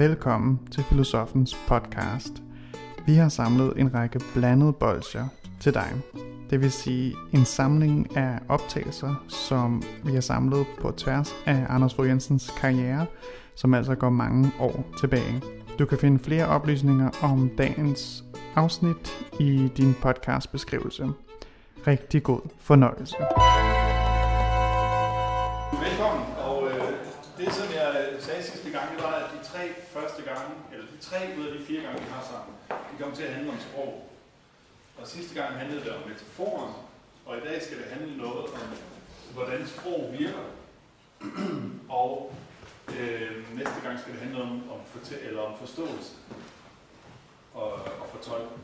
Velkommen 0.00 0.60
til 0.70 0.84
Filosofens 0.84 1.56
podcast. 1.68 2.42
Vi 3.06 3.14
har 3.14 3.28
samlet 3.28 3.72
en 3.76 3.94
række 3.94 4.20
blandede 4.34 4.72
bolcher 4.72 5.26
til 5.60 5.74
dig. 5.74 5.92
Det 6.50 6.60
vil 6.60 6.72
sige 6.72 7.14
en 7.32 7.44
samling 7.44 8.16
af 8.16 8.38
optagelser, 8.48 9.24
som 9.28 9.82
vi 10.04 10.12
har 10.12 10.20
samlet 10.20 10.66
på 10.80 10.90
tværs 10.90 11.34
af 11.46 11.66
Anders 11.68 11.94
Fogh 11.94 12.08
Jensens 12.08 12.54
karriere, 12.60 13.06
som 13.54 13.74
altså 13.74 13.94
går 13.94 14.10
mange 14.10 14.50
år 14.60 14.84
tilbage. 15.00 15.42
Du 15.78 15.86
kan 15.86 15.98
finde 15.98 16.18
flere 16.18 16.46
oplysninger 16.46 17.10
om 17.22 17.50
dagens 17.58 18.24
afsnit 18.56 19.26
i 19.40 19.70
din 19.76 19.94
podcast 20.02 20.52
beskrivelse. 20.52 21.08
Rigtig 21.86 22.22
god 22.22 22.40
fornøjelse. 22.58 23.16
Velkommen, 25.72 26.39
det 27.40 27.52
som 27.54 27.72
jeg 27.72 28.08
øh, 28.12 28.22
sagde 28.22 28.42
sidste 28.42 28.70
gang, 28.70 28.96
det 28.96 29.02
var, 29.02 29.12
at 29.12 29.30
de 29.30 29.48
tre 29.48 29.74
første 29.94 30.22
gange, 30.22 30.50
eller 30.72 30.86
de 30.86 30.98
tre 31.00 31.18
ud 31.38 31.46
af 31.46 31.58
de 31.58 31.64
fire 31.64 31.82
gange, 31.82 32.00
vi 32.00 32.08
har 32.10 32.24
sammen, 32.30 32.54
de 32.68 33.02
kom 33.02 33.12
til 33.12 33.22
at 33.22 33.34
handle 33.34 33.52
om 33.52 33.60
sprog. 33.60 34.10
Og 35.00 35.06
sidste 35.06 35.34
gang 35.34 35.54
handlede 35.54 35.84
det 35.84 35.92
om 35.92 36.08
metaforen, 36.08 36.74
og 37.26 37.36
i 37.36 37.40
dag 37.40 37.62
skal 37.62 37.78
det 37.78 37.86
handle 37.86 38.16
noget 38.16 38.44
om, 38.44 38.60
hvordan 39.34 39.66
sprog 39.66 40.14
virker. 40.18 40.44
og 42.02 42.34
øh, 42.98 43.56
næste 43.56 43.80
gang 43.82 44.00
skal 44.00 44.12
det 44.12 44.20
handle 44.20 44.42
om, 44.42 44.50
om, 44.50 44.80
fortæ- 44.94 45.28
eller 45.28 45.42
om 45.42 45.58
forståelse 45.58 46.12
og, 47.54 47.72
og 47.72 48.06
fortolkning. 48.12 48.62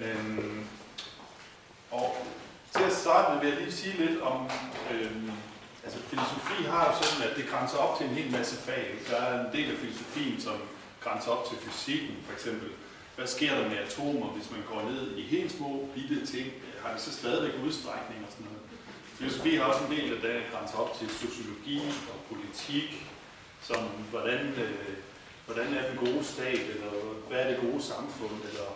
Øhm, 0.00 0.66
og 1.90 2.16
til 2.70 2.82
at 2.82 2.92
starte 2.92 3.34
med 3.34 3.40
vil 3.40 3.50
jeg 3.50 3.58
lige 3.58 3.72
sige 3.72 4.06
lidt 4.06 4.20
om, 4.20 4.50
øhm, 4.92 5.32
altså 5.86 6.00
filosofi 6.12 6.58
har 6.74 6.82
jo 6.88 6.92
sådan, 7.02 7.22
at 7.28 7.36
det 7.38 7.44
grænser 7.52 7.78
op 7.84 7.92
til 7.98 8.06
en 8.06 8.14
hel 8.20 8.30
masse 8.38 8.56
fag. 8.56 8.84
Der 9.10 9.16
er 9.16 9.32
en 9.44 9.52
del 9.56 9.68
af 9.72 9.78
filosofien, 9.84 10.40
som 10.40 10.56
grænser 11.04 11.30
op 11.34 11.42
til 11.48 11.56
fysikken, 11.64 12.16
for 12.26 12.32
eksempel. 12.36 12.68
Hvad 13.16 13.26
sker 13.26 13.52
der 13.58 13.68
med 13.68 13.78
atomer, 13.86 14.28
hvis 14.36 14.50
man 14.54 14.62
går 14.70 14.80
ned 14.90 15.16
i 15.16 15.22
helt 15.22 15.52
små 15.52 15.88
bitte 15.94 16.26
ting? 16.32 16.48
Har 16.82 16.92
det 16.94 17.00
så 17.02 17.12
stadigvæk 17.20 17.54
udstrækning 17.66 18.20
og 18.26 18.30
sådan 18.32 18.46
noget? 18.50 18.62
Filosofi 19.18 19.52
har 19.56 19.64
også 19.64 19.84
en 19.84 19.92
del 19.96 20.08
af 20.16 20.20
det, 20.26 20.36
grænser 20.52 20.76
op 20.82 20.98
til 20.98 21.08
sociologi 21.24 21.80
og 22.12 22.18
politik, 22.30 22.88
som 23.68 23.82
hvordan, 24.12 24.40
øh, 24.64 24.96
hvordan 25.46 25.74
er 25.74 25.82
den 25.88 25.96
gode 26.06 26.24
stat, 26.24 26.64
eller 26.74 26.92
hvad 27.28 27.38
er 27.42 27.48
det 27.50 27.58
gode 27.66 27.82
samfund, 27.82 28.36
eller 28.50 28.68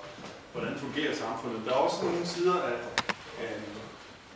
hvordan 0.52 0.78
fungerer 0.78 1.14
samfundet. 1.24 1.60
Der 1.66 1.70
er 1.70 1.80
også 1.86 2.04
nogle 2.04 2.26
sider 2.26 2.62
af, 2.62 2.78
af, 3.44 3.54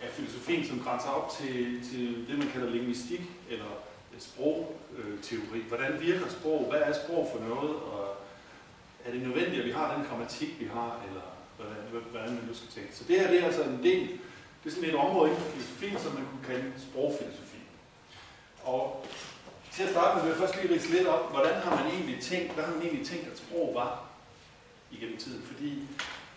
af 0.04 0.10
filosofien, 0.12 0.66
som 0.66 0.80
grænser 0.80 1.08
op 1.08 1.30
til, 1.38 1.80
til 1.90 2.26
det, 2.28 2.38
man 2.38 2.48
kalder 2.48 2.70
linguistik, 2.70 3.22
eller 3.50 3.70
øh, 4.14 4.20
sprogteori. 4.20 5.58
Øh, 5.58 5.68
hvordan 5.68 6.00
virker 6.00 6.28
sprog? 6.28 6.66
Hvad 6.70 6.80
er 6.80 6.92
sprog 6.92 7.30
for 7.32 7.40
noget? 7.48 7.74
Og 7.76 8.16
er 9.04 9.10
det 9.12 9.22
nødvendigt, 9.22 9.60
at 9.60 9.66
vi 9.66 9.70
har 9.70 9.96
den 9.96 10.06
grammatik, 10.06 10.60
vi 10.60 10.66
har, 10.66 11.00
eller 11.08 11.24
hvordan, 11.56 12.04
hvordan 12.10 12.34
man 12.34 12.44
nu 12.48 12.54
skal 12.54 12.68
tænke? 12.68 12.96
Så 12.96 13.04
det 13.08 13.20
her 13.20 13.30
det 13.30 13.40
er 13.40 13.44
altså 13.44 13.62
en 13.62 13.82
del, 13.82 14.08
det 14.64 14.70
er 14.70 14.74
sådan 14.74 14.88
et 14.88 14.94
område 14.94 15.30
inden 15.30 15.42
for 15.42 15.50
filosofien, 15.50 15.98
som 15.98 16.12
man 16.12 16.26
kunne 16.30 16.46
kalde 16.54 16.72
sprogfilosofi. 16.78 17.62
Og 18.64 19.06
til 19.72 19.82
at 19.82 19.90
starte 19.90 20.14
med 20.14 20.22
vil 20.22 20.30
jeg 20.30 20.38
først 20.38 20.62
lige 20.62 20.74
rise 20.74 20.90
lidt 20.90 21.08
op, 21.08 21.30
hvordan 21.30 21.54
har 21.54 21.76
man 21.76 21.86
egentlig 21.94 22.20
tænkt, 22.22 22.52
hvad 22.52 22.64
har 22.64 22.72
man 22.72 22.82
egentlig 22.82 23.06
tænkt, 23.06 23.26
at 23.32 23.38
sprog 23.38 23.70
var 23.74 24.04
igennem 24.90 25.16
tiden? 25.16 25.42
Fordi 25.42 25.70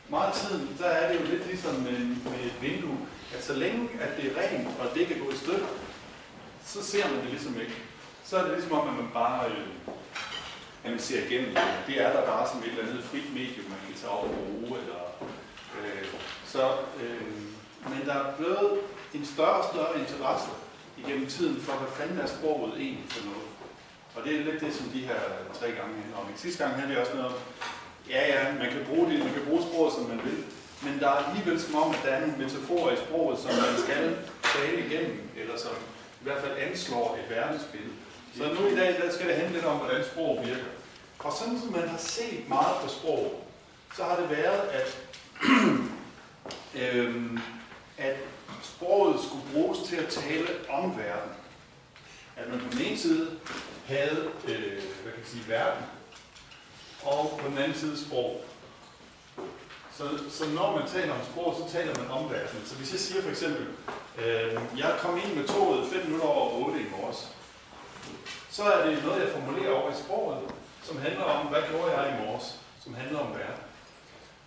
meget 0.09 0.27
af 0.27 0.35
tiden, 0.41 0.75
der 0.79 0.85
er 0.85 1.11
det 1.11 1.19
jo 1.19 1.25
lidt 1.25 1.47
ligesom 1.47 1.75
med, 1.75 1.99
med 2.31 2.39
et 2.45 2.57
vindue, 2.61 2.97
at 3.35 3.43
så 3.43 3.53
længe 3.53 3.89
at 3.99 4.17
det 4.17 4.31
er 4.31 4.41
rent, 4.41 4.67
og 4.79 4.95
det 4.95 5.07
kan 5.07 5.19
gå 5.19 5.31
i 5.31 5.35
stykker, 5.35 5.67
så 6.65 6.83
ser 6.83 7.09
man 7.09 7.19
det 7.21 7.29
ligesom 7.29 7.59
ikke. 7.61 7.75
Så 8.23 8.37
er 8.37 8.43
det 8.43 8.51
ligesom 8.51 8.71
om, 8.71 8.87
at 8.87 8.93
man 8.93 9.09
bare 9.13 9.49
øh, 9.49 9.67
at 10.83 10.91
man 10.91 10.99
ser 10.99 11.25
igennem 11.25 11.49
det. 11.55 11.63
Det 11.87 12.01
er 12.01 12.13
der 12.13 12.25
bare 12.25 12.49
som 12.49 12.59
et 12.59 12.69
eller 12.69 12.83
andet 12.87 13.03
frit 13.03 13.33
medium, 13.33 13.65
man 13.69 13.79
kan 13.85 13.95
tage 14.01 14.11
over 14.11 14.27
og 14.27 14.35
bruge. 14.35 14.79
Eller, 14.81 15.01
øh, 15.77 16.05
så, 16.45 16.63
øh, 17.01 17.31
men 17.91 18.01
der 18.05 18.13
er 18.13 18.35
blevet 18.37 18.71
en 19.13 19.25
større 19.25 19.59
og 19.61 19.65
større 19.71 19.99
interesse 19.99 20.49
igennem 21.01 21.27
tiden 21.27 21.61
for, 21.61 21.73
hvad 21.73 21.91
fanden 21.97 22.19
er 22.19 22.27
sproget 22.27 22.73
egentlig 22.81 23.09
for 23.09 23.25
noget. 23.25 23.47
Og 24.15 24.19
det 24.25 24.31
er 24.35 24.43
lidt 24.43 24.61
det, 24.61 24.73
som 24.75 24.85
de 24.95 24.99
her 25.09 25.21
tre 25.59 25.67
gange 25.77 25.93
handler 26.01 26.17
om. 26.21 26.27
I 26.35 26.37
sidste 26.43 26.63
gang 26.63 26.75
handler 26.75 26.95
det 26.95 27.03
også 27.03 27.15
noget 27.17 27.31
om, 27.31 27.37
ja 28.09 28.21
ja, 28.33 28.53
man 28.61 28.69
kan 28.71 28.85
bruge 28.89 29.11
det, 29.11 29.19
man 29.19 29.33
kan 29.33 29.45
bruge 29.47 29.63
sproget, 29.67 29.93
som 29.93 30.03
man 30.03 30.19
vil, 30.23 30.43
men 30.83 30.99
der 30.99 31.07
er 31.07 31.25
alligevel 31.25 31.61
som 31.61 31.75
om, 31.75 31.91
at 31.91 31.99
der 32.03 32.09
er 32.09 32.19
nogle 32.19 32.37
metaforer 32.37 32.93
i 32.93 32.97
sproget, 33.05 33.39
som 33.39 33.49
man 33.49 33.83
skal 33.83 34.17
tale 34.43 34.85
igennem, 34.85 35.29
eller 35.37 35.57
som 35.57 35.71
i 36.21 36.23
hvert 36.23 36.41
fald 36.43 36.57
anslår 36.57 37.19
et 37.23 37.35
verdensbillede. 37.35 37.93
Så 38.37 38.43
nu 38.43 38.67
i 38.67 38.75
dag, 38.75 39.01
der 39.01 39.13
skal 39.13 39.27
det 39.27 39.35
handle 39.35 39.53
lidt 39.53 39.65
om, 39.65 39.77
hvordan 39.77 40.05
sprog 40.05 40.45
virker. 40.45 40.63
Og 41.19 41.33
sådan 41.33 41.59
som 41.59 41.71
man 41.71 41.87
har 41.87 41.97
set 41.97 42.49
meget 42.49 42.75
på 42.81 42.89
sprog, 42.89 43.43
så 43.95 44.03
har 44.03 44.15
det 44.15 44.29
været, 44.29 44.61
at, 44.69 44.97
øhm, 46.83 47.39
at 47.97 48.15
sproget 48.63 49.19
skulle 49.23 49.43
bruges 49.53 49.79
til 49.89 49.95
at 49.95 50.07
tale 50.07 50.47
om 50.69 50.97
verden. 50.97 51.31
At 52.35 52.49
man 52.49 52.59
på 52.59 52.77
den 52.77 52.81
ene 52.85 52.97
side 52.97 53.29
havde, 53.87 54.31
øh, 54.47 54.83
hvad 55.03 55.11
kan 55.11 55.21
jeg 55.21 55.27
sige, 55.27 55.47
verden, 55.47 55.83
og 57.03 57.39
på 57.41 57.49
den 57.49 57.57
anden 57.57 57.77
side 57.77 58.05
sprog. 58.05 58.45
Så, 59.97 60.03
så 60.29 60.49
når 60.49 60.79
man 60.79 60.87
taler 60.87 61.13
om 61.13 61.25
sprog, 61.31 61.55
så 61.59 61.77
taler 61.77 62.01
man 62.01 62.11
om 62.11 62.31
verden. 62.31 62.65
Så 62.65 62.75
hvis 62.75 62.91
jeg 62.91 62.99
siger 62.99 63.21
for 63.21 63.29
eksempel, 63.29 63.67
øh, 64.17 64.53
jeg 64.77 64.95
kom 64.99 65.17
ind 65.17 65.35
med 65.35 65.47
toget 65.47 65.89
5 65.89 66.05
minutter 66.05 66.27
over 66.27 66.67
8 66.67 66.79
i 66.79 66.89
morges, 66.91 67.35
så 68.49 68.63
er 68.63 68.85
det 68.85 69.03
noget, 69.03 69.21
jeg 69.21 69.29
formulerer 69.31 69.73
over 69.73 69.91
i 69.91 69.95
sproget, 70.03 70.39
som 70.83 70.97
handler 70.97 71.23
om, 71.23 71.47
hvad 71.47 71.61
gjorde 71.69 71.91
jeg 71.97 72.13
i 72.13 72.25
morges, 72.25 72.59
som 72.83 72.93
handler 72.93 73.19
om 73.19 73.31
verden. 73.31 73.63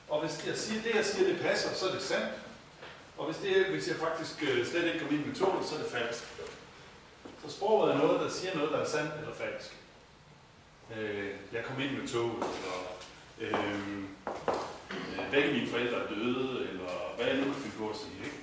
Og 0.08 0.20
hvis 0.20 0.46
jeg 0.46 0.56
siger, 0.56 0.82
det 0.82 0.94
jeg 0.94 1.04
siger, 1.04 1.28
det 1.28 1.40
passer, 1.40 1.74
så 1.74 1.88
er 1.88 1.92
det 1.92 2.02
sandt. 2.02 2.32
Og 3.18 3.26
hvis, 3.26 3.36
det, 3.36 3.66
hvis 3.66 3.88
jeg 3.88 3.96
faktisk 3.96 4.42
øh, 4.42 4.66
slet 4.66 4.84
ikke 4.84 4.98
kom 4.98 5.14
ind 5.14 5.26
med 5.26 5.34
toget, 5.34 5.66
så 5.66 5.74
er 5.74 5.78
det 5.78 5.90
falsk. 5.90 6.24
Så 7.44 7.56
sproget 7.56 7.94
er 7.94 7.98
noget, 7.98 8.20
der 8.20 8.30
siger 8.30 8.54
noget, 8.56 8.72
der 8.72 8.78
er 8.78 8.88
sandt 8.88 9.12
eller 9.20 9.34
falsk. 9.34 9.76
Øh, 10.96 11.30
jeg 11.52 11.64
kom 11.64 11.80
ind 11.80 11.98
med 11.98 12.08
toget, 12.08 12.44
eller 12.58 12.78
øh, 13.40 14.04
begge 15.30 15.52
mine 15.52 15.68
forældre 15.68 15.96
er 16.02 16.08
døde, 16.08 16.68
eller 16.70 16.90
hvad 17.16 17.26
jeg 17.26 17.36
nu 17.36 17.44
kan 17.44 17.62
finde 17.62 17.76
på 17.78 17.90
at 17.90 17.96
sige. 17.96 18.18
Ikke? 18.24 18.36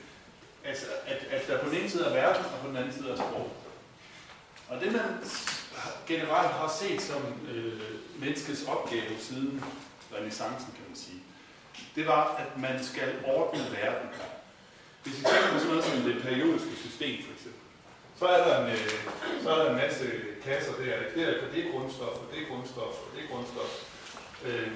Altså, 0.66 0.86
at, 1.06 1.20
at 1.32 1.48
der 1.48 1.64
på 1.64 1.70
den 1.70 1.78
ene 1.78 1.90
side 1.90 2.06
er 2.06 2.14
verden, 2.14 2.46
og 2.46 2.60
på 2.62 2.68
den 2.68 2.78
anden 2.78 2.94
side 2.94 3.12
er 3.12 3.16
sprog. 3.16 3.52
Og 4.70 4.82
det 4.82 4.92
man 4.92 5.10
generelt 6.08 6.52
har 6.52 6.74
set 6.80 7.02
som 7.02 7.22
øh, 7.52 7.82
menneskets 8.20 8.64
opgave 8.68 9.20
siden 9.20 9.64
renaissancen, 10.16 10.72
kan 10.76 10.86
man 10.88 10.98
sige, 10.98 11.22
det 11.96 12.08
var, 12.08 12.36
at 12.36 12.62
man 12.62 12.84
skal 12.84 13.10
ordne 13.26 13.64
verden. 13.82 14.10
Hvis 15.04 15.20
vi 15.20 15.24
tænker 15.24 15.52
på 15.52 15.60
sådan 15.60 15.72
noget 15.72 15.86
som 15.86 16.02
det 16.02 16.22
periodiske 16.22 16.76
system, 16.76 17.24
for 17.26 17.34
eksempel, 17.34 17.62
så 18.20 18.26
er 18.26 18.48
der 18.48 18.66
en, 18.66 18.72
øh, 18.72 18.90
så 19.44 19.50
er 19.50 19.64
der 19.64 19.70
en 19.70 19.78
masse 19.78 20.06
kasser 20.44 20.72
der, 20.72 20.96
det 21.16 21.24
er, 21.28 21.34
det 21.54 21.66
er 21.66 21.72
grundstof, 21.72 22.16
og 22.22 22.26
det 22.32 22.44
er 22.44 22.48
grundstof, 22.52 22.94
og 23.04 23.10
det 23.16 23.24
er 23.24 23.28
grundstof. 23.34 23.72
Øh, 24.46 24.72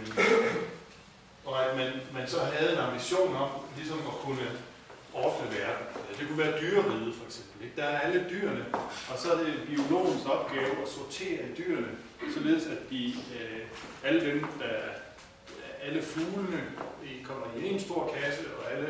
og 1.45 1.65
at 1.65 1.77
man, 1.77 1.91
man 2.13 2.27
så 2.27 2.39
havde 2.39 2.71
en 2.73 2.77
ambition 2.77 3.35
om 3.35 3.49
ligesom 3.77 3.97
at 3.97 4.15
kunne 4.23 4.47
ordne 5.13 5.47
verden. 5.57 5.85
Det 6.19 6.27
kunne 6.27 6.37
være 6.37 6.59
dyreriget 6.61 7.15
for 7.15 7.25
eksempel. 7.25 7.63
Ikke? 7.63 7.81
Der 7.81 7.83
er 7.83 7.99
alle 7.99 8.25
dyrene, 8.29 8.65
og 9.11 9.17
så 9.17 9.31
er 9.33 9.37
det 9.37 9.53
biologens 9.67 10.25
opgave 10.25 10.81
at 10.81 10.89
sortere 10.89 11.41
i 11.49 11.53
dyrene, 11.57 11.87
således 12.33 12.65
at 12.65 12.89
de, 12.89 13.05
øh, 13.07 13.61
alle 14.03 14.31
dem, 14.31 14.45
der, 14.59 14.77
alle 15.83 16.01
fuglene 16.01 16.63
kommer 17.23 17.45
i 17.57 17.73
en 17.73 17.79
stor 17.79 18.15
kasse, 18.17 18.43
og 18.59 18.71
alle 18.71 18.89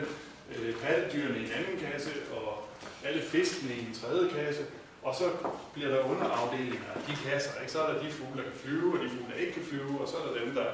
øh, 0.55 0.75
pattedyrene 0.75 1.39
i 1.39 1.45
en 1.45 1.51
anden 1.51 1.91
kasse, 1.91 2.11
og 2.35 2.67
alle 3.03 3.21
fiskene 3.21 3.73
i 3.75 3.79
en 3.79 3.95
tredje 4.01 4.29
kasse, 4.29 4.65
og 5.03 5.15
så 5.15 5.29
bliver 5.73 5.89
der 5.89 6.03
underafdelinger 6.03 6.91
af 6.95 7.01
de 7.07 7.29
kasser. 7.29 7.51
Ikke? 7.61 7.71
Så 7.71 7.81
er 7.81 7.93
der 7.93 8.03
de 8.03 8.11
fugle, 8.11 8.37
der 8.37 8.49
kan 8.49 8.59
flyve, 8.63 8.93
og 8.93 9.03
de 9.03 9.09
fugle, 9.09 9.33
der 9.33 9.39
ikke 9.39 9.53
kan 9.53 9.63
flyve, 9.63 10.01
og 10.01 10.07
så 10.07 10.15
er 10.17 10.27
der 10.27 10.45
dem, 10.45 10.55
der 10.55 10.65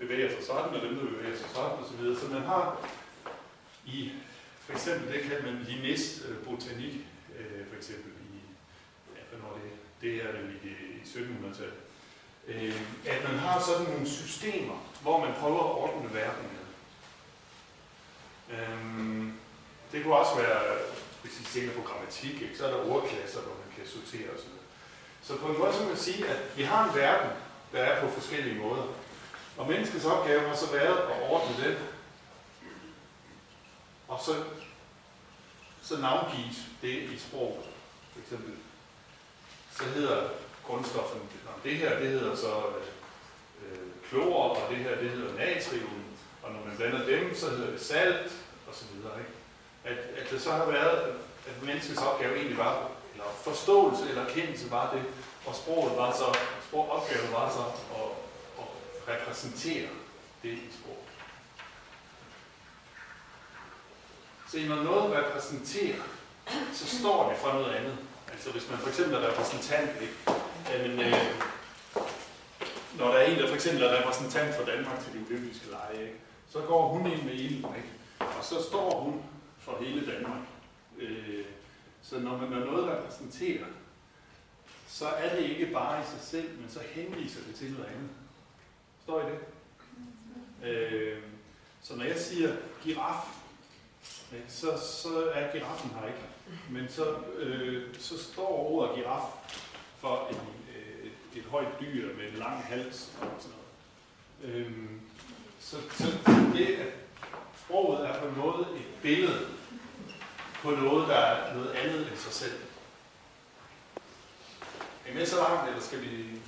bevæger 0.00 0.30
sig 0.30 0.46
sådan, 0.46 0.74
og 0.74 0.82
dem, 0.82 0.94
der 0.94 1.04
bevæger 1.04 1.36
sig 1.36 1.48
sådan, 1.54 1.78
osv. 1.78 2.14
Så, 2.14 2.20
så 2.20 2.26
man 2.32 2.42
har 2.42 2.88
i 3.86 4.12
for 4.66 4.72
eksempel, 4.72 5.12
det 5.12 5.22
kalder 5.22 5.42
man 5.42 5.66
Linnés 5.68 6.28
øh, 6.28 6.36
botanik, 6.44 6.94
øh, 7.38 7.66
for 7.68 7.76
eksempel 7.76 8.12
i, 8.34 8.38
ja, 9.16 9.20
hvornår 9.30 9.58
det, 9.58 9.70
det 10.00 10.24
er 10.24 10.32
vel 10.32 10.50
i, 10.64 10.68
i 10.68 11.02
1700-tallet, 11.04 11.80
øh, 12.46 12.80
at 13.06 13.24
man 13.24 13.38
har 13.38 13.60
sådan 13.60 13.86
nogle 13.86 14.08
systemer, 14.08 14.78
hvor 15.02 15.20
man 15.20 15.34
prøver 15.40 15.60
at 15.60 15.76
ordne 15.82 16.14
verden 16.14 16.46
med. 16.54 16.66
Øh, 18.58 19.32
det 19.92 20.02
kunne 20.02 20.16
også 20.16 20.36
være, 20.36 20.62
hvis 21.22 21.40
I 21.40 21.44
tænker 21.44 21.74
på 21.74 21.88
grammatik, 21.88 22.42
ikke, 22.42 22.58
så 22.58 22.66
er 22.66 22.70
der 22.70 22.90
ordklasser, 22.90 23.40
hvor 23.40 23.54
man 23.54 23.76
kan 23.76 23.86
sortere 23.86 24.30
osv. 24.36 24.50
Så 25.22 25.36
på 25.36 25.46
en 25.48 25.58
måde 25.58 25.72
så 25.72 25.78
kan 25.78 25.88
man 25.88 25.96
sige, 25.96 26.28
at 26.28 26.56
vi 26.56 26.62
har 26.62 26.88
en 26.88 26.96
verden, 26.96 27.30
der 27.72 27.78
er 27.78 28.00
på 28.00 28.10
forskellige 28.10 28.60
måder. 28.60 28.86
Og 29.56 29.68
menneskets 29.68 30.04
opgave 30.04 30.48
har 30.48 30.56
så 30.56 30.72
været 30.72 30.98
at 30.98 31.30
ordne 31.30 31.64
den 31.64 31.76
og 34.08 34.20
så, 34.24 34.34
så 35.82 35.96
navngives 36.00 36.56
det 36.82 37.02
i 37.02 37.18
sprog, 37.18 37.62
for 38.12 38.20
eksempel. 38.20 38.52
Så 39.72 39.84
hedder 39.84 40.28
grundstofferne. 40.66 41.22
Det 41.64 41.76
her, 41.76 41.98
det 41.98 42.08
hedder 42.08 42.36
så 42.36 42.56
øh, 42.56 43.72
øh, 43.72 43.78
klor, 44.10 44.48
og 44.48 44.70
det 44.70 44.76
her, 44.76 44.96
det 45.00 45.10
hedder 45.10 45.34
natrium. 45.34 46.02
Og 46.42 46.52
når 46.52 46.60
man 46.66 46.76
blander 46.76 47.06
dem, 47.06 47.34
så 47.34 47.50
hedder 47.50 47.70
det 47.70 47.80
salt, 47.80 48.32
og 48.68 48.74
så 48.74 48.84
videre. 48.94 49.18
Ikke? 49.18 49.30
At, 49.84 50.22
at 50.22 50.30
det 50.30 50.42
så 50.42 50.52
har 50.52 50.66
været, 50.66 51.14
at 51.46 51.62
menneskets 51.62 52.02
opgave 52.02 52.36
egentlig 52.36 52.58
var, 52.58 52.88
eller 53.12 53.24
forståelse 53.42 54.08
eller 54.08 54.24
erkendelse 54.24 54.70
var 54.70 54.92
det, 54.94 55.02
og 55.46 55.54
sproget 55.54 55.96
var 55.96 56.12
så, 56.12 56.38
sprog, 56.68 56.90
opgaven 56.90 57.32
var 57.32 57.50
så 57.50 57.60
at, 57.94 58.25
repræsenterer 59.08 59.26
repræsentere 59.26 59.88
det 60.42 60.50
i 60.50 60.68
sproget. 60.72 60.98
Så 64.48 64.58
når 64.68 64.82
noget 64.82 65.12
repræsenterer, 65.12 66.02
så 66.72 66.98
står 66.98 67.30
det 67.30 67.38
for 67.38 67.52
noget 67.52 67.74
andet. 67.74 67.98
Altså 68.32 68.50
hvis 68.50 68.70
man 68.70 68.78
for 68.78 68.88
eksempel 68.88 69.14
er 69.14 69.28
repræsentant, 69.28 69.90
ikke? 70.00 70.14
Jamen, 70.72 71.00
øh, 71.00 71.14
når 72.98 73.06
der 73.06 73.18
er 73.18 73.26
en, 73.26 73.38
der 73.38 73.48
for 73.48 73.54
eksempel 73.54 73.82
er 73.82 73.98
repræsentant 73.98 74.54
for 74.54 74.64
Danmark 74.64 75.04
til 75.04 75.12
de 75.12 75.24
olympiske 75.26 75.66
lege, 75.70 76.02
ikke? 76.02 76.18
så 76.48 76.60
går 76.60 76.88
hun 76.88 77.12
ind 77.12 77.22
med 77.22 77.34
ilden, 77.34 77.74
ikke? 77.76 77.92
og 78.38 78.44
så 78.44 78.62
står 78.68 79.00
hun 79.00 79.22
for 79.58 79.78
hele 79.80 80.12
Danmark. 80.12 80.42
Øh, 80.98 81.44
så 82.02 82.18
når 82.18 82.36
man 82.36 82.48
når 82.48 82.64
noget 82.64 82.98
repræsenterer, 82.98 83.66
så 84.88 85.06
er 85.08 85.36
det 85.36 85.44
ikke 85.44 85.66
bare 85.66 86.02
i 86.02 86.04
sig 86.04 86.20
selv, 86.20 86.58
men 86.60 86.70
så 86.70 86.80
henviser 86.94 87.40
det 87.46 87.54
til 87.54 87.72
noget 87.72 87.86
andet. 87.86 88.10
Står 89.06 89.20
I 89.20 89.24
det? 89.30 89.38
Øh, 90.68 91.22
så 91.82 91.96
når 91.96 92.04
jeg 92.04 92.16
siger 92.18 92.56
giraf, 92.82 93.26
så, 94.48 94.66
så 95.02 95.30
er 95.34 95.52
giraffen 95.52 95.90
her 95.90 96.06
ikke. 96.06 96.18
Men 96.70 96.88
så, 96.88 97.16
øh, 97.38 97.94
så 97.98 98.24
står 98.24 98.70
ordet 98.70 98.96
giraf 98.96 99.22
for 99.98 100.28
en, 100.30 100.36
øh, 100.76 101.06
et, 101.06 101.38
et 101.38 101.44
højt 101.44 101.80
dyr 101.80 102.16
med 102.16 102.28
en 102.32 102.38
lang 102.38 102.62
hals 102.62 103.12
og 103.20 103.28
sådan 103.38 103.56
noget. 103.56 104.56
Øh, 104.56 104.72
så, 105.60 105.76
så 105.90 106.04
det, 106.54 106.66
at 106.66 106.92
sproget 107.64 108.06
er 108.06 108.20
på 108.20 108.26
en 108.26 108.36
måde 108.36 108.66
et 108.76 109.02
billede 109.02 109.46
på 110.62 110.70
noget, 110.70 111.08
der 111.08 111.16
er 111.16 111.54
noget 111.54 111.70
andet 111.70 112.08
end 112.08 112.16
sig 112.16 112.32
selv. 112.32 112.60
Er 115.06 115.12
I 115.12 115.14
med 115.14 115.26
så 115.26 115.36
langt, 115.36 115.68
eller 115.68 115.82
skal 115.82 116.00
vi 116.02 116.40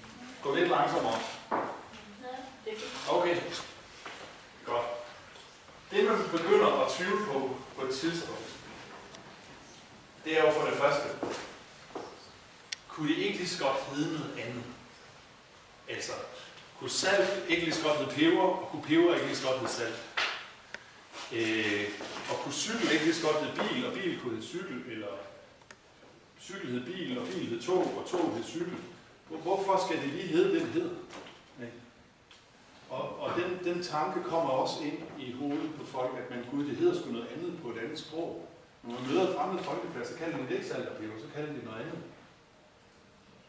gå 0.43 0.54
lidt 0.54 0.69
langsommere? 0.69 1.38
Okay. 3.10 3.36
Godt. 4.66 4.86
Det, 5.90 6.04
man 6.04 6.18
begynder 6.32 6.84
at 6.84 6.92
tvivle 6.92 7.26
på 7.26 7.56
på 7.76 7.86
et 7.86 7.94
tidspunkt, 7.94 8.56
det 10.24 10.38
er 10.38 10.44
jo 10.44 10.52
for 10.52 10.66
det 10.66 10.78
første, 10.78 11.08
kunne 12.88 13.08
det 13.08 13.16
ikke 13.16 13.38
lige 13.38 13.48
så 13.48 13.64
godt 13.64 13.76
hedde 13.94 14.12
noget 14.12 14.38
andet? 14.38 14.64
Altså, 15.88 16.12
kunne 16.78 16.90
salt 16.90 17.44
ikke 17.48 17.64
lige 17.64 17.74
så 17.74 17.82
godt 17.82 17.98
hedde 17.98 18.12
peber, 18.12 18.42
og 18.42 18.68
kunne 18.70 18.82
peber 18.82 19.14
ikke 19.14 19.26
lige 19.26 19.36
så 19.36 19.46
godt 19.46 19.58
hedde 19.60 19.72
salt? 19.72 20.02
Øh, 21.32 21.88
og 22.30 22.36
kunne 22.36 22.54
cykel 22.54 22.92
ikke 22.92 23.04
lige 23.04 23.14
så 23.14 23.26
godt 23.26 23.44
hedde 23.44 23.68
bil, 23.68 23.86
og 23.86 23.92
bil 23.92 24.20
kunne 24.20 24.34
hedde 24.34 24.46
cykel, 24.46 24.82
eller 24.88 25.08
cykel 26.42 26.70
hed 26.70 26.84
bil, 26.84 27.18
og 27.18 27.26
bil 27.26 27.48
hed 27.48 27.62
tog, 27.62 27.94
og 27.98 28.10
tog 28.10 28.34
hed 28.36 28.44
cykel. 28.44 28.74
Hvorfor 29.28 29.84
skal 29.86 30.02
det 30.02 30.08
lige 30.08 30.28
hedde 30.28 30.54
det, 30.54 30.62
det 30.62 30.72
hedder? 30.72 30.94
Og, 32.90 33.20
og 33.20 33.31
den, 33.37 33.75
den 33.75 33.82
tanke 33.82 34.23
kommer 34.23 34.50
også 34.50 34.85
ind 34.85 34.99
i 35.19 35.32
hovedet 35.32 35.70
på 35.79 35.85
folk, 35.87 36.11
at 36.19 36.31
man, 36.31 36.44
gud, 36.50 36.64
det 36.64 36.76
hedder 36.76 37.00
sgu 37.00 37.12
noget 37.12 37.29
andet 37.37 37.58
på 37.62 37.69
et 37.69 37.79
andet 37.79 37.99
sprog. 37.99 38.49
Når 38.82 38.90
man 38.90 39.08
møder 39.08 39.37
fremmede 39.37 39.64
fremmed 39.64 39.64
folkefærd, 39.64 40.05
så 40.05 40.19
kalder 40.19 40.37
de 40.37 40.43
det 40.43 40.50
ikke 40.50 40.67
salterpeber, 40.67 41.14
så 41.19 41.26
kalder 41.35 41.52
de 41.52 41.64
noget 41.64 41.81
andet. 41.81 41.99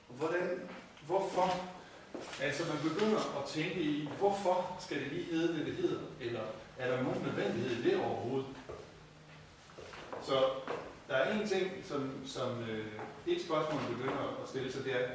Og 0.09 0.15
hvordan, 0.15 0.69
hvorfor? 1.07 1.55
Altså 2.41 2.63
man 2.73 2.91
begynder 2.91 3.17
at 3.39 3.45
tænke 3.47 3.81
i, 3.81 4.09
hvorfor 4.19 4.77
skal 4.79 4.99
det 4.99 5.11
lige 5.11 5.31
hedde 5.31 5.57
det, 5.57 5.65
det 5.65 5.75
hedder? 5.75 6.01
Eller 6.21 6.41
er 6.77 6.91
der 6.91 7.03
nogen 7.03 7.23
nødvendighed 7.23 7.71
i 7.71 7.89
det 7.89 7.99
overhovedet? 8.05 8.47
Så 10.21 10.33
der 11.07 11.15
er 11.15 11.39
en 11.39 11.47
ting, 11.47 11.71
som, 11.85 12.11
som 12.25 12.63
øh, 12.69 12.85
et 13.27 13.41
spørgsmål 13.41 13.81
begynder 13.95 14.41
at 14.43 14.49
stille 14.49 14.71
sig, 14.71 14.83
det 14.83 14.95
er, 14.95 15.07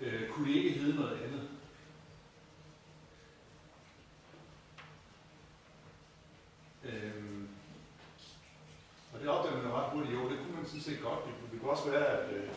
øh, 0.00 0.28
kunne 0.28 0.48
det 0.48 0.54
ikke 0.56 0.70
hedde 0.70 0.96
noget 0.96 1.18
andet? 1.24 1.48
Øhm, 6.88 7.48
og 9.12 9.20
det 9.20 9.28
opdagede 9.28 9.62
man 9.62 9.72
ret 9.72 9.90
hurtigt, 9.92 10.14
jo, 10.14 10.30
det 10.30 10.38
kunne 10.38 10.56
man 10.56 10.66
sådan 10.66 10.86
set 10.88 11.00
godt. 11.02 11.20
Det, 11.26 11.32
det 11.50 11.60
kunne 11.60 11.70
også 11.70 11.90
være, 11.90 12.06
at 12.06 12.24
øh, 12.36 12.48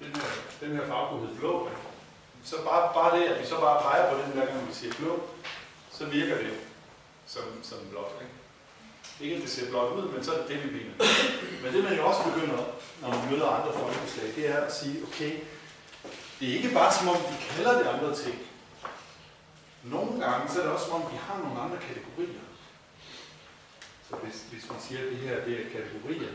den, 0.00 0.10
her, 0.20 0.30
den 0.60 0.76
her 0.76 0.86
farve 0.86 1.08
kunne 1.08 1.26
hedde 1.26 1.40
blå. 1.40 1.68
Så 2.42 2.56
bare, 2.64 2.94
bare 2.94 3.18
det, 3.18 3.24
at 3.26 3.40
vi 3.40 3.46
så 3.46 3.60
bare 3.60 3.82
peger 3.82 4.12
på 4.12 4.22
den 4.22 4.32
hver 4.32 4.46
gang, 4.46 4.68
vi 4.68 4.74
siger 4.74 4.94
blå, 4.94 5.22
så 5.90 6.06
virker 6.06 6.38
det 6.38 6.54
som, 7.26 7.42
som 7.62 7.78
blåt. 7.90 8.12
Ikke? 8.20 8.34
ikke 9.20 9.36
at 9.36 9.42
det 9.42 9.50
ser 9.50 9.70
blåt 9.70 9.92
ud, 9.92 10.08
men 10.12 10.24
så 10.24 10.32
er 10.32 10.38
det 10.38 10.48
det, 10.48 10.64
vi 10.64 10.70
mener. 10.78 10.94
Men 11.62 11.74
det 11.74 11.84
man 11.84 11.96
jo 11.96 12.06
også 12.06 12.22
begynder, 12.30 12.58
når 13.00 13.08
man 13.08 13.30
møder 13.30 13.48
andre 13.48 13.72
folkeslag, 13.72 14.26
det 14.36 14.50
er 14.50 14.58
at 14.58 14.74
sige, 14.74 15.02
okay, 15.02 15.32
det 16.40 16.50
er 16.50 16.54
ikke 16.54 16.74
bare 16.74 16.92
som 16.92 17.08
om, 17.08 17.16
de 17.16 17.36
kalder 17.50 17.78
det 17.78 17.86
andre 17.86 18.14
ting. 18.14 18.38
Nogle 19.82 20.24
gange 20.24 20.48
så 20.48 20.58
er 20.58 20.64
det 20.64 20.72
også 20.72 20.86
som 20.86 20.94
om, 20.94 21.10
de 21.12 21.16
har 21.16 21.38
nogle 21.38 21.60
andre 21.60 21.78
kategorier. 21.88 22.44
Så 24.14 24.20
hvis, 24.20 24.44
hvis 24.50 24.70
vi 24.70 24.74
siger, 24.80 25.00
at 25.00 25.10
det 25.10 25.18
her 25.18 25.44
det 25.44 25.60
er 25.60 25.70
kategorier, 25.70 26.32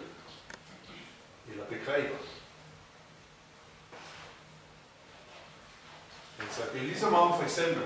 eller 1.51 1.65
begreber, 1.65 2.17
altså 6.39 6.61
det 6.73 6.81
er 6.81 6.85
ligesom 6.85 7.13
om 7.13 7.37
for 7.37 7.43
eksempel, 7.43 7.83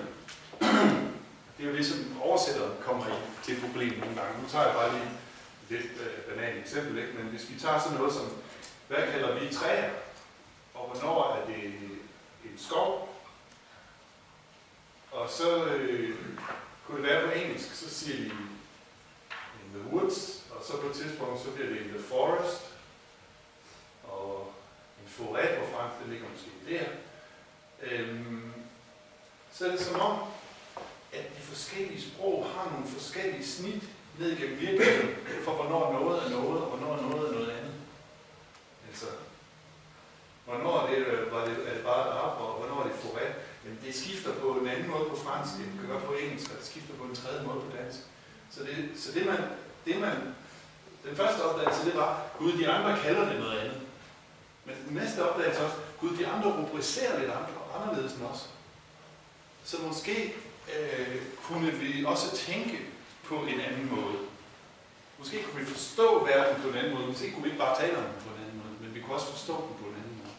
det 1.57 1.63
er 1.63 1.67
jo 1.67 1.73
ligesom 1.73 2.21
oversætteren 2.21 2.77
kommer 2.81 3.07
i 3.07 3.11
til 3.43 3.55
et 3.55 3.61
problem 3.61 3.99
nogle 3.99 4.15
gange. 4.15 4.41
Nu 4.41 4.49
tager 4.49 4.65
jeg 4.65 4.75
bare 4.75 4.91
lige 4.91 5.03
et 5.03 5.69
lidt 5.69 6.01
øh, 6.01 6.35
banalt 6.35 6.59
eksempel, 6.59 6.97
ikke? 6.97 7.13
men 7.13 7.25
hvis 7.25 7.49
vi 7.49 7.59
tager 7.59 7.79
sådan 7.79 7.97
noget 7.97 8.13
som, 8.13 8.29
hvad 8.87 9.11
kalder 9.11 9.39
vi 9.39 9.53
træer, 9.53 9.91
og 10.73 10.89
hvornår 10.89 11.35
er 11.35 11.45
det 11.45 11.65
en 12.45 12.57
skov, 12.57 13.19
og 15.11 15.29
så 15.29 15.65
øh, 15.65 16.15
kunne 16.87 16.97
det 16.97 17.09
være 17.09 17.27
på 17.27 17.31
engelsk, 17.31 17.75
så 17.75 17.89
siger 17.89 18.17
de 18.17 18.31
the 19.73 19.95
woods, 19.95 20.43
og 20.51 20.65
så 20.65 20.81
på 20.81 20.87
et 20.87 20.95
tidspunkt, 20.95 21.41
så 21.41 21.51
bliver 21.51 21.69
det 21.69 21.77
in 21.77 21.89
the 21.89 22.03
forest, 22.03 22.61
og 24.03 24.53
en 25.01 25.09
forret 25.09 25.59
på 25.59 25.75
fransk, 25.75 25.99
det 25.99 26.09
ligger 26.09 26.27
måske 26.29 26.51
der. 26.69 26.85
Øhm, 27.81 28.53
så 29.53 29.65
er 29.65 29.71
det 29.71 29.79
som 29.79 29.99
om, 29.99 30.17
at 31.13 31.25
de 31.37 31.41
forskellige 31.41 32.01
sprog 32.01 32.45
har 32.55 32.71
nogle 32.71 32.87
forskellige 32.87 33.45
snit 33.45 33.83
ned 34.19 34.37
gennem 34.37 34.59
virkeligheden, 34.59 35.15
for 35.45 35.53
hvornår 35.53 35.93
noget 35.99 36.25
er 36.25 36.29
noget, 36.29 36.61
og 36.63 36.69
hvornår 36.69 37.09
noget 37.09 37.29
er 37.29 37.33
noget 37.33 37.49
andet. 37.49 37.73
Altså, 38.89 39.05
hvornår 40.45 40.79
er 40.81 40.87
det, 40.89 40.97
øh, 40.97 41.31
var 41.31 41.45
det, 41.45 41.55
er 41.67 41.73
det 41.73 41.83
bare 41.83 42.07
et 42.07 42.11
arab, 42.11 42.41
og 42.41 42.53
hvornår 42.59 42.83
er 42.83 42.87
det 42.87 42.97
forret. 43.01 43.33
Men 43.63 43.79
det 43.85 43.95
skifter 43.95 44.33
på 44.33 44.47
en 44.51 44.67
anden 44.67 44.89
måde 44.91 45.09
på 45.09 45.15
fransk, 45.15 45.51
det 45.57 45.89
gør 45.89 45.99
på 45.99 46.13
engelsk, 46.13 46.51
og 46.51 46.57
det 46.57 46.65
skifter 46.65 46.93
på 46.93 47.03
en 47.03 47.15
tredje 47.15 47.47
måde 47.47 47.61
på 47.61 47.77
dansk. 47.77 47.99
Så 48.55 48.59
det, 48.63 49.01
så 49.01 49.11
det 49.11 49.25
man, 49.25 49.37
det 49.85 49.99
man, 49.99 50.17
den 51.05 51.15
første 51.15 51.41
opdagelse, 51.41 51.85
det 51.85 51.95
var, 51.95 52.21
gud, 52.39 52.53
de 52.53 52.69
andre 52.69 52.99
kalder 52.99 53.29
det 53.29 53.39
noget 53.39 53.59
andet. 53.59 53.81
Men 54.65 54.75
den 54.87 54.95
næste 54.95 55.29
opdagelse 55.29 55.65
også, 55.65 55.75
gud, 55.99 56.17
de 56.17 56.27
andre 56.27 56.51
rubricerer 56.51 57.19
lidt 57.19 57.31
andre, 57.31 57.53
anderledes 57.81 58.13
end 58.13 58.25
os. 58.25 58.49
Så 59.63 59.77
måske 59.87 60.35
øh, 60.75 61.21
kunne 61.43 61.71
vi 61.71 62.05
også 62.05 62.35
tænke 62.35 62.79
på 63.23 63.35
en 63.35 63.59
anden 63.59 63.89
måde. 63.95 64.17
Måske 65.19 65.43
kunne 65.43 65.59
vi 65.59 65.65
forstå 65.65 66.25
verden 66.25 66.61
på 66.61 66.69
en 66.69 66.75
anden 66.75 66.93
måde. 66.93 67.07
Måske 67.07 67.31
kunne 67.31 67.43
vi 67.43 67.49
ikke 67.49 67.61
bare 67.61 67.79
tale 67.79 67.97
om 67.97 68.03
den 68.03 68.13
på 68.25 68.29
en 68.35 68.41
anden 68.41 68.57
måde, 68.63 68.75
men 68.81 68.95
vi 68.95 69.01
kunne 69.01 69.15
også 69.15 69.31
forstå 69.31 69.53
den 69.53 69.75
på 69.81 69.85
en 69.89 69.95
anden 70.01 70.17
måde. 70.21 70.35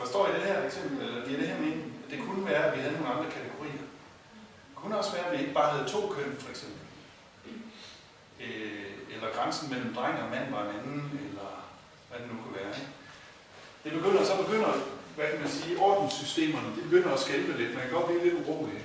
Forstår 0.00 0.28
I 0.28 0.32
det 0.34 0.42
her 0.42 0.66
eksempel, 0.66 1.08
eller 1.08 1.26
giver 1.26 1.40
det 1.40 1.48
her 1.48 1.58
mening? 1.58 1.94
Det 2.10 2.18
kunne 2.26 2.46
være, 2.46 2.64
at 2.64 2.76
vi 2.76 2.80
havde 2.82 2.94
nogle 2.94 3.14
andre 3.14 3.30
kategorier. 3.30 3.81
Kunne 4.82 4.98
også 4.98 5.12
være, 5.12 5.26
at 5.26 5.32
vi 5.32 5.42
ikke 5.42 5.54
bare 5.54 5.70
havde 5.70 5.88
to 5.88 6.00
køn, 6.16 6.36
for 6.38 6.50
eksempel. 6.50 6.80
Øh, 8.40 8.92
eller 9.14 9.28
grænsen 9.36 9.70
mellem 9.70 9.94
dreng 9.94 10.22
og 10.22 10.30
mand 10.30 10.50
var 10.50 10.62
en 10.62 10.76
anden, 10.78 11.20
eller 11.28 11.50
hvad 12.08 12.18
det 12.20 12.28
nu 12.28 12.42
kunne 12.42 12.56
være. 12.60 12.72
Ikke? 12.80 12.90
Det 13.84 13.92
begynder, 13.92 14.24
så 14.24 14.36
begynder, 14.44 14.72
hvad 15.16 15.26
kan 15.30 15.40
man 15.40 15.50
sige, 15.50 15.78
ordenssystemerne, 15.78 16.76
det 16.76 16.82
begynder 16.82 17.12
at 17.12 17.20
skælpe 17.20 17.58
lidt. 17.58 17.74
Man 17.74 17.82
kan 17.82 17.92
godt 17.92 18.06
blive 18.06 18.24
lidt 18.24 18.38
urolig. 18.40 18.84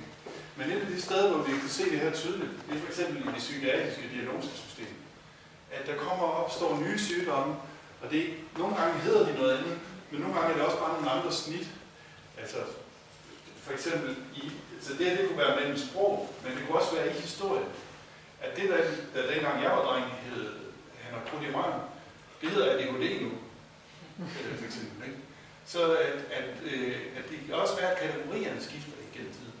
Men 0.56 0.70
et 0.70 0.80
af 0.80 0.86
de 0.86 1.02
steder, 1.02 1.32
hvor 1.32 1.42
vi 1.44 1.52
kan 1.60 1.68
se 1.68 1.90
det 1.90 2.00
her 2.00 2.12
tydeligt, 2.12 2.50
det 2.66 2.76
er 2.76 2.80
for 2.80 2.88
eksempel 2.88 3.16
i 3.22 3.26
det 3.26 3.44
psykiatriske 3.46 4.10
diagnosesystem. 4.14 4.92
At 5.72 5.86
der 5.86 5.96
kommer 5.96 6.24
og 6.24 6.44
opstår 6.44 6.80
nye 6.80 6.98
sygdomme, 6.98 7.54
og 8.02 8.10
det, 8.10 8.34
nogle 8.58 8.76
gange 8.76 9.00
hedder 9.00 9.26
de 9.26 9.38
noget 9.38 9.58
andet, 9.58 9.78
men 10.10 10.20
nogle 10.20 10.34
gange 10.36 10.50
er 10.50 10.56
det 10.56 10.66
også 10.66 10.78
bare 10.78 10.94
nogle 10.94 11.10
andre 11.10 11.32
snit. 11.32 11.66
Altså, 12.38 12.58
for 13.62 13.72
eksempel, 13.72 14.16
i, 14.34 14.52
så 14.80 14.92
det 14.98 15.06
her 15.06 15.16
det 15.16 15.28
kunne 15.28 15.38
være 15.38 15.56
mellem 15.56 15.78
sprog, 15.78 16.34
men 16.44 16.52
det 16.56 16.66
kunne 16.66 16.78
også 16.78 16.94
være 16.94 17.08
i 17.08 17.20
historie. 17.20 17.64
At 18.40 18.56
det, 18.56 18.68
der, 18.68 18.76
der 19.14 19.32
dengang 19.32 19.62
jeg 19.62 19.70
var 19.70 19.84
dreng, 19.84 20.04
hed 20.04 20.52
han 21.02 21.18
har 21.18 21.30
krudt 21.30 21.42
i 21.42 21.52
røven, 21.52 21.80
det 22.40 22.50
hedder 22.50 22.72
ADHD 22.72 23.22
nu. 23.22 23.30
for 24.58 24.64
eksempel. 24.64 25.08
Ikke? 25.08 25.18
Så 25.66 25.96
at, 25.96 26.18
at, 26.30 26.50
øh, 26.64 26.96
at 27.16 27.30
det 27.30 27.38
kan 27.46 27.54
også 27.54 27.76
være, 27.76 27.90
at 27.90 27.98
kategorierne 27.98 28.62
skifter 28.62 28.92
igennem 29.12 29.32
tiden. 29.32 29.52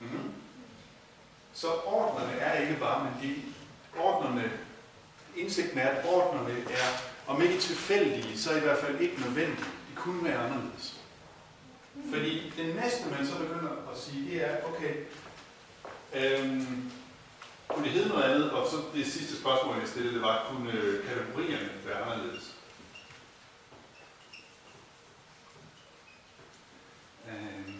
Mm-hmm. 0.00 0.32
Så 1.52 1.66
ordnerne 1.84 2.32
er 2.32 2.60
ikke 2.60 2.80
bare, 2.80 3.04
men 3.04 3.30
de 3.30 3.42
ordnerne, 3.98 4.50
indsigten 5.36 5.78
er, 5.78 5.88
at 5.88 6.06
ordnerne 6.06 6.60
er, 6.60 7.02
om 7.26 7.42
ikke 7.42 7.58
tilfældige, 7.58 8.38
så 8.38 8.56
i 8.56 8.60
hvert 8.60 8.78
fald 8.78 9.00
ikke 9.00 9.20
nødvendige. 9.20 9.64
De 9.90 9.96
kunne 9.96 10.24
være 10.24 10.38
anderledes. 10.38 10.99
Fordi 12.08 12.52
det 12.56 12.74
næste, 12.74 13.10
man 13.10 13.26
så 13.26 13.38
begynder 13.38 13.70
at 13.92 13.98
sige, 13.98 14.30
det 14.30 14.46
er, 14.46 14.56
okay, 14.64 14.94
øhm, 16.14 16.90
kunne 17.68 17.84
det 17.84 17.92
hedde 17.92 18.08
noget 18.08 18.22
andet? 18.24 18.50
Og 18.50 18.70
så 18.70 18.76
det 18.94 19.06
sidste 19.06 19.36
spørgsmål, 19.36 19.78
jeg 19.78 19.88
stillede, 19.88 20.14
det 20.14 20.22
var, 20.22 20.46
kunne 20.50 20.72
øh, 20.72 21.08
kategorierne 21.08 21.70
være 21.86 22.02
anderledes? 22.02 22.54
Øhm, 27.28 27.74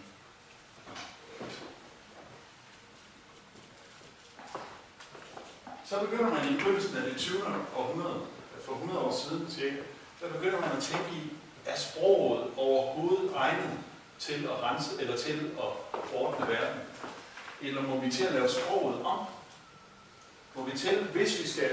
så 5.85 6.00
begynder 6.00 6.31
man 6.31 6.53
i 6.53 6.57
begyndelsen 6.57 6.97
af 6.97 7.03
det 7.03 7.17
20. 7.17 7.39
århundrede, 7.77 8.21
for 8.65 8.73
100 8.73 9.00
år 9.00 9.12
siden 9.12 9.50
cirka, 9.50 9.77
så 10.21 10.27
begynder 10.29 10.61
man 10.61 10.71
at 10.77 10.83
tænke 10.83 11.11
i, 11.12 11.33
er 11.67 11.77
sproget 11.77 12.50
overhovedet 12.57 13.33
egnet 13.37 13.79
til 14.21 14.45
at 14.45 14.62
rense 14.62 14.91
eller 15.00 15.17
til 15.17 15.50
at 15.59 16.00
ordne 16.15 16.49
verden? 16.49 16.81
Eller 17.62 17.83
må 17.83 18.00
vi 18.00 18.11
til 18.11 18.25
at 18.25 18.33
lave 18.33 18.49
sproget 18.49 19.03
om? 19.03 19.19
Må 20.55 20.65
vi 20.65 20.79
til, 20.79 21.05
hvis 21.12 21.43
vi 21.43 21.49
skal 21.49 21.71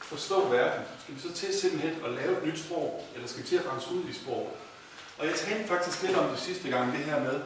forstå 0.00 0.48
verden, 0.48 0.84
skal 1.02 1.14
vi 1.14 1.20
så 1.20 1.32
til 1.32 1.60
simpelthen 1.60 2.04
at 2.04 2.10
lave 2.10 2.38
et 2.38 2.46
nyt 2.46 2.58
sprog, 2.58 3.06
eller 3.14 3.28
skal 3.28 3.42
vi 3.42 3.48
til 3.48 3.56
at 3.56 3.72
rense 3.72 3.90
ud 3.90 4.04
i 4.10 4.12
sprog? 4.12 4.56
Og 5.18 5.26
jeg 5.26 5.34
talte 5.34 5.68
faktisk 5.68 6.02
lidt 6.02 6.16
om 6.16 6.30
det 6.30 6.38
sidste 6.38 6.68
gang, 6.68 6.92
det 6.92 7.04
her 7.04 7.20
med, 7.20 7.40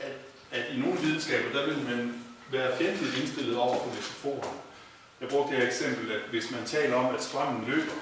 at, 0.00 0.12
at 0.50 0.74
i 0.74 0.80
nogle 0.80 1.00
videnskaber, 1.00 1.60
der 1.60 1.66
vil 1.66 1.78
man 1.84 2.24
være 2.50 2.76
fjendtligt 2.76 3.16
indstillet 3.16 3.56
over 3.56 3.78
for 3.78 3.86
metaforer. 3.86 4.54
Jeg 5.20 5.28
brugte 5.28 5.52
det 5.52 5.60
her 5.62 5.68
eksempel, 5.68 6.12
at 6.12 6.20
hvis 6.30 6.50
man 6.50 6.64
taler 6.66 6.96
om, 6.96 7.14
at 7.14 7.22
strømmen 7.22 7.64
løber, 7.66 7.92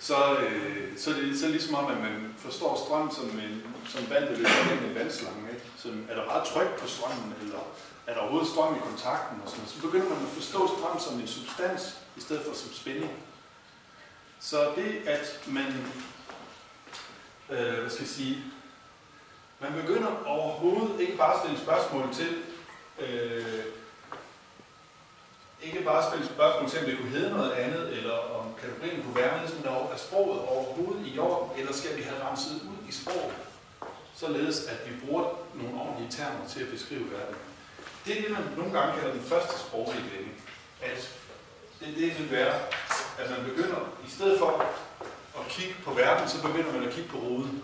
så, 0.00 0.36
øh, 0.38 0.98
så, 0.98 1.10
det, 1.10 1.38
så 1.38 1.44
er 1.44 1.48
det 1.48 1.56
ligesom 1.56 1.74
om, 1.74 1.86
at 1.86 2.00
man 2.00 2.34
forstår 2.38 2.84
strøm 2.84 3.10
som, 3.10 3.24
en, 3.24 3.62
som 3.88 4.10
vand, 4.10 4.24
der 4.24 4.36
løber 4.36 4.68
gennem 4.68 4.90
en 4.90 4.94
vandslange. 4.94 5.50
Ikke? 5.50 5.62
Så 5.76 5.88
er 6.08 6.14
der 6.14 6.26
meget 6.26 6.44
tryk 6.44 6.80
på 6.80 6.88
strømmen, 6.88 7.34
eller 7.42 7.58
er 8.06 8.14
der 8.14 8.20
overhovedet 8.20 8.48
strøm 8.48 8.76
i 8.76 8.78
kontakten? 8.78 9.40
Og 9.44 9.50
sådan 9.50 9.66
Så 9.66 9.80
begynder 9.80 10.08
man 10.08 10.22
at 10.26 10.32
forstå 10.32 10.66
strøm 10.66 10.98
som 10.98 11.20
en 11.20 11.28
substans, 11.28 11.98
i 12.16 12.20
stedet 12.20 12.42
for 12.46 12.54
som 12.54 12.72
spænding. 12.72 13.12
Så 14.40 14.72
det, 14.76 15.02
at 15.06 15.40
man, 15.46 15.84
øh, 17.50 17.80
hvad 17.80 17.90
skal 17.90 18.02
jeg 18.02 18.08
sige, 18.08 18.44
man 19.60 19.72
begynder 19.72 20.24
overhovedet 20.26 21.00
ikke 21.00 21.16
bare 21.16 21.34
at 21.34 21.40
stille 21.40 21.60
spørgsmål 21.60 22.14
til, 22.14 22.36
øh, 22.98 23.64
ikke 25.62 25.84
bare 25.84 26.10
stille 26.10 26.26
spørgsmål 26.26 26.70
til, 26.70 26.78
om 26.78 26.84
det 26.84 26.98
kunne 26.98 27.10
hedde 27.10 27.30
noget 27.30 27.52
andet, 27.52 27.98
eller 27.98 28.16
om 28.38 28.39
kategorien 28.60 29.02
kunne 29.02 29.16
være 29.16 29.36
noget, 29.64 29.92
er 29.92 29.96
sproget 29.96 30.40
overhovedet 30.40 31.06
i 31.06 31.18
orden, 31.18 31.60
eller 31.60 31.72
skal 31.72 31.96
vi 31.96 32.02
have 32.02 32.30
renset 32.30 32.62
ud 32.62 32.88
i 32.88 32.92
sproget, 32.92 33.34
således 34.14 34.66
at 34.66 34.90
vi 34.90 35.06
bruger 35.06 35.24
nogle 35.54 35.80
ordentlige 35.80 36.10
termer 36.10 36.48
til 36.48 36.60
at 36.60 36.70
beskrive 36.70 37.10
verden. 37.10 37.36
Det 38.06 38.18
er 38.18 38.22
det, 38.22 38.30
man 38.30 38.42
nogle 38.56 38.78
gange 38.78 39.00
kalder 39.00 39.14
den 39.14 39.22
første 39.22 39.58
sproglige. 39.58 40.04
At 40.82 41.18
det, 41.80 41.96
det 41.96 42.18
vil 42.18 42.30
være, 42.30 42.54
at 43.18 43.30
man 43.30 43.44
begynder, 43.44 43.80
i 44.06 44.10
stedet 44.10 44.38
for 44.38 44.66
at 45.38 45.48
kigge 45.48 45.74
på 45.84 45.94
verden, 45.94 46.28
så 46.28 46.42
begynder 46.42 46.72
man 46.72 46.88
at 46.88 46.94
kigge 46.94 47.10
på 47.10 47.18
ruden. 47.18 47.62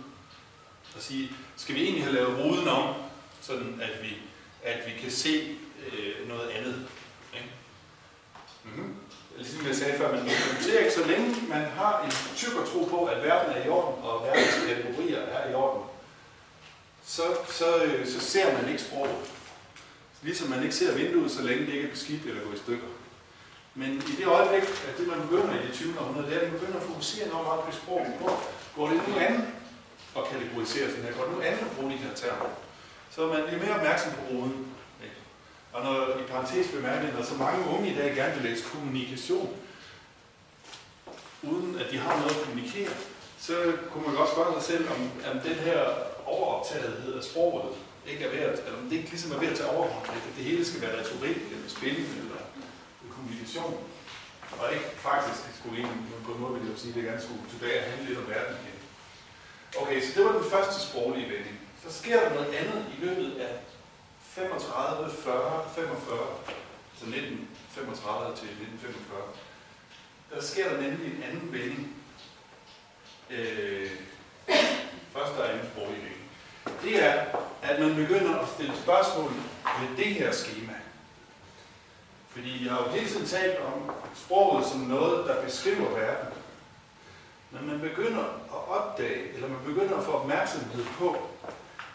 Og 0.97 1.03
sige, 1.03 1.33
skal 1.57 1.75
vi 1.75 1.83
egentlig 1.83 2.05
have 2.05 2.15
lavet 2.15 2.39
ruden 2.39 2.69
om, 2.69 2.95
sådan 3.41 3.81
at 3.83 4.03
vi, 4.03 4.17
at 4.63 4.87
vi 4.87 5.01
kan 5.01 5.11
se 5.11 5.59
øh, 5.93 6.29
noget 6.29 6.51
andet 6.51 6.89
Mm-hmm. 8.67 8.95
Ligesom 9.37 9.67
jeg 9.67 9.77
sagde 9.77 9.99
før, 9.99 10.13
man 10.13 10.31
ser 10.61 10.79
ikke, 10.79 10.93
så 10.93 11.07
længe 11.07 11.37
man 11.49 11.65
har 11.65 12.05
en 12.05 12.11
tro 12.67 12.85
på, 12.85 13.05
at 13.05 13.25
verden 13.25 13.53
er 13.57 13.67
i 13.67 13.69
orden, 13.69 14.05
og 14.05 14.27
verdens 14.27 14.67
kategorier 14.69 15.19
er 15.19 15.51
i 15.51 15.55
orden, 15.55 15.83
så, 17.07 17.23
så, 17.49 17.85
øh, 17.85 18.07
så 18.07 18.21
ser 18.21 18.53
man 18.53 18.69
ikke 18.69 18.83
sproget. 18.83 19.17
Ligesom 20.23 20.49
man 20.49 20.63
ikke 20.63 20.75
ser 20.75 20.95
vinduet, 20.95 21.31
så 21.31 21.43
længe 21.43 21.67
det 21.67 21.73
ikke 21.73 21.87
er 21.87 21.91
beskidt 21.91 22.27
eller 22.27 22.45
går 22.45 22.53
i 22.53 22.59
stykker. 22.59 22.87
Men 23.75 23.91
i 23.93 24.13
det 24.19 24.27
øjeblik, 24.27 24.63
at 24.89 24.95
det 24.99 25.07
man 25.09 25.21
begynder 25.21 25.55
i 25.55 25.67
det 25.67 25.75
20. 25.75 26.01
århundrede, 26.01 26.27
det 26.27 26.37
er, 26.37 26.41
at 26.41 26.53
man 26.53 26.61
begynder 26.61 26.81
at 26.81 26.87
fokusere 26.87 27.27
enormt 27.27 27.47
meget 27.49 27.65
på 27.65 27.73
sproget. 27.73 28.13
Hvor 28.21 28.35
går 28.77 28.89
det 28.89 29.09
nu 29.09 29.19
an 29.27 29.35
at 30.17 30.23
kategorisere 30.31 30.91
sådan 30.91 31.05
her? 31.05 31.13
Går 31.13 31.25
det 31.25 31.33
nu 31.35 31.41
an 31.41 31.59
at 31.67 31.71
bruge 31.77 31.93
de 31.93 31.97
her 31.97 32.15
termer? 32.15 32.51
Så 33.11 33.27
man 33.27 33.43
bliver 33.47 33.61
mere 33.65 33.75
opmærksom 33.79 34.13
på 34.13 34.23
roden. 34.31 34.76
Og 35.77 35.85
når 35.85 35.97
i 36.23 36.25
parentes 36.33 36.67
bemærket, 36.77 37.15
når 37.15 37.25
så 37.25 37.35
mange 37.35 37.69
unge 37.75 37.93
i 37.93 37.97
dag 38.01 38.15
gerne 38.15 38.35
vil 38.35 38.51
læse 38.51 38.65
kommunikation, 38.73 39.57
uden 41.43 41.79
at 41.79 41.87
de 41.91 41.99
har 41.99 42.15
noget 42.21 42.37
at 42.37 42.43
kommunikere, 42.43 42.95
så 43.39 43.55
kunne 43.91 44.07
man 44.07 44.17
også 44.17 44.33
spørge 44.33 44.55
sig 44.55 44.67
selv, 44.73 44.85
om, 44.95 45.01
om 45.33 45.39
den 45.49 45.59
her 45.67 45.81
overoptagethed 46.27 47.15
af 47.19 47.23
sproget 47.23 47.75
ikke 48.11 48.25
er 48.25 48.31
ved 48.31 48.39
at, 48.39 48.59
eller 48.67 48.79
om 48.79 48.89
det 48.89 48.97
ikke 48.97 49.11
ligesom 49.11 49.33
er 49.33 49.39
ved 49.39 49.49
at 49.49 49.59
tage 49.59 49.71
overhånd, 49.71 50.07
at 50.09 50.37
det 50.39 50.45
hele 50.45 50.65
skal 50.65 50.81
være 50.83 50.99
retorik, 51.01 51.41
eller 51.55 51.69
spænding, 51.77 52.09
eller 52.23 52.41
kommunikation. 53.15 53.75
Og 54.61 54.67
ikke 54.75 54.89
faktisk 55.09 55.41
skulle 55.59 55.77
egentlig, 55.83 56.25
på 56.27 56.33
en 56.33 56.41
måde 56.41 56.55
vil 56.55 56.71
jeg 56.71 56.79
sige, 56.79 56.91
at 56.91 56.97
det 56.97 57.05
gerne 57.11 57.23
skulle 57.27 57.43
tilbage 57.55 57.79
og 57.81 57.87
handle 57.91 58.07
lidt 58.09 58.19
om 58.23 58.29
verden 58.35 58.57
igen. 58.63 58.79
Okay, 59.83 59.99
så 60.03 60.09
det 60.15 60.25
var 60.25 60.33
den 60.41 60.51
første 60.55 60.77
sproglige 60.87 61.29
vending. 61.33 61.59
Så 61.85 61.89
sker 62.01 62.19
der 62.21 62.35
noget 62.35 62.53
andet 62.61 62.81
i 62.95 62.97
løbet 63.05 63.31
af 63.47 63.53
35, 64.37 65.11
40, 65.11 65.65
45, 65.75 66.19
altså 66.91 67.07
1935 67.07 68.37
til 68.37 68.49
1945, 68.49 69.19
der 70.35 70.43
sker 70.43 70.69
der 70.71 70.81
nemlig 70.81 71.07
en 71.07 71.23
anden 71.23 71.53
vending. 71.53 71.97
Øh, 73.31 73.91
først 75.13 75.33
og 75.39 75.53
anden 75.53 75.67
sproglig 75.73 75.97
vending. 75.97 76.31
Det 76.83 77.05
er, 77.05 77.25
at 77.63 77.81
man 77.81 77.95
begynder 77.95 78.39
at 78.39 78.49
stille 78.49 78.77
spørgsmål 78.77 79.31
ved 79.81 80.05
det 80.05 80.15
her 80.15 80.33
schema. 80.33 80.77
Fordi 82.29 82.65
jeg 82.65 82.73
har 82.73 82.85
jo 82.85 82.91
hele 82.91 83.09
tiden 83.09 83.27
talt 83.27 83.59
om 83.59 83.91
sproget 84.15 84.67
som 84.67 84.81
noget, 84.81 85.29
der 85.29 85.45
beskriver 85.45 85.91
verden. 85.91 86.33
Men 87.51 87.67
man 87.67 87.81
begynder 87.81 88.25
at 88.25 88.69
opdage, 88.69 89.33
eller 89.35 89.49
man 89.49 89.65
begynder 89.67 89.97
at 89.97 90.05
få 90.05 90.13
opmærksomhed 90.13 90.85
på, 90.99 91.17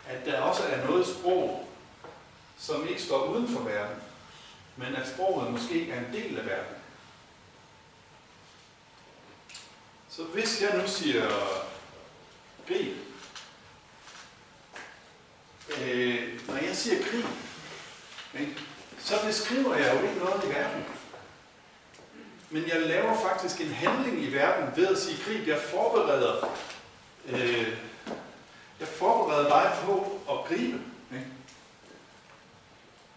at 0.08 0.26
der 0.26 0.42
også 0.42 0.64
er 0.64 0.88
noget 0.88 1.08
sprog, 1.08 1.71
som 2.62 2.88
ikke 2.88 3.02
står 3.02 3.26
uden 3.26 3.48
for 3.48 3.60
verden, 3.60 3.98
men 4.76 4.96
at 4.96 5.08
sproget 5.08 5.52
måske 5.52 5.92
er 5.92 6.00
en 6.00 6.14
del 6.14 6.40
af 6.40 6.46
verden. 6.46 6.76
Så 10.10 10.24
hvis 10.24 10.62
jeg 10.62 10.78
nu 10.78 10.88
siger 10.88 11.30
krig, 12.68 12.96
øh, 15.82 16.48
når 16.48 16.56
jeg 16.56 16.76
siger 16.76 17.04
krig, 17.04 17.26
ikke, 18.40 18.58
så 19.00 19.14
beskriver 19.26 19.76
jeg 19.76 19.96
jo 19.96 20.08
ikke 20.08 20.20
noget 20.20 20.44
i 20.44 20.50
verden. 20.50 20.86
Men 22.50 22.68
jeg 22.68 22.82
laver 22.82 23.22
faktisk 23.22 23.62
en 23.62 23.72
handling 23.72 24.24
i 24.24 24.34
verden 24.34 24.76
ved 24.76 24.88
at 24.88 24.98
sige 24.98 25.24
krig. 25.24 25.48
Jeg 25.48 25.60
forbereder, 25.62 26.58
øh, 27.26 27.78
jeg 28.80 28.88
forbereder 28.88 29.50
dig 29.50 29.72
på 29.86 30.22
at 30.30 30.46
gribe. 30.48 30.91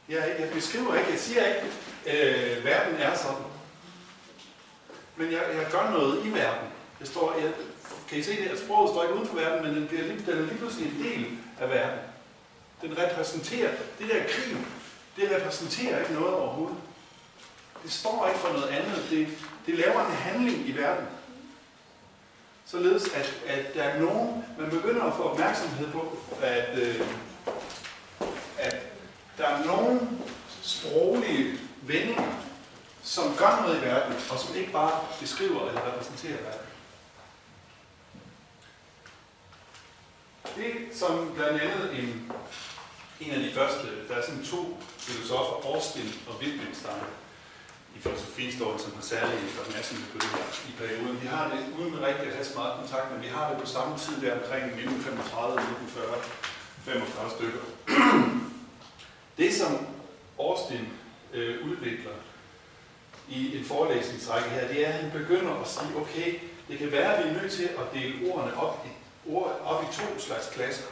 Jeg, 0.09 0.37
jeg 0.39 0.51
beskriver 0.55 0.95
ikke, 0.95 1.11
jeg 1.11 1.19
siger 1.19 1.45
ikke, 1.47 1.67
øh, 2.07 2.65
verden 2.65 2.95
er 2.95 3.17
sådan. 3.17 3.45
Men 5.17 5.33
jeg, 5.33 5.43
jeg 5.55 5.67
gør 5.71 5.91
noget 5.91 6.27
i 6.27 6.35
verden. 6.35 6.69
Det 6.99 7.09
står, 7.09 7.37
jeg, 7.41 7.53
kan 8.09 8.19
I 8.19 8.23
se 8.23 8.37
det, 8.37 8.51
at 8.51 8.59
sproget 8.59 8.91
står 8.91 9.03
ikke 9.03 9.15
uden 9.15 9.27
for 9.27 9.37
verden, 9.37 9.67
men 9.67 9.77
den, 9.77 9.87
bliver 9.89 10.03
lige, 10.03 10.27
den 10.27 10.39
er 10.39 10.43
lige 10.43 10.59
pludselig 10.59 10.89
en 10.89 11.05
del 11.05 11.27
af 11.61 11.71
verden. 11.71 11.99
Den 12.83 12.99
repræsenterer, 12.99 13.71
det 13.99 14.09
der 14.09 14.25
krig, 14.29 14.57
det 15.17 15.37
repræsenterer 15.37 16.01
ikke 16.01 16.13
noget 16.13 16.35
overhovedet. 16.35 16.77
Det 17.83 17.93
står 17.93 18.27
ikke 18.29 18.41
for 18.41 18.53
noget 18.53 18.69
andet. 18.69 19.07
Det, 19.11 19.29
det 19.67 19.75
laver 19.75 20.07
en 20.07 20.13
handling 20.13 20.69
i 20.69 20.73
verden. 20.73 21.07
Således, 22.67 23.09
at, 23.15 23.35
at 23.47 23.75
der 23.75 23.83
er 23.83 24.01
nogen, 24.01 24.45
man 24.59 24.71
begynder 24.71 25.03
at 25.03 25.15
få 25.15 25.23
opmærksomhed 25.23 25.91
på, 25.91 26.19
at, 26.43 26.79
øh, 26.79 27.01
der 29.39 29.47
er 29.47 29.65
nogle 29.65 30.01
sproglige 30.63 31.59
vendinger, 31.83 32.33
som 33.03 33.37
gør 33.39 33.61
noget 33.63 33.79
i 33.79 33.85
verden, 33.85 34.17
og 34.31 34.39
som 34.39 34.57
ikke 34.57 34.73
bare 34.73 35.01
beskriver 35.21 35.69
eller 35.69 35.87
repræsenterer 35.87 36.43
verden. 36.43 36.67
Det, 40.57 40.99
som 40.99 41.33
blandt 41.35 41.61
andet 41.61 41.99
en, 41.99 42.33
en 43.21 43.31
af 43.31 43.41
de 43.41 43.53
første, 43.55 43.87
der 44.09 44.15
er 44.15 44.23
sådan 44.23 44.45
to 44.45 44.81
filosofer, 44.99 45.75
Austin 45.75 46.13
og 46.29 46.35
Wittgenstein, 46.41 47.05
i 47.97 48.01
filosofi 48.01 48.53
står 48.53 48.79
som 48.79 48.95
har 48.95 49.03
særlig 49.03 49.39
opmærksomhed 49.61 50.07
på 50.13 50.19
det 50.19 50.29
her 50.35 50.47
i 50.71 50.73
perioden. 50.79 51.23
Vi 51.23 51.27
har 51.27 51.45
det 51.53 51.61
uden 51.79 51.95
rigtig 52.07 52.27
at 52.27 52.35
have 52.35 52.45
så 52.45 52.55
meget 52.59 52.75
kontakt, 52.81 53.13
men 53.13 53.23
vi 53.23 53.29
har 53.37 53.51
det 53.51 53.59
på 53.61 53.67
samme 53.67 53.99
tid 53.99 54.15
der 54.23 54.33
omkring 54.41 54.65
1935, 54.65 55.61
1940, 55.61 56.19
45 56.85 57.31
stykker. 57.37 57.65
Det 59.39 59.55
som 59.55 59.87
Austin 60.39 60.89
øh, 61.33 61.67
udvikler 61.67 62.13
i 63.29 63.59
en 63.59 63.65
forelæsningsrække 63.65 64.49
her, 64.49 64.69
det 64.69 64.87
er, 64.87 64.89
at 64.89 64.95
han 64.95 65.11
begynder 65.11 65.55
at 65.61 65.69
sige, 65.69 65.97
okay, 65.97 66.35
det 66.69 66.79
kan 66.79 66.93
være, 66.93 67.17
at 67.17 67.25
vi 67.25 67.31
er 67.31 67.43
nødt 67.43 67.53
til 67.53 67.65
at 67.65 67.95
dele 67.95 68.33
ordene 68.33 68.57
op 68.57 68.87
i, 68.87 68.91
ord, 69.31 69.61
op 69.65 69.83
i 69.83 69.87
to 69.95 70.19
slags 70.19 70.51
klasser. 70.53 70.87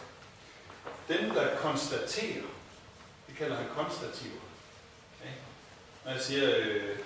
Dem, 1.08 1.30
der 1.30 1.56
konstaterer, 1.56 2.42
det 3.28 3.36
kalder 3.38 3.56
han 3.56 3.66
konstativer. 3.76 4.40
Okay? 5.20 5.32
Når 6.04 6.12
jeg 6.12 6.20
siger, 6.20 6.58
øh, 6.58 6.98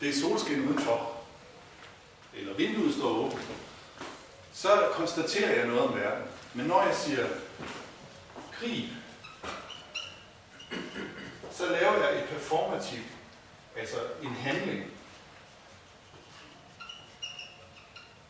det 0.00 0.08
er 0.08 0.20
solskin 0.20 0.68
udenfor, 0.68 1.12
eller 2.34 2.54
vinduet 2.54 2.94
står 2.94 3.08
åbent, 3.08 3.48
så 4.52 4.88
konstaterer 4.92 5.58
jeg 5.58 5.66
noget 5.66 5.82
om 5.82 5.94
verden. 5.94 6.24
Men 6.54 6.66
når 6.66 6.82
jeg 6.82 6.94
siger 6.94 7.26
krig, 8.52 8.92
så 11.50 11.66
laver 11.66 12.08
jeg 12.08 12.18
et 12.18 12.28
performativ, 12.28 12.98
altså 13.76 13.96
en 14.22 14.34
handling. 14.34 14.84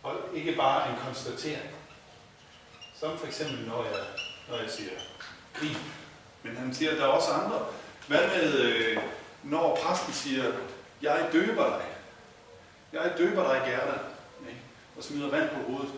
Og 0.02 0.16
ikke 0.34 0.56
bare 0.56 0.90
en 0.90 0.96
konstatering. 1.06 1.70
Som 2.94 3.18
for 3.18 3.26
eksempel, 3.26 3.68
når 3.68 3.84
jeg, 3.84 4.04
når 4.48 4.56
jeg 4.56 4.70
siger 4.70 4.90
grib. 5.54 5.76
Men 6.42 6.56
han 6.56 6.74
siger, 6.74 6.90
at 6.90 6.96
der 6.96 7.04
er 7.04 7.08
også 7.08 7.30
andre. 7.30 7.66
Hvad 8.08 8.28
med, 8.28 8.60
øh, 8.60 8.98
når 9.42 9.78
præsten 9.82 10.12
siger, 10.12 10.52
jeg 11.02 11.28
døber 11.32 11.68
dig. 11.68 11.86
Jeg 12.92 13.12
døber 13.18 13.52
dig, 13.52 13.62
Gerda. 13.66 13.98
Ikke? 14.48 14.60
Og 14.96 15.04
smider 15.04 15.30
vand 15.30 15.50
på 15.50 15.72
hovedet. 15.72 15.92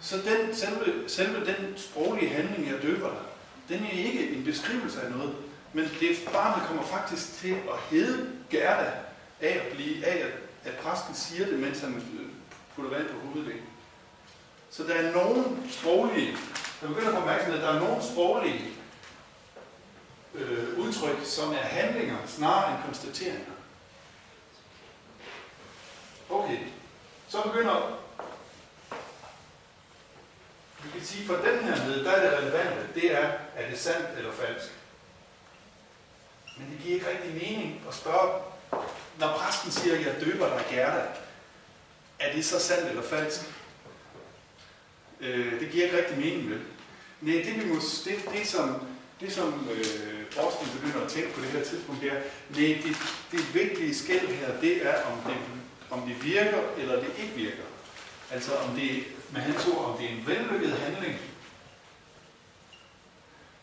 Så 0.00 0.16
den, 0.16 0.54
selve, 0.54 1.08
selve 1.08 1.46
den 1.46 1.78
sproglige 1.78 2.28
handling, 2.28 2.70
jeg 2.72 2.82
døber 2.82 3.08
dig, 3.08 3.22
den 3.68 3.86
er 3.86 3.90
ikke 3.90 4.30
en 4.30 4.44
beskrivelse 4.44 5.02
af 5.02 5.10
noget, 5.10 5.34
men 5.74 5.84
det 6.00 6.28
barnet 6.32 6.66
kommer 6.66 6.82
faktisk 6.82 7.38
til 7.38 7.52
at 7.52 7.78
hedde 7.90 8.30
Gerda 8.50 8.92
af 9.40 9.62
at 9.64 9.72
blive 9.72 10.06
af, 10.06 10.16
at, 10.16 10.32
at 10.64 10.78
præsten 10.78 11.14
siger 11.14 11.46
det, 11.46 11.58
mens 11.58 11.80
han 11.80 12.02
putter 12.74 12.90
vand 12.98 13.08
på 13.08 13.26
hovedet. 13.26 13.62
Så 14.70 14.82
der 14.82 14.94
er 14.94 15.12
nogen 15.12 15.68
sproglige, 15.70 16.36
jeg 16.82 16.88
begynder 16.88 17.08
at 17.08 17.14
få 17.14 17.20
opmærksomhed, 17.20 17.58
at 17.58 17.62
der 17.62 17.74
er 17.74 17.80
nogen 17.80 18.02
sproglige 18.12 18.70
øh, 20.34 20.78
udtryk, 20.78 21.24
som 21.24 21.52
er 21.52 21.56
handlinger 21.56 22.16
snarere 22.26 22.74
end 22.74 22.84
konstateringer. 22.84 23.54
Okay, 26.30 26.58
så 27.28 27.42
begynder 27.42 28.00
vi 30.84 30.90
kan 30.90 31.06
sige, 31.06 31.26
for 31.26 31.34
den 31.34 31.64
her 31.64 31.86
med, 31.86 32.04
der 32.04 32.10
er 32.10 32.30
det 32.30 32.38
relevante, 32.38 32.94
det 32.94 33.14
er, 33.14 33.32
er 33.56 33.70
det 33.70 33.78
sandt 33.78 34.18
eller 34.18 34.32
falsk? 34.32 34.72
Men 36.56 36.70
det 36.70 36.78
giver 36.82 36.94
ikke 36.94 37.10
rigtig 37.10 37.34
mening 37.34 37.80
at 37.88 37.94
spørge, 37.94 38.42
når 39.18 39.36
præsten 39.38 39.70
siger, 39.70 39.94
at 39.98 40.06
jeg 40.06 40.14
døber 40.20 40.48
dig 40.48 40.64
Gerda, 40.70 41.06
er 42.18 42.32
det 42.32 42.44
så 42.44 42.58
sandt 42.60 42.88
eller 42.88 43.02
falsk? 43.02 43.40
Øh, 45.20 45.60
det 45.60 45.70
giver 45.70 45.84
ikke 45.84 45.98
rigtig 45.98 46.18
mening, 46.18 46.50
vel? 46.50 46.60
Nej, 47.20 47.34
det, 47.34 47.64
vi 47.64 47.68
må, 47.68 47.74
det, 48.04 48.32
det 48.32 48.46
som, 48.46 48.86
det 49.20 49.32
som 49.32 49.68
øh, 49.70 50.24
Austin 50.38 50.68
begynder 50.80 51.04
at 51.04 51.10
tænke 51.12 51.32
på 51.32 51.40
det 51.40 51.48
her 51.48 51.64
tidspunkt, 51.64 52.00
det 52.00 52.12
er, 52.12 52.20
nej, 52.48 52.82
det, 52.82 52.96
det 53.30 53.54
vigtige 53.54 53.94
skæld 53.94 54.28
her, 54.28 54.60
det 54.60 54.86
er, 54.86 55.02
om 55.02 55.18
det, 55.26 55.36
om 55.90 56.08
det 56.08 56.24
virker 56.24 56.62
eller 56.78 56.96
det 57.00 57.10
ikke 57.18 57.34
virker. 57.34 57.62
Altså 58.30 58.56
om 58.56 58.74
det, 58.74 59.04
med 59.30 59.40
hans 59.40 59.66
ord, 59.66 59.84
om 59.84 59.98
det 59.98 60.06
er 60.06 60.12
en 60.12 60.26
vellykket 60.26 60.72
handling, 60.72 61.18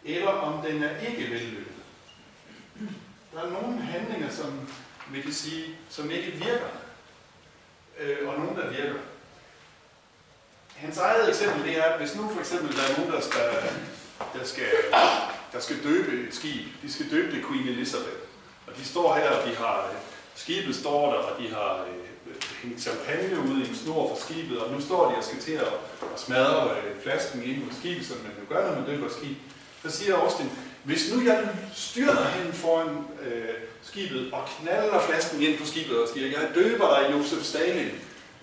eller 0.06 0.32
om 0.32 0.66
den 0.66 0.84
er 0.84 1.00
ikke 1.00 1.32
vellykket. 1.32 1.71
Der 3.34 3.44
er 3.44 3.50
nogle 3.50 3.82
handlinger, 3.82 4.30
som 4.30 4.70
vi 5.12 5.22
kan 5.22 5.34
sige, 5.34 5.66
som 5.90 6.12
ikke 6.12 6.32
virker, 6.32 6.72
øh, 8.00 8.30
og 8.30 8.40
nogle, 8.40 8.62
der 8.62 8.70
virker. 8.70 9.00
Hans 10.76 10.98
eget 10.98 11.30
eksempel, 11.30 11.64
det 11.64 11.78
er, 11.78 11.98
hvis 11.98 12.16
nu 12.16 12.30
for 12.30 12.40
eksempel 12.40 12.76
der 12.76 12.82
er 12.84 12.98
nogen, 12.98 13.14
der 13.14 13.22
skal, 13.22 13.52
der 14.40 14.46
skal, 14.46 14.72
der 15.54 15.60
skal 15.60 15.84
døbe 15.84 16.28
et 16.28 16.36
skib, 16.36 16.68
de 16.84 16.94
skal 16.94 17.12
døbe 17.12 17.36
det 17.36 17.46
Queen 17.46 17.68
Elizabeth, 17.68 18.22
og 18.68 18.78
de 18.78 18.86
står 18.86 19.16
her, 19.16 19.30
og 19.30 19.48
de 19.48 19.56
har, 19.56 19.92
skibet 20.36 20.76
står 20.76 21.14
der, 21.14 21.20
og 21.20 21.42
de 21.42 21.50
har 21.50 21.86
øh, 21.90 22.36
hængt 22.64 22.82
champagne 22.82 23.40
ud 23.40 23.62
i 23.62 23.70
en 23.70 23.76
snor 23.76 24.10
for 24.10 24.26
skibet, 24.26 24.60
og 24.60 24.72
nu 24.74 24.82
står 24.82 25.12
de 25.12 25.18
og 25.18 25.24
skal 25.24 25.40
til 25.40 25.52
at, 25.52 25.74
at 26.14 26.20
smadre 26.20 26.78
øh, 26.78 27.02
flasken 27.04 27.44
ind 27.44 27.70
på 27.70 27.76
skibet, 27.76 28.06
som 28.06 28.18
man 28.18 28.32
jo 28.40 28.56
gør, 28.56 28.68
når 28.68 28.76
man 28.76 28.86
døber 28.86 29.06
et 29.06 29.14
skib. 29.14 29.38
Så 29.84 29.92
siger 29.98 30.16
Austin, 30.16 30.50
hvis 30.84 31.14
nu 31.14 31.26
jeg 31.26 31.48
styrter 31.76 32.28
hen 32.28 32.54
foran 32.54 32.88
øh, 33.26 33.44
skibet 33.84 34.34
og 34.34 34.48
knaller 34.60 35.02
flasken 35.02 35.42
ind 35.42 35.58
på 35.58 35.66
skibet 35.66 35.98
og 35.98 36.08
siger, 36.14 36.28
jeg 36.28 36.50
døber 36.56 37.00
dig 37.00 37.18
Josef 37.18 37.44
Stalin. 37.44 37.92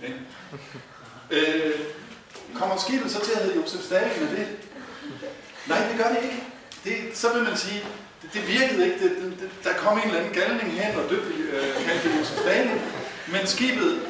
ikke? 0.03 0.21
Øh, 1.31 1.75
kommer 2.55 2.77
skibet 2.77 3.11
så 3.11 3.25
til 3.25 3.33
at 3.33 3.43
hedde 3.43 3.57
Josef 3.61 3.81
Stalin 3.81 4.21
med 4.21 4.37
det? 4.37 4.47
Nej, 5.67 5.79
det 5.89 5.97
gør 5.99 6.09
det 6.09 6.23
ikke. 6.23 6.43
Det, 6.85 7.17
så 7.17 7.33
vil 7.35 7.43
man 7.43 7.57
sige, 7.57 7.85
det, 8.23 8.33
det 8.33 8.49
virkede 8.49 8.85
ikke. 8.87 9.09
Det, 9.09 9.17
det, 9.41 9.51
der 9.65 9.73
kom 9.73 9.99
en 9.99 10.05
eller 10.05 10.21
anden 10.21 10.35
galning 10.35 10.73
hen 10.73 10.97
og 10.97 11.11
døbte 11.11 11.33
øh, 11.53 11.87
kaldte 11.87 12.19
Josef 12.19 12.39
Stalin. 12.39 12.81
Men 13.27 13.47
skibet 13.47 14.01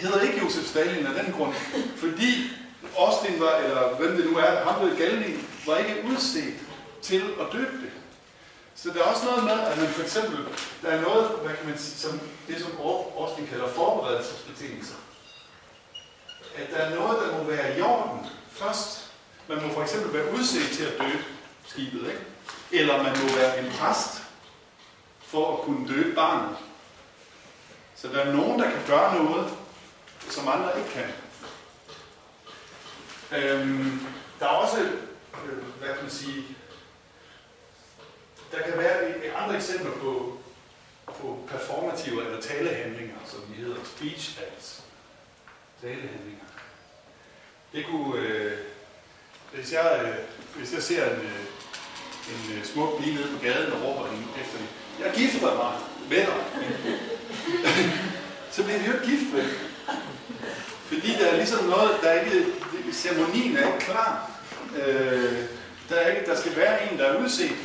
hedder 0.00 0.20
ikke 0.20 0.38
Josef 0.38 0.64
Stalin 0.64 1.06
af 1.06 1.24
den 1.24 1.32
grund. 1.32 1.54
Fordi 1.96 2.50
Austin 2.98 3.40
var, 3.40 3.56
eller 3.56 3.96
hvem 3.98 4.16
det 4.16 4.26
nu 4.30 4.38
er, 4.38 4.64
ham 4.64 4.88
ved 4.88 4.96
galning, 4.96 5.48
var 5.66 5.76
ikke 5.78 5.94
udset 6.10 6.54
til 7.02 7.34
at 7.40 7.46
døbe 7.52 7.76
det. 7.82 7.90
Så 8.74 8.90
der 8.90 9.00
er 9.00 9.04
også 9.04 9.24
noget 9.24 9.44
med, 9.44 9.60
at 9.60 9.78
man 9.78 9.88
for 9.88 10.02
eksempel, 10.02 10.38
der 10.82 10.88
er 10.88 11.00
noget, 11.00 11.30
hvad 11.30 11.56
kan 11.56 11.68
man 11.68 11.78
sige, 11.78 11.98
som 11.98 12.20
det 12.48 12.60
som 12.60 12.72
Austin 13.18 13.46
kalder 13.46 13.68
forberedelsesbetingelser. 13.68 14.94
At 16.56 16.70
der 16.70 16.76
er 16.76 16.94
noget, 16.94 17.18
der 17.22 17.38
må 17.38 17.44
være 17.44 17.78
i 17.78 17.80
orden 17.80 18.26
først. 18.50 19.10
Man 19.48 19.62
må 19.62 19.74
for 19.74 19.82
eksempel 19.82 20.12
være 20.12 20.32
udset 20.34 20.70
til 20.76 20.84
at 20.84 20.92
døbe 21.00 21.24
skibet, 21.66 22.00
ikke? 22.00 22.24
Eller 22.72 23.02
man 23.02 23.16
må 23.22 23.36
være 23.36 23.58
en 23.60 23.72
præst 23.72 24.22
for 25.20 25.56
at 25.56 25.60
kunne 25.62 25.88
døbe 25.88 26.14
barnet. 26.14 26.56
Så 27.96 28.08
der 28.08 28.20
er 28.20 28.32
nogen, 28.32 28.58
der 28.58 28.70
kan 28.70 28.82
gøre 28.86 29.24
noget, 29.24 29.50
som 30.30 30.48
andre 30.48 30.78
ikke 30.78 30.90
kan. 30.90 31.10
Øhm, 33.38 34.06
der 34.40 34.46
er 34.46 34.50
også, 34.50 34.80
øh, 34.80 35.62
hvad 35.78 35.88
kan 35.88 36.02
man 36.02 36.10
sige, 36.10 36.44
der 38.52 38.62
kan 38.62 38.78
være 38.78 39.32
andre 39.36 39.56
eksempler 39.56 39.92
på, 39.92 40.38
på 41.06 41.38
performative 41.48 42.26
eller 42.26 42.40
talehandlinger, 42.40 43.16
som 43.26 43.40
de 43.40 43.54
hedder 43.54 43.76
speech 43.84 44.40
acts. 44.40 44.82
Talehandlinger. 45.80 46.44
Det 47.72 47.86
kunne, 47.86 48.20
øh, 48.20 48.52
hvis, 49.54 49.72
jeg, 49.72 50.00
øh, 50.04 50.14
hvis 50.56 50.72
jeg 50.72 50.82
ser 50.82 51.04
en, 51.14 51.20
øh, 51.20 51.44
en 52.28 52.58
øh, 52.58 52.64
smuk 52.64 53.02
pige 53.02 53.14
nede 53.14 53.28
på 53.36 53.44
gaden 53.44 53.72
og 53.72 53.82
råber 53.82 54.10
hende 54.10 54.24
efter 54.40 54.58
hende, 54.58 54.72
jeg 55.04 55.12
gifter 55.14 55.54
mig 55.54 55.74
med 56.08 56.26
dig. 56.26 56.44
så 58.54 58.64
bliver 58.64 58.78
vi 58.78 58.86
jo 58.86 58.92
ikke 58.92 59.06
gift 59.06 59.34
med. 59.34 59.44
Fordi 60.88 61.12
der 61.12 61.26
er 61.26 61.36
ligesom 61.36 61.64
noget, 61.64 61.90
der 62.02 62.08
er 62.08 62.20
ikke, 62.20 62.46
ceremonien 62.92 63.56
er 63.56 63.74
ikke 63.74 63.86
klar. 63.86 64.30
Øh, 64.76 65.44
der, 65.88 65.96
er 65.96 66.16
ikke, 66.16 66.30
der 66.30 66.40
skal 66.40 66.56
være 66.56 66.92
en, 66.92 66.98
der 66.98 67.04
er 67.04 67.24
udset, 67.24 67.56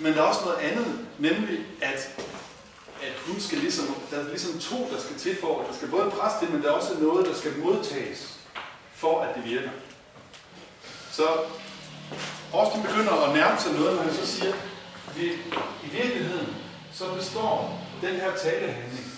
men 0.00 0.12
der 0.12 0.18
er 0.18 0.26
også 0.26 0.44
noget 0.44 0.58
andet, 0.58 1.06
nemlig 1.18 1.66
at, 1.82 2.10
at 3.02 3.12
hun 3.26 3.40
skal 3.40 3.58
ligesom, 3.58 3.94
der 4.10 4.18
er 4.18 4.28
ligesom 4.28 4.60
to, 4.60 4.88
der 4.92 5.00
skal 5.00 5.16
til 5.16 5.36
for, 5.40 5.64
der 5.70 5.76
skal 5.76 5.88
både 5.88 6.10
præste 6.10 6.40
det, 6.40 6.54
men 6.54 6.62
der 6.62 6.68
er 6.68 6.72
også 6.72 6.94
noget, 7.00 7.26
der 7.26 7.34
skal 7.34 7.58
modtages, 7.58 8.38
for 8.94 9.20
at 9.20 9.34
det 9.36 9.44
virker. 9.44 9.70
Så 11.10 11.26
Austin 12.54 12.82
begynder 12.82 13.12
at 13.12 13.34
nærme 13.34 13.60
sig 13.60 13.72
noget, 13.72 13.96
når 13.96 14.02
han 14.02 14.14
så 14.14 14.26
siger, 14.26 14.52
at 14.52 15.16
i 15.84 15.88
virkeligheden, 15.92 16.56
så 16.92 17.14
består 17.14 17.80
den 18.00 18.14
her 18.14 18.36
talehandling, 18.36 19.12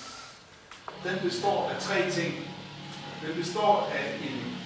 den 1.05 1.19
består 1.23 1.71
af 1.71 1.83
tre 1.83 2.11
ting. 2.11 2.35
Den 3.27 3.35
består 3.35 3.93
af 3.95 4.19
en, 4.23 4.57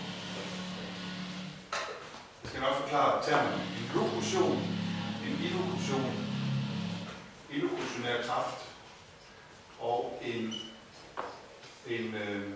jeg 2.42 2.50
skal 2.50 2.61
nok 2.61 2.77
forklare 2.81 3.24
termen, 3.24 3.53
en 3.53 3.90
lokution, 3.94 4.84
en 5.27 5.39
illokution, 5.45 6.13
illokutionær 7.51 8.23
kraft 8.23 8.65
og 9.81 10.23
en, 10.25 10.55
en 11.87 12.15
øh, 12.15 12.53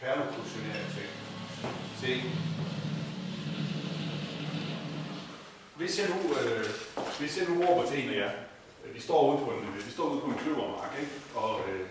perlokutionær 0.00 0.80
effekt. 0.88 1.12
Se. 2.00 2.22
Hvis 5.76 5.98
jeg 5.98 6.08
nu, 6.08 6.34
øh, 6.34 6.66
hvis 7.18 7.38
jeg 7.38 7.48
nu 7.48 7.64
råber 7.64 7.90
til 7.90 8.04
en 8.04 8.10
af 8.10 8.16
jer, 8.16 8.30
øh, 8.84 8.94
vi 8.94 9.00
står 9.00 9.32
ude 9.32 9.44
på 9.44 9.50
en, 9.50 9.68
øh, 9.68 9.86
vi 9.86 9.90
står 9.90 10.04
ude 10.04 10.20
på 10.20 10.26
en 10.26 10.38
kløvermark, 10.38 10.90
ikke? 11.00 11.12
og 11.34 11.60
øh, 11.68 11.86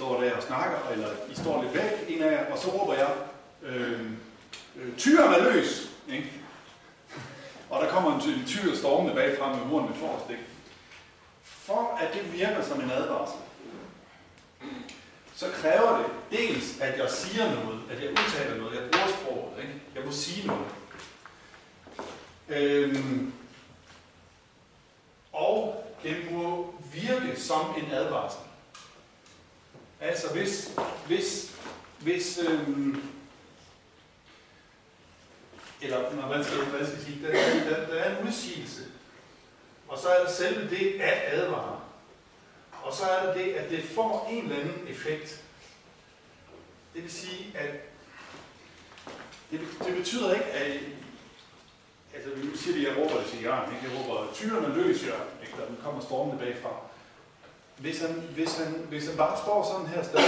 står 0.00 0.20
der 0.20 0.36
og 0.36 0.42
snakker, 0.42 0.78
eller 0.92 1.08
I 1.32 1.34
står 1.34 1.62
lidt 1.62 1.74
væk, 1.74 2.16
en 2.16 2.22
af 2.22 2.32
jer, 2.32 2.52
og 2.52 2.58
så 2.58 2.68
råber 2.70 2.94
jeg, 2.94 3.10
øh, 3.62 4.00
øh, 4.76 4.96
tyren 4.96 5.34
er 5.34 5.52
løs, 5.52 5.90
ikke? 6.08 6.32
Og 7.70 7.82
der 7.82 7.90
kommer 7.90 8.14
en 8.14 8.46
tyr 8.46 8.76
stormende 8.76 9.14
bagfra 9.14 9.48
med 9.52 9.58
hornene 9.58 9.94
forrest, 9.94 10.30
ikke? 10.30 10.42
For 11.42 11.98
at 12.00 12.14
det 12.14 12.32
virker 12.32 12.64
som 12.64 12.80
en 12.80 12.90
advarsel, 12.90 13.38
så 15.34 15.46
kræver 15.54 15.98
det 15.98 16.06
dels, 16.38 16.80
at 16.80 16.98
jeg 16.98 17.10
siger 17.10 17.54
noget, 17.54 17.80
at 17.90 18.02
jeg 18.02 18.10
udtaler 18.10 18.56
noget, 18.56 18.80
jeg 18.80 18.90
bruger 18.90 19.06
sproget, 19.06 19.62
ikke? 19.62 19.74
Jeg 19.94 20.04
må 20.04 20.12
sige 20.12 20.46
noget. 20.46 20.66
Øhm, 22.48 23.32
og 25.32 25.84
det 26.02 26.32
må 26.32 26.74
virke 26.92 27.40
som 27.40 27.74
en 27.76 27.92
advarsel. 27.92 28.40
Altså 30.00 30.32
hvis, 30.32 30.72
hvis, 31.06 31.56
hvis 31.98 32.38
øhm, 32.38 33.02
eller 35.82 36.14
når 36.14 36.28
man 36.28 36.44
skal, 36.44 36.58
hvad 36.58 36.86
skal 36.86 37.00
sige, 37.04 37.26
der, 37.26 37.32
der, 37.70 37.86
der 37.86 37.94
er 37.94 38.18
en 38.18 38.26
udsigelse, 38.28 38.82
og 39.88 39.98
så 39.98 40.08
er 40.08 40.24
der 40.24 40.30
selve 40.30 40.70
det 40.70 41.00
at 41.00 41.22
advare. 41.26 41.80
Og 42.82 42.92
så 42.92 43.04
er 43.04 43.26
der 43.26 43.34
det, 43.34 43.52
at 43.52 43.70
det 43.70 43.84
får 43.84 44.28
en 44.30 44.44
eller 44.44 44.56
anden 44.56 44.86
effekt. 44.88 45.42
Det 46.94 47.02
vil 47.02 47.12
sige, 47.12 47.52
at 47.54 47.70
det, 49.50 49.60
det 49.86 49.96
betyder 49.96 50.34
ikke, 50.34 50.44
at 50.46 50.80
altså 52.14 52.30
vi 52.36 52.56
siger 52.56 52.76
det, 52.76 52.84
jeg 52.84 52.96
råber 52.96 53.20
det 53.20 53.26
til 53.26 53.42
Jørgen, 53.42 53.74
ikke? 53.74 53.88
jeg 53.88 54.08
råber, 54.08 54.32
tyrene 54.34 54.66
er 54.66 54.74
løs, 54.74 55.06
Jørgen, 55.06 55.28
ikke? 55.42 55.52
der 55.56 55.82
kommer 55.84 56.00
stormende 56.00 56.44
bagfra. 56.44 56.70
Hvis 57.78 58.00
han, 58.00 58.10
hvis, 58.34 58.58
han, 58.58 58.86
hvis 58.88 59.06
han 59.08 59.16
bare 59.16 59.38
står 59.38 59.72
sådan 59.72 59.86
her 59.86 60.02
sted, 60.02 60.18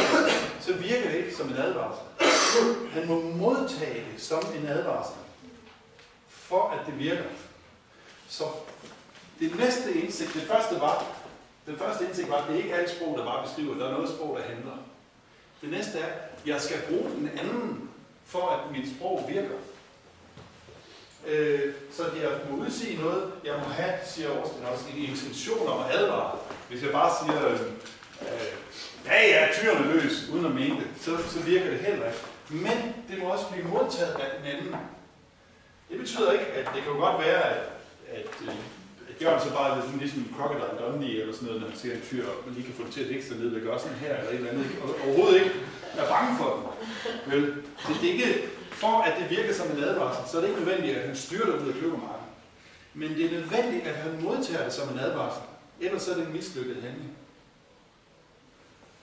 så 0.60 0.72
virker 0.72 1.10
det 1.10 1.18
ikke 1.18 1.34
som 1.34 1.48
en 1.48 1.56
advarsel. 1.56 2.04
Han 2.92 3.08
må 3.08 3.20
modtage 3.20 4.04
det 4.12 4.22
som 4.22 4.42
en 4.56 4.66
advarsel, 4.66 5.21
for 6.52 6.68
at 6.68 6.86
det 6.86 6.98
virker. 6.98 7.30
Så 8.28 8.44
det 9.40 9.56
næste 9.56 9.92
indsigt, 9.92 10.34
det 10.34 10.42
første 10.42 10.80
var, 10.80 11.04
den 11.66 11.76
første 11.78 12.04
indsigt 12.04 12.30
var, 12.30 12.36
at 12.36 12.48
det 12.48 12.54
er 12.54 12.62
ikke 12.62 12.74
alt 12.74 12.90
sprog, 12.90 13.18
der 13.18 13.24
bare 13.24 13.46
beskriver, 13.46 13.74
der 13.78 13.86
er 13.86 13.92
noget 13.92 14.08
sprog, 14.08 14.38
der 14.38 14.54
handler. 14.54 14.76
Det 15.60 15.70
næste 15.70 15.98
er, 15.98 16.06
at 16.06 16.46
jeg 16.46 16.60
skal 16.60 16.78
bruge 16.88 17.10
den 17.10 17.30
anden, 17.38 17.90
for 18.26 18.48
at 18.48 18.72
mit 18.72 18.96
sprog 18.96 19.24
virker. 19.28 19.58
Øh, 21.26 21.74
så 21.92 22.02
jeg 22.02 22.30
må 22.50 22.64
udsige 22.64 23.02
noget, 23.02 23.32
jeg 23.44 23.54
må 23.58 23.64
have, 23.64 23.94
siger 24.06 24.40
Årsten 24.40 24.64
også, 24.64 24.84
en 24.96 25.04
intention 25.04 25.68
om 25.68 25.80
at 25.84 25.94
advare. 25.94 26.38
Hvis 26.68 26.82
jeg 26.82 26.92
bare 26.92 27.12
siger, 27.24 27.48
øh, 27.48 27.60
ja 29.06 29.28
ja, 29.28 29.48
tyren 29.52 29.84
er 29.84 29.94
løs, 29.94 30.28
uden 30.32 30.46
at 30.46 30.54
mene 30.54 30.76
det, 30.76 30.88
så, 31.00 31.16
så 31.30 31.40
virker 31.40 31.70
det 31.70 31.78
heller 31.78 32.06
ikke. 32.06 32.18
Men 32.50 32.94
det 33.10 33.18
må 33.18 33.24
også 33.24 33.46
blive 33.52 33.68
modtaget 33.68 34.14
af 34.14 34.30
den 34.38 34.46
anden. 34.46 34.74
Det 35.90 35.98
betyder 35.98 36.32
ikke, 36.32 36.46
at 36.46 36.66
det 36.74 36.82
kan 36.82 36.92
jo 36.92 36.98
godt 36.98 37.18
være, 37.26 37.42
at, 37.42 37.62
at, 38.08 38.30
øh, 38.42 38.54
at 39.10 39.22
Jørgen 39.22 39.40
så 39.40 39.50
bare 39.54 39.78
er 39.78 39.82
sådan 39.82 39.98
ligesom 39.98 40.34
Crocodile 40.36 40.78
Dundee 40.80 41.20
eller 41.20 41.34
sådan 41.34 41.46
noget, 41.46 41.60
når 41.60 41.68
han 41.68 41.78
ser 41.78 41.94
en 41.94 42.02
tyr, 42.08 42.26
og 42.28 42.34
man 42.46 42.54
lige 42.54 42.66
kan 42.66 42.74
få 42.74 42.84
det 42.84 42.92
til 42.92 43.00
at 43.00 43.06
lægge 43.06 43.24
sig 43.24 43.36
ned, 43.36 43.54
det 43.54 43.62
gøre 43.62 43.78
sådan 43.78 43.96
her 43.96 44.16
eller 44.16 44.30
et 44.30 44.36
eller 44.36 44.50
andet, 44.50 44.66
og 44.82 44.88
overhovedet 45.06 45.36
ikke 45.40 45.54
er 45.96 46.08
bange 46.08 46.36
for 46.38 46.48
den. 46.54 46.62
Vel, 47.32 47.46
det, 47.86 47.96
det 48.00 48.08
er 48.08 48.12
ikke, 48.12 48.48
for 48.70 49.02
at 49.02 49.14
det 49.20 49.30
virker 49.36 49.54
som 49.54 49.70
en 49.70 49.84
advarsel, 49.84 50.22
så 50.30 50.36
er 50.36 50.40
det 50.40 50.48
ikke 50.48 50.60
nødvendigt, 50.60 50.96
at 50.96 51.06
han 51.06 51.16
styrter 51.16 51.54
ud 51.62 51.68
af 51.68 51.74
kløvermarken. 51.74 52.26
Men 52.94 53.10
det 53.10 53.24
er 53.26 53.30
nødvendigt, 53.30 53.86
at 53.86 53.94
han 53.94 54.22
modtager 54.22 54.64
det 54.64 54.72
som 54.72 54.88
en 54.88 54.98
advarsel. 54.98 55.42
Ellers 55.80 56.08
er 56.08 56.14
det 56.14 56.26
en 56.26 56.32
mislykket 56.32 56.82
handling. 56.82 57.16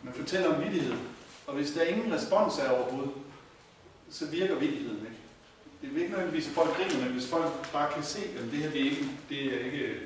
Man 0.04 0.14
fortæller 0.14 0.56
om 0.56 0.64
vidtighed, 0.64 0.94
og 1.48 1.54
hvis 1.54 1.72
der 1.72 1.84
ingen 1.84 2.14
respons 2.14 2.58
er 2.58 2.70
overhovedet, 2.70 3.12
så 4.10 4.26
virker 4.26 4.56
vidtigheden 4.56 5.00
ikke. 5.00 5.09
Det 5.82 5.90
er 5.96 5.98
ikke 5.98 6.12
nødvendigvis, 6.12 6.48
at 6.48 6.54
folk 6.54 6.76
griner, 6.76 7.04
men 7.04 7.12
hvis 7.14 7.30
folk 7.30 7.72
bare 7.72 7.94
kan 7.94 8.04
se, 8.04 8.20
at 8.20 8.44
det 8.52 8.60
her 8.60 8.70
det 8.70 8.82
er 8.82 8.86
ikke, 8.90 9.08
det 9.30 9.54
er 9.54 9.66
ikke 9.66 10.00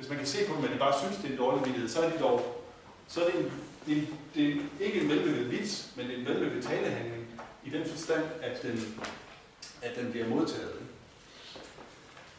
hvis 0.00 0.08
man 0.08 0.18
kan 0.18 0.26
se 0.26 0.46
på 0.48 0.56
dem, 0.56 0.64
at 0.64 0.70
de 0.70 0.78
bare 0.78 0.98
synes, 0.98 1.16
det 1.16 1.24
er 1.26 1.30
en 1.30 1.38
dårlig 1.38 1.64
vidtighed, 1.64 1.88
så 1.88 2.02
er 2.02 2.10
det 2.10 2.20
dog, 2.20 2.64
så 3.08 3.24
er 3.24 3.30
det, 3.30 3.40
en, 3.40 3.52
det, 3.86 4.08
det 4.34 4.48
er 4.56 4.84
ikke 4.84 5.00
en 5.00 5.08
vellykket 5.08 5.50
vits, 5.50 5.90
men 5.96 6.10
en 6.10 6.26
vellykket 6.26 6.64
talehandling, 6.64 7.26
i 7.64 7.70
den 7.70 7.88
forstand, 7.88 8.24
at 8.42 8.62
den, 8.62 9.00
at 9.82 9.96
den 9.96 10.10
bliver 10.10 10.28
modtaget. 10.28 10.74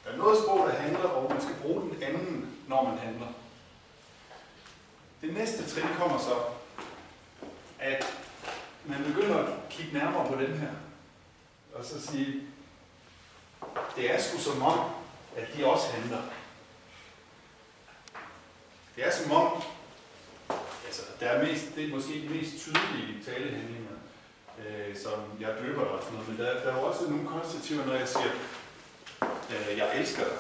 Der 0.06 0.12
er 0.12 0.18
noget 0.18 0.38
sprog, 0.44 0.68
der 0.68 0.74
handler, 0.74 1.00
og 1.00 1.34
man 1.34 1.42
skal 1.42 1.56
bruge 1.62 1.82
den 1.82 2.04
anden, 2.04 2.50
når 2.68 2.84
man 2.84 2.98
handler. 2.98 3.28
Det 5.22 5.34
næste 5.34 5.70
trin 5.70 5.90
kommer 5.98 6.20
så, 6.20 6.36
at 7.80 8.06
man 8.86 9.04
begynder 9.04 9.38
at 9.38 9.54
kigge 9.70 9.94
nærmere 9.94 10.28
på 10.28 10.42
den 10.42 10.58
her, 10.58 10.72
og 11.74 11.86
så 11.86 12.02
sige, 12.02 12.42
det 13.96 14.14
er 14.14 14.22
sgu 14.22 14.38
som 14.38 14.62
om, 14.62 14.80
at 15.38 15.48
de 15.58 15.66
også 15.66 15.88
handler. 15.92 16.22
Det 18.96 19.08
er 19.08 19.12
som 19.12 19.32
om, 19.32 19.64
altså 20.86 21.02
der 21.20 21.26
er 21.26 21.48
mest, 21.48 21.76
det 21.76 21.86
er 21.86 21.96
måske 21.96 22.14
de 22.14 22.30
mest 22.30 22.52
tydelige 22.60 23.24
talehandlinger, 23.26 23.92
øh, 24.60 24.98
som 24.98 25.20
jeg 25.40 25.56
døber 25.62 25.82
og 25.82 26.04
sådan 26.04 26.14
noget, 26.14 26.30
men 26.30 26.38
der, 26.38 26.64
der 26.64 26.72
er 26.72 26.76
også 26.76 27.04
nogle 27.10 27.28
konstitutiver, 27.28 27.86
når 27.86 27.94
jeg 27.94 28.08
siger, 28.08 28.32
øh, 29.22 29.78
jeg 29.78 30.00
elsker 30.00 30.24
dig. 30.24 30.38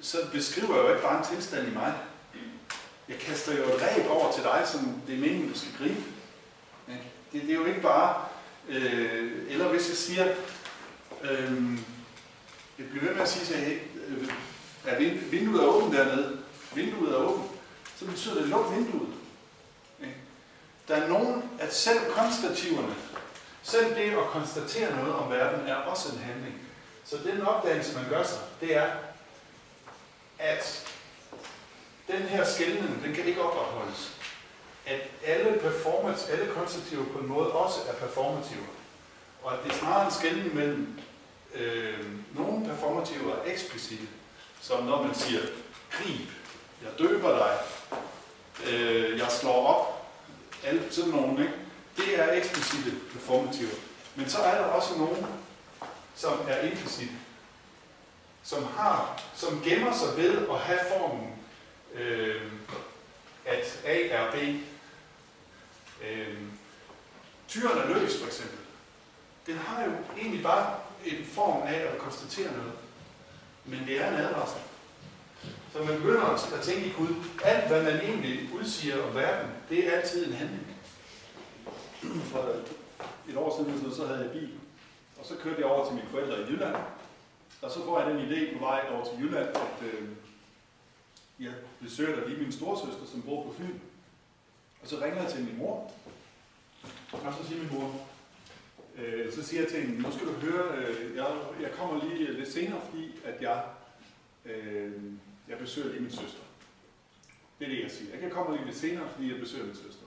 Så 0.00 0.18
beskriver 0.32 0.74
jeg 0.74 0.84
jo 0.84 0.88
ikke 0.88 1.02
bare 1.02 1.18
en 1.18 1.24
tilstand 1.24 1.68
i 1.68 1.70
mig. 1.70 1.94
Jeg 3.08 3.18
kaster 3.18 3.56
jo 3.56 3.64
et 3.64 3.82
ræb 3.82 4.10
over 4.10 4.32
til 4.32 4.42
dig, 4.42 4.62
som 4.66 5.02
det 5.06 5.14
er 5.14 5.18
meningen, 5.18 5.52
du 5.52 5.58
skal 5.58 5.72
gribe. 5.78 6.02
Det, 7.32 7.42
det 7.42 7.50
er 7.50 7.54
jo 7.54 7.64
ikke 7.64 7.80
bare, 7.80 8.24
øh, 8.68 9.32
eller 9.48 9.68
hvis 9.68 9.88
jeg 9.88 9.96
siger, 9.96 10.34
Øhm, 11.22 11.78
jeg 12.78 12.86
bliver 12.90 13.04
ved 13.04 13.14
med 13.14 13.22
at 13.22 13.28
sige, 13.28 13.56
at 13.56 13.72
øh, 14.08 14.28
er 14.86 14.98
vinduet 15.30 15.62
er 15.62 15.66
åbent 15.66 15.96
dernede, 15.96 16.38
vinduet 16.74 17.12
er 17.14 17.16
åbent, 17.16 17.50
så 17.96 18.04
betyder 18.04 18.34
det, 18.34 18.48
luk 18.48 18.74
vinduet. 18.76 19.08
Der 20.88 20.96
er 20.96 21.08
nogen, 21.08 21.50
at 21.58 21.74
selv 21.74 21.98
konstativerne, 22.10 22.94
selv 23.62 23.94
det 23.94 24.10
at 24.10 24.26
konstatere 24.30 24.96
noget 24.96 25.14
om 25.14 25.30
verden, 25.30 25.66
er 25.66 25.74
også 25.74 26.12
en 26.12 26.18
handling. 26.18 26.54
Så 27.04 27.16
den 27.16 27.42
opdagelse, 27.42 27.94
man 27.94 28.08
gør 28.08 28.22
sig, 28.22 28.38
det 28.60 28.76
er, 28.76 28.86
at 30.38 30.88
den 32.06 32.22
her 32.22 32.44
skældning, 32.44 33.02
den 33.04 33.14
kan 33.14 33.24
ikke 33.24 33.42
opretholdes. 33.42 34.16
At 34.86 35.00
alle 35.24 35.58
performance, 35.58 36.32
alle 36.32 36.52
konstativer 36.52 37.04
på 37.04 37.18
en 37.18 37.26
måde 37.26 37.52
også 37.52 37.80
er 37.88 37.94
performative. 37.94 38.66
Og 39.42 39.52
at 39.52 39.58
det 39.64 39.72
er 39.72 39.76
snarere 39.76 40.06
en 40.06 40.12
skældning 40.12 40.54
mellem 40.54 41.00
øh, 41.54 42.06
nogle 42.34 42.66
performativer 42.66 43.34
er 43.34 43.52
eksplicite, 43.52 44.08
som 44.60 44.84
når 44.84 45.02
man 45.02 45.14
siger, 45.14 45.40
grib, 45.90 46.28
jeg 46.82 46.90
døber 46.98 47.38
dig, 47.38 47.58
øh, 48.72 49.18
jeg 49.18 49.30
slår 49.30 49.66
op, 49.66 50.10
alle 50.64 50.92
sådan 50.92 51.10
nogle, 51.10 51.42
ikke? 51.42 51.54
det 51.96 52.20
er 52.20 52.32
eksplicite 52.32 52.90
performative. 53.12 53.70
Men 54.14 54.28
så 54.28 54.38
er 54.38 54.58
der 54.58 54.64
også 54.64 54.98
nogle, 54.98 55.26
som 56.14 56.38
er 56.48 56.60
implicite, 56.60 57.12
som 58.42 58.64
har, 58.64 59.22
som 59.34 59.62
gemmer 59.64 59.92
sig 59.92 60.16
ved 60.16 60.48
at 60.50 60.58
have 60.58 60.80
formen, 60.88 61.32
øh, 61.94 62.52
at 63.44 63.80
A 63.84 64.06
er 64.08 64.32
B. 64.32 64.34
Øh, 66.04 66.38
tyren 67.48 67.78
er 67.78 67.86
løs, 67.86 68.18
for 68.20 68.26
eksempel. 68.26 68.58
Den 69.46 69.58
har 69.58 69.84
jo 69.84 69.92
egentlig 70.16 70.42
bare 70.42 70.74
en 71.10 71.24
form 71.24 71.62
af 71.62 71.74
at 71.92 71.98
konstatere 71.98 72.52
noget. 72.56 72.72
Men 73.64 73.80
det 73.86 74.00
er 74.00 74.08
en 74.08 74.14
advarsel. 74.14 74.60
Så 75.72 75.78
man 75.78 75.96
begynder 75.96 76.22
at 76.56 76.62
tænke 76.62 76.86
i 76.86 76.92
Gud. 76.92 77.14
Alt, 77.44 77.68
hvad 77.68 77.82
man 77.82 78.00
egentlig 78.00 78.48
udsiger 78.54 79.02
om 79.02 79.14
verden, 79.14 79.50
det 79.68 79.88
er 79.88 79.96
altid 79.96 80.26
en 80.26 80.32
handling. 80.32 80.66
For 82.24 82.54
et 83.28 83.36
år 83.36 83.56
siden, 83.56 83.94
så 83.94 84.06
havde 84.06 84.20
jeg 84.20 84.30
bil, 84.30 84.50
og 85.20 85.26
så 85.26 85.34
kørte 85.42 85.60
jeg 85.60 85.66
over 85.66 85.86
til 85.86 85.94
mine 85.94 86.08
forældre 86.10 86.40
i 86.40 86.44
Jylland. 86.44 86.76
Og 87.62 87.70
så 87.70 87.84
får 87.84 88.00
jeg 88.00 88.10
den 88.10 88.20
idé 88.28 88.58
på 88.58 88.64
vej 88.64 88.80
over 88.92 89.04
til 89.04 89.18
Jylland, 89.20 89.48
at 89.48 89.86
øh, 89.92 90.08
jeg 91.40 91.52
besøger 91.80 92.20
der 92.20 92.28
lige 92.28 92.40
min 92.40 92.52
storsøster, 92.52 93.06
som 93.12 93.22
bor 93.22 93.42
på 93.42 93.54
Fyn. 93.58 93.78
Og 94.82 94.88
så 94.88 94.96
ringer 94.96 95.22
jeg 95.22 95.32
til 95.32 95.44
min 95.44 95.58
mor, 95.58 95.90
og 97.12 97.34
så 97.40 97.48
siger 97.48 97.62
min 97.62 97.72
mor, 97.72 97.94
øh, 98.98 99.32
så 99.32 99.44
siger 99.44 99.62
jeg 99.62 99.70
til 99.70 99.80
hende, 99.80 100.02
nu 100.02 100.12
skal 100.12 100.26
du 100.26 100.32
høre, 100.32 100.76
øh, 100.76 101.16
jeg, 101.16 101.26
jeg 101.60 101.72
kommer 101.72 102.04
lige 102.04 102.28
øh, 102.28 102.38
lidt 102.38 102.52
senere, 102.52 102.80
fordi 102.90 103.20
at 103.24 103.42
jeg 103.42 103.64
øh, 104.44 104.92
jeg 105.48 105.58
besøger 105.58 105.88
lige 105.88 106.00
min 106.00 106.10
søster. 106.10 106.42
Det 107.58 107.64
er 107.64 107.70
det, 107.70 107.82
jeg 107.82 107.90
siger. 107.90 108.10
Jeg 108.10 108.20
kan 108.20 108.30
komme 108.30 108.56
lige 108.56 108.66
lidt 108.66 108.76
senere, 108.76 109.10
fordi 109.10 109.32
jeg 109.32 109.40
besøger 109.40 109.66
min 109.66 109.76
søster. 109.76 110.06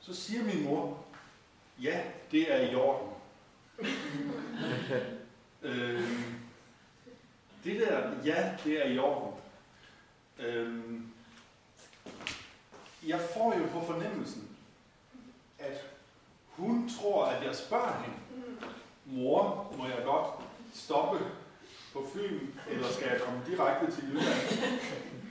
Så 0.00 0.14
siger 0.14 0.44
min 0.44 0.64
mor, 0.64 1.04
ja, 1.82 2.04
det 2.30 2.52
er 2.52 2.70
i 2.70 2.74
orden. 2.74 3.14
øh, 5.62 6.10
det 7.64 7.80
der, 7.80 8.24
ja, 8.24 8.56
det 8.64 8.86
er 8.86 8.90
i 8.90 8.98
orden. 8.98 9.40
Øh, 10.38 11.00
jeg 13.06 13.20
får 13.20 13.58
jo 13.58 13.66
på 13.66 13.86
fornemmelsen, 13.86 14.48
at 15.58 15.90
hun 16.58 16.90
tror, 16.98 17.24
at 17.24 17.46
jeg 17.46 17.56
spørger 17.56 18.02
hende, 18.02 18.16
mor, 19.04 19.74
må 19.78 19.84
jeg 19.84 20.02
godt 20.04 20.26
stoppe 20.74 21.24
på 21.92 22.06
Fyn, 22.14 22.38
eller 22.70 22.88
skal 22.88 23.08
jeg 23.08 23.20
komme 23.20 23.40
direkte 23.46 23.92
til 23.92 24.08
Jylland? 24.08 24.70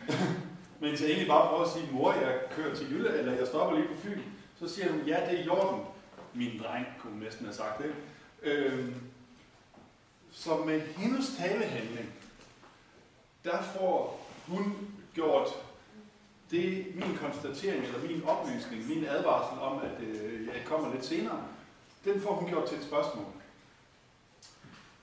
Men 0.80 0.92
jeg 0.92 1.02
egentlig 1.02 1.28
bare 1.28 1.48
prøver 1.48 1.64
at 1.64 1.72
sige, 1.72 1.92
mor, 1.92 2.14
jeg 2.14 2.40
kører 2.52 2.76
til 2.76 2.92
Jylland, 2.92 3.16
eller 3.16 3.34
jeg 3.34 3.48
stopper 3.48 3.78
lige 3.78 3.88
på 3.88 4.02
Fyn. 4.02 4.22
Så 4.60 4.70
siger 4.70 4.92
hun, 4.92 5.02
ja, 5.02 5.20
det 5.30 5.40
er 5.40 5.44
i 5.44 5.50
orden. 5.50 5.82
Min 6.34 6.62
dreng 6.64 6.86
kunne 7.00 7.20
næsten 7.20 7.46
have 7.46 7.56
sagt 7.56 7.84
det. 7.84 7.94
Øhm, 8.42 8.96
så 10.32 10.58
med 10.58 10.82
hendes 10.82 11.36
talehandling, 11.38 12.14
der 13.44 13.62
får 13.62 14.28
hun 14.48 14.78
gjort 15.14 15.48
det 16.52 16.96
min 16.96 17.18
konstatering, 17.18 17.86
eller 17.86 18.08
min 18.08 18.24
oplysning, 18.24 18.88
min 18.88 19.06
advarsel 19.06 19.60
om, 19.60 19.82
at 19.82 20.04
øh, 20.04 20.48
jeg 20.48 20.66
kommer 20.66 20.94
lidt 20.94 21.06
senere, 21.06 21.44
den 22.06 22.22
får 22.22 22.34
hun 22.34 22.50
gjort 22.50 22.70
til 22.70 22.78
et 22.78 22.84
spørgsmål. 22.84 23.26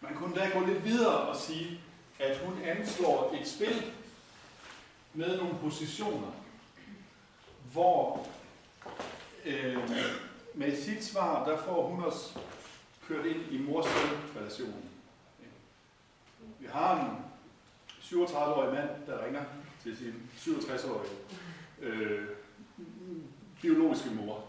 Man 0.00 0.14
kunne 0.14 0.34
da 0.34 0.50
gå 0.58 0.66
lidt 0.66 0.84
videre 0.84 1.18
og 1.20 1.36
sige, 1.36 1.80
at 2.18 2.38
hun 2.38 2.62
anslår 2.62 3.36
et 3.40 3.48
spil 3.48 3.92
med 5.14 5.36
nogle 5.36 5.58
positioner, 5.62 6.32
hvor 7.72 8.26
øh, 9.44 9.90
med 10.54 10.82
sit 10.82 11.04
svar, 11.04 11.44
der 11.44 11.62
får 11.62 11.88
hun 11.88 12.04
os 12.04 12.36
kørt 13.08 13.26
ind 13.26 13.42
i 13.50 13.58
mors 13.58 13.86
relationen. 14.36 14.90
Vi 16.58 16.66
har 16.72 17.00
en 17.00 17.24
37-årig 18.02 18.74
mand, 18.74 18.88
der 19.06 19.24
ringer 19.24 19.44
til 19.84 19.96
sin 19.96 20.14
67-årige 20.36 21.12
øh, 21.82 22.22
biologiske 23.62 24.10
mor. 24.10 24.44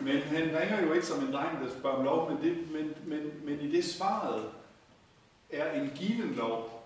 Men 0.00 0.18
han 0.18 0.42
ringer 0.42 0.82
jo 0.82 0.92
ikke 0.92 1.06
som 1.06 1.24
en 1.24 1.32
dreng, 1.32 1.64
der 1.64 1.70
spørger 1.70 1.96
om 1.96 2.04
lov, 2.04 2.30
men, 2.30 2.42
det, 2.42 2.72
men, 2.72 2.94
men, 3.06 3.32
men 3.44 3.60
i 3.60 3.76
det 3.76 3.84
svaret 3.84 4.44
er 5.52 5.80
en 5.80 5.92
given 5.94 6.34
lov, 6.34 6.84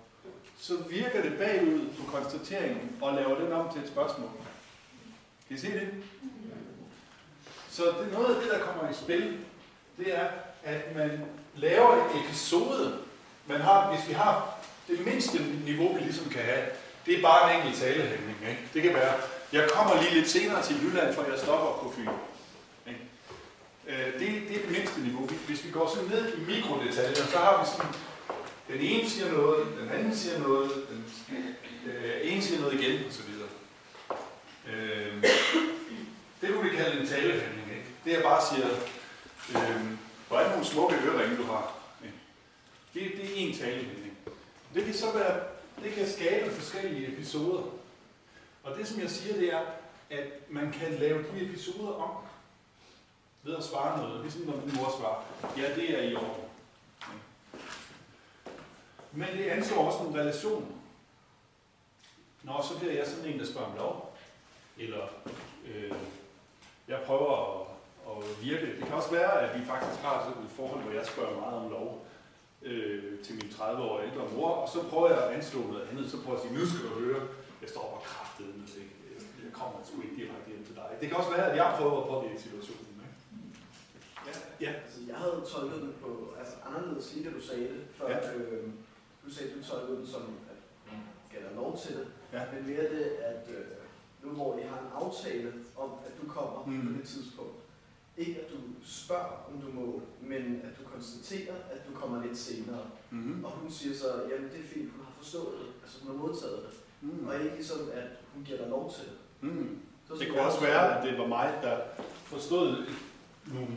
så 0.59 0.77
virker 0.91 1.23
det 1.23 1.39
bagud 1.39 1.81
på 1.99 2.11
konstateringen 2.13 2.97
og 3.01 3.15
laver 3.15 3.41
den 3.41 3.53
om 3.53 3.73
til 3.73 3.83
et 3.83 3.89
spørgsmål. 3.89 4.31
Kan 5.49 5.57
I 5.57 5.61
se 5.61 5.73
det? 5.73 5.89
Så 7.69 7.83
det, 7.83 8.13
noget 8.13 8.35
af 8.35 8.43
det, 8.43 8.51
der 8.51 8.59
kommer 8.59 8.91
i 8.91 8.95
spil, 8.95 9.39
det 9.99 10.19
er, 10.19 10.29
at 10.65 10.97
man 10.97 11.21
laver 11.57 11.95
en 11.95 12.25
episode. 12.25 12.99
Man 13.47 13.61
har, 13.61 13.95
hvis 13.95 14.09
vi 14.09 14.13
har 14.13 14.59
det 14.89 15.07
mindste 15.07 15.39
niveau, 15.65 15.95
vi 15.95 16.01
ligesom 16.01 16.31
kan 16.31 16.43
have, 16.43 16.65
det 17.09 17.19
er 17.19 17.23
bare 17.23 17.55
en 17.55 17.57
enkelt 17.57 17.83
talehandling. 17.83 18.39
Ikke? 18.49 18.63
Det 18.75 18.83
kan 18.83 18.95
være, 18.95 19.15
jeg 19.53 19.71
kommer 19.71 20.03
lige 20.03 20.15
lidt 20.15 20.29
senere 20.29 20.63
til 20.63 20.77
Jylland, 20.83 21.15
for 21.15 21.23
jeg 21.23 21.39
stopper 21.39 21.83
på 21.83 21.93
Fyn. 21.97 22.09
Ikke? 22.91 23.01
Øh, 23.89 24.13
det, 24.21 24.49
det 24.49 24.57
er 24.57 24.61
det 24.61 24.71
mindste 24.71 25.01
niveau. 25.01 25.27
Hvis 25.47 25.65
vi 25.65 25.71
går 25.71 25.89
sådan 25.95 26.09
ned 26.09 26.35
i 26.39 26.41
mikrodetaljer, 26.41 27.15
så 27.15 27.39
har 27.39 27.63
vi 27.63 27.71
sådan, 27.71 27.93
den 28.69 28.81
ene 28.81 29.11
siger 29.11 29.33
noget, 29.33 29.67
den 29.81 29.89
anden 29.91 30.17
siger 30.17 30.39
noget, 30.39 30.71
den 30.91 31.05
øh, 31.87 32.33
ene 32.33 32.43
siger 32.43 32.61
noget 32.61 32.75
igen, 32.81 33.07
og 33.07 33.13
så 33.13 33.23
videre. 33.29 33.49
Øh, 34.71 35.23
det 36.41 36.49
kunne 36.53 36.71
vi 36.71 36.77
kalde 36.77 37.01
en 37.01 37.07
talehandling. 37.07 37.69
Ikke? 37.77 37.89
Det 38.05 38.13
jeg 38.13 38.23
bare 38.23 38.43
siger, 38.51 38.69
øh, 39.51 39.81
hvor 40.29 40.37
er 40.39 40.43
det 40.43 40.51
nogle 40.51 40.67
smukke 40.67 40.97
øreringe, 41.07 41.37
du 41.37 41.43
har. 41.43 41.73
Ikke? 42.05 42.17
Det, 42.95 43.23
det 43.23 43.31
er 43.31 43.47
en 43.47 43.59
talehandling. 43.59 44.17
Det 44.75 44.85
kan 44.85 44.95
så 44.95 45.13
være 45.13 45.58
det 45.83 45.93
kan 45.93 46.09
skabe 46.09 46.51
forskellige 46.51 47.13
episoder. 47.13 47.63
Og 48.63 48.77
det, 48.79 48.89
som 48.89 49.01
jeg 49.01 49.11
siger, 49.11 49.35
det 49.35 49.53
er, 49.53 49.63
at 50.11 50.51
man 50.51 50.73
kan 50.73 50.95
lave 50.95 51.23
de 51.23 51.45
episoder 51.45 51.93
om 51.93 52.11
ved 53.43 53.57
at 53.57 53.65
svare 53.65 54.03
noget. 54.03 54.21
Ligesom 54.21 54.43
når 54.43 54.57
min 54.57 54.77
mor 54.77 54.95
svarer, 54.99 55.25
ja, 55.57 55.75
det 55.75 55.99
er 55.99 56.03
i 56.03 56.15
orden. 56.15 56.45
Men 59.13 59.29
det 59.29 59.45
anslår 59.45 59.87
også 59.87 59.99
en 59.99 60.15
relation. 60.15 60.75
Nå, 62.43 62.53
så 62.63 62.79
bliver 62.79 62.93
jeg 62.93 63.07
sådan 63.07 63.25
en, 63.25 63.39
der 63.39 63.47
spørger 63.47 63.69
om 63.69 63.77
lov. 63.77 64.17
Eller 64.79 65.07
øh, 65.67 65.93
jeg 66.89 67.01
prøver 67.07 67.61
at, 67.61 67.67
at 68.11 68.43
virke. 68.43 68.67
Det 68.67 68.85
kan 68.85 68.95
også 68.95 69.11
være, 69.11 69.41
at 69.41 69.61
vi 69.61 69.67
faktisk 69.67 70.03
har 70.03 70.29
et 70.29 70.51
forhold, 70.57 70.83
hvor 70.83 70.93
jeg 70.93 71.07
spørger 71.07 71.41
meget 71.41 71.55
om 71.55 71.71
lov 71.71 72.08
øh, 72.63 73.19
til 73.25 73.35
min 73.35 73.51
30-årige 73.57 74.07
ældre 74.09 74.25
mor, 74.37 74.51
og 74.63 74.69
så 74.69 74.79
prøver 74.91 75.09
jeg 75.09 75.25
at 75.25 75.35
anslå 75.37 75.61
noget 75.61 75.89
andet, 75.91 76.11
så 76.11 76.17
prøver 76.23 76.39
jeg 76.39 76.45
at 76.45 76.49
sige, 76.49 76.59
nu 76.59 76.67
skal 76.67 76.85
du 76.89 76.95
høre, 77.05 77.21
jeg 77.63 77.69
står 77.69 77.85
på 77.95 77.99
kraftet, 78.11 78.47
ikke? 78.81 78.93
jeg 79.45 79.53
kommer 79.53 79.79
sgu 79.85 80.03
ikke 80.03 80.17
direkte 80.21 80.49
hjem 80.51 80.65
til 80.65 80.75
dig. 80.75 80.89
Det 81.01 81.09
kan 81.09 81.17
også 81.21 81.31
være, 81.37 81.47
at 81.51 81.57
jeg 81.57 81.75
prøver 81.79 81.97
at 82.03 82.09
påvirke 82.13 82.41
situationen. 82.47 82.95
Ikke? 83.07 83.17
Ja. 84.27 84.33
ja. 84.65 84.71
Altså, 84.85 85.01
jeg 85.11 85.17
havde 85.23 85.37
tolket 85.53 85.81
det 85.87 85.95
på 86.05 86.11
altså, 86.41 86.55
anderledes 86.69 87.07
lige, 87.15 87.25
da 87.27 87.31
du 87.39 87.43
sagde 87.51 87.69
det, 87.75 87.83
før 87.99 88.07
ja. 88.11 88.19
øh, 88.35 88.65
du 89.25 89.29
sagde, 89.35 89.51
at 89.51 89.57
du 89.57 89.63
tolkede 89.71 90.01
det 90.03 90.09
som, 90.15 90.23
at 90.53 90.59
hun 90.89 91.01
gav 91.33 91.41
dig 91.47 91.55
lov 91.63 91.79
til 91.83 91.93
det, 91.99 92.07
ja. 92.33 92.43
men 92.53 92.61
mere 92.71 92.87
det, 92.95 93.05
at 93.31 93.45
øh, 93.57 93.67
nu 94.23 94.29
hvor 94.31 94.59
I 94.59 94.63
har 94.63 94.79
en 94.85 94.91
aftale 95.03 95.53
om, 95.77 95.91
at 96.07 96.13
du 96.21 96.25
kommer 96.37 96.67
mm. 96.67 96.87
på 96.87 96.93
det 96.99 97.09
tidspunkt, 97.09 97.59
ikke 98.19 98.41
at 98.41 98.51
du 98.53 98.59
spørger, 98.85 99.33
om 99.49 99.61
du 99.61 99.81
må, 99.81 100.03
men 100.21 100.61
at 100.65 100.73
du 100.79 100.83
konstaterer, 100.95 101.55
at 101.71 101.81
du 101.89 102.01
kommer 102.01 102.23
lidt 102.23 102.39
senere. 102.39 102.83
Mm-hmm. 103.11 103.45
Og 103.45 103.51
hun 103.51 103.71
siger 103.71 103.95
så, 103.97 104.07
jamen 104.31 104.49
det 104.53 104.61
er 104.61 104.69
fint, 104.75 104.91
hun 104.93 105.05
har 105.05 105.13
forstået 105.19 105.55
det, 105.61 105.69
altså 105.83 105.97
hun 106.03 106.11
har 106.11 106.27
modtaget 106.27 106.61
det. 106.67 106.75
Mm. 107.01 107.29
Og 107.29 107.35
ikke 107.35 107.55
ligesom, 107.55 107.79
at 107.95 108.09
hun 108.35 108.45
giver 108.45 108.59
dig 108.59 108.69
lov 108.69 108.93
til 108.95 109.05
det. 109.05 109.19
Mm. 109.41 109.79
Så, 110.09 110.15
det 110.15 110.29
kunne 110.29 110.41
også 110.41 110.61
være, 110.61 110.99
at 110.99 111.05
det 111.07 111.19
var 111.19 111.27
mig, 111.27 111.59
der 111.63 111.79
forstod 112.25 112.87
nogle... 113.47 113.77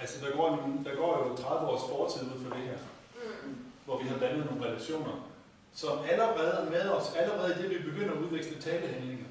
Altså 0.00 0.26
der 0.26 0.36
går, 0.36 0.48
der 0.84 0.96
går 0.96 1.28
jo 1.28 1.36
30 1.36 1.68
års 1.68 1.80
fortid 1.90 2.26
ud 2.26 2.40
for 2.44 2.54
det 2.54 2.64
her, 2.64 2.78
mm. 3.14 3.56
hvor 3.84 4.02
vi 4.02 4.08
har 4.08 4.18
dannet 4.18 4.46
nogle 4.46 4.64
relationer, 4.66 5.30
som 5.72 5.98
allerede 6.08 6.70
med 6.70 6.88
os, 6.88 7.14
allerede 7.16 7.62
det 7.62 7.70
vi 7.70 7.90
begynder 7.90 8.12
at 8.12 8.18
udveksle 8.18 8.60
talehandlinger. 8.60 9.26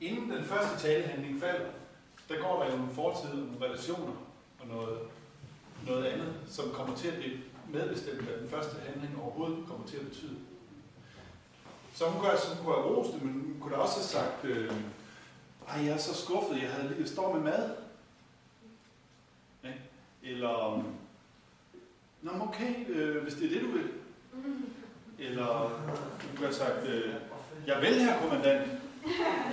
Inden 0.00 0.30
den 0.30 0.44
første 0.44 0.88
talehandling 0.88 1.40
falder, 1.40 1.66
der 2.30 2.42
går 2.42 2.62
der 2.62 2.70
jo 2.70 2.76
nogle 2.76 2.94
fortid, 2.94 3.34
nogle 3.34 3.66
relationer 3.66 4.12
og 4.60 4.66
noget, 4.66 4.98
noget 5.86 6.04
andet, 6.04 6.34
som 6.48 6.70
kommer 6.72 6.96
til 6.96 7.08
at 7.08 7.14
blive 7.14 7.38
medbestemt, 7.68 8.20
hvad 8.20 8.38
den 8.40 8.50
første 8.50 8.76
handling 8.88 9.22
overhovedet 9.22 9.66
kommer 9.68 9.86
til 9.86 9.96
at 9.96 10.06
betyde. 10.06 10.36
Så 11.94 12.04
hun 12.04 12.20
kunne, 12.20 12.30
altså, 12.30 12.48
kunne 12.56 12.74
have 12.74 12.86
rost 12.86 13.12
det, 13.12 13.22
men 13.22 13.32
hun 13.32 13.56
kunne 13.60 13.74
da 13.74 13.80
også 13.80 13.96
have 13.96 14.04
sagt, 14.04 14.44
øh, 14.44 14.72
ej, 15.68 15.84
jeg 15.84 15.92
er 15.94 15.98
så 15.98 16.14
skuffet, 16.14 16.62
jeg 16.62 16.70
havde 16.70 16.94
lige 16.94 17.08
står 17.08 17.34
med 17.34 17.42
mad. 17.42 17.70
Ja. 19.64 19.72
Eller, 20.22 20.84
Nå, 22.22 22.30
okay, 22.40 22.88
øh, 22.88 23.22
hvis 23.22 23.34
det 23.34 23.44
er 23.44 23.60
det, 23.60 23.62
du 23.62 23.70
vil. 23.70 23.88
Eller, 25.18 25.68
hun 26.20 26.36
kunne 26.36 26.46
have 26.46 26.54
sagt, 26.54 26.86
øh, 26.88 27.14
jeg 27.66 27.82
vil 27.82 27.94
her, 27.94 28.20
kommandant. 28.20 28.70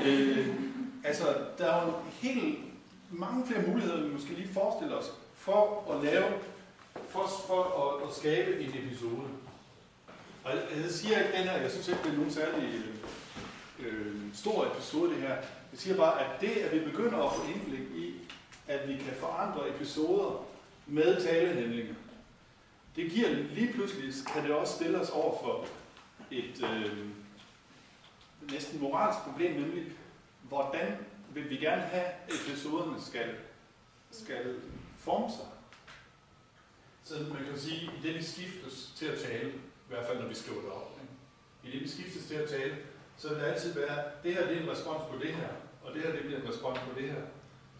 Øh, 0.06 0.48
altså, 1.04 1.38
der 1.58 1.66
er 1.66 1.86
jo 1.86 1.94
helt 2.22 2.67
mange 3.10 3.48
flere 3.48 3.68
muligheder, 3.68 4.04
vi 4.04 4.14
måske 4.14 4.34
lige 4.34 4.54
forestiller 4.54 4.96
os, 4.96 5.12
for 5.36 5.94
at 5.94 6.04
lave, 6.04 6.26
for, 7.10 7.28
for 7.48 7.64
at, 8.04 8.10
at 8.10 8.16
skabe 8.16 8.60
en 8.60 8.70
episode. 8.70 9.28
Og 10.44 10.52
jeg, 10.52 10.64
jeg 10.82 10.90
siger 10.90 11.20
ikke 11.20 11.38
den 11.38 11.48
her, 11.48 11.58
jeg 11.58 11.72
synes 11.72 11.88
ikke, 11.88 12.04
det 12.04 12.12
er 12.12 12.16
nogen 12.16 12.32
særlig 12.32 12.82
øh, 13.80 14.16
stor 14.34 14.66
episode 14.66 15.10
det 15.12 15.22
her. 15.22 15.36
Jeg 15.72 15.80
siger 15.80 15.98
bare, 15.98 16.22
at 16.22 16.42
det, 16.42 16.50
at 16.50 16.76
vi 16.76 16.80
begynder 16.80 17.24
at 17.24 17.36
få 17.36 17.42
indblik 17.48 17.88
i, 17.96 18.14
at 18.68 18.88
vi 18.88 18.94
kan 18.94 19.14
forandre 19.20 19.70
episoder 19.70 20.46
med 20.88 21.22
talehandlinger, 21.22 21.94
det 22.96 23.12
giver 23.12 23.30
lige 23.30 23.74
pludselig, 23.74 24.14
kan 24.34 24.44
det 24.44 24.52
også 24.52 24.76
stille 24.76 25.02
os 25.02 25.10
over 25.10 25.44
for 25.44 25.66
et 26.32 26.64
øh, 26.64 27.08
næsten 28.52 28.82
moralsk 28.82 29.20
problem, 29.20 29.62
nemlig 29.62 29.84
hvordan 30.42 30.98
vil 31.38 31.50
vi 31.50 31.58
gerne 31.58 31.82
have, 31.82 32.06
at 32.06 32.34
episoderne 32.50 33.02
skal, 33.02 33.36
skal 34.12 34.56
forme 34.98 35.30
sig. 35.32 35.46
Så 37.04 37.14
man 37.34 37.46
kan 37.46 37.58
sige, 37.58 37.82
i 37.98 38.08
det 38.08 38.16
vi 38.16 38.24
skiftes 38.24 38.94
til 38.96 39.06
at 39.06 39.20
tale, 39.20 39.50
i 39.50 39.88
hvert 39.88 40.06
fald 40.08 40.20
når 40.20 40.28
vi 40.28 40.36
skriver 40.36 40.62
det 40.62 40.72
op, 40.72 41.00
ikke? 41.02 41.14
i 41.64 41.72
det 41.72 41.82
vi 41.84 41.88
skiftes 41.88 42.28
til 42.28 42.36
at 42.36 42.50
tale, 42.50 42.78
så 43.18 43.30
vil 43.30 43.38
det 43.38 43.44
altid 43.46 43.74
være, 43.74 44.04
det 44.24 44.34
her 44.34 44.48
det 44.48 44.58
er 44.58 44.62
en 44.62 44.70
respons 44.70 45.04
på 45.12 45.18
det 45.24 45.34
her, 45.34 45.50
og 45.84 45.94
det 45.94 46.02
her 46.02 46.12
det 46.12 46.22
bliver 46.22 46.42
en 46.42 46.50
respons 46.50 46.80
på 46.80 47.00
det 47.00 47.10
her. 47.12 47.22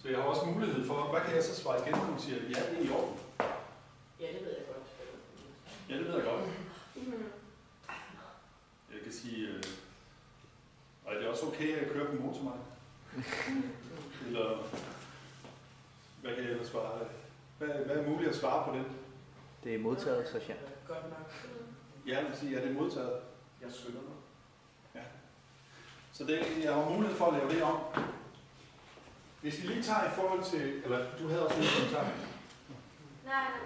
Så 0.02 0.10
jeg 0.10 0.18
har 0.18 0.24
også 0.24 0.46
mulighed 0.46 0.86
for, 0.86 1.12
hvad 1.12 1.22
kan 1.22 1.36
jeg 1.36 1.44
så 1.44 1.56
svare 1.56 1.82
igen, 1.82 1.92
når 1.92 2.06
hun 2.06 2.20
siger, 2.20 2.38
ja, 2.42 2.62
det 2.70 2.80
er 2.80 2.86
i 2.86 2.90
orden. 2.90 3.20
Ja, 4.20 4.28
det 4.28 4.42
ved 4.46 4.52
jeg 4.58 4.66
godt. 4.68 4.88
Ja, 5.90 5.98
det 5.98 6.06
ved 6.06 6.16
jeg 6.16 6.24
godt. 6.26 6.44
Jeg 8.94 9.02
kan 9.04 9.12
sige, 9.12 9.48
øh, 9.48 9.64
og 11.06 11.14
er 11.14 11.20
det 11.20 11.28
også 11.28 11.46
okay, 11.46 11.74
at 11.74 11.84
jeg 11.84 11.92
kører 11.92 12.16
på 12.16 12.24
motorvejen? 12.24 12.62
Eller 14.26 14.64
hvad 16.22 16.36
kan 16.36 16.44
jeg 16.44 16.52
ellers 16.52 16.68
svare? 16.68 17.08
Hvad, 17.58 17.68
hvad 17.68 17.96
er 17.96 18.10
muligt 18.10 18.30
at 18.30 18.36
svare 18.36 18.72
på 18.72 18.78
det? 18.78 18.86
Det 19.64 19.76
er 19.76 19.80
modtaget, 19.80 20.30
sergeant. 20.30 20.88
Godt 20.88 21.10
nok. 21.10 21.34
Ja, 22.08 22.18
jeg 22.18 22.26
vil 22.26 22.38
sige, 22.38 22.52
ja, 22.52 22.62
det 22.62 22.70
er 22.70 22.82
modtaget. 22.82 23.20
Jeg 23.62 23.72
skylder 23.72 24.02
mig. 24.02 24.18
Ja. 24.96 25.02
Så 26.14 26.24
det, 26.24 26.64
jeg 26.64 26.74
har 26.74 26.90
mulighed 26.90 27.18
for 27.18 27.26
at 27.26 27.34
lave 27.34 27.50
det 27.50 27.64
om. 27.64 27.80
Hvis 29.42 29.62
vi 29.62 29.68
lige 29.68 29.84
tager 29.84 30.06
i 30.12 30.16
forhold 30.16 30.44
til, 30.44 30.84
eller 30.84 31.00
du 31.20 31.28
havde 31.28 31.46
også 31.46 31.58
en 31.60 31.68
kommentar. 31.76 32.04
Nej, 32.04 32.14
nej. 33.26 33.60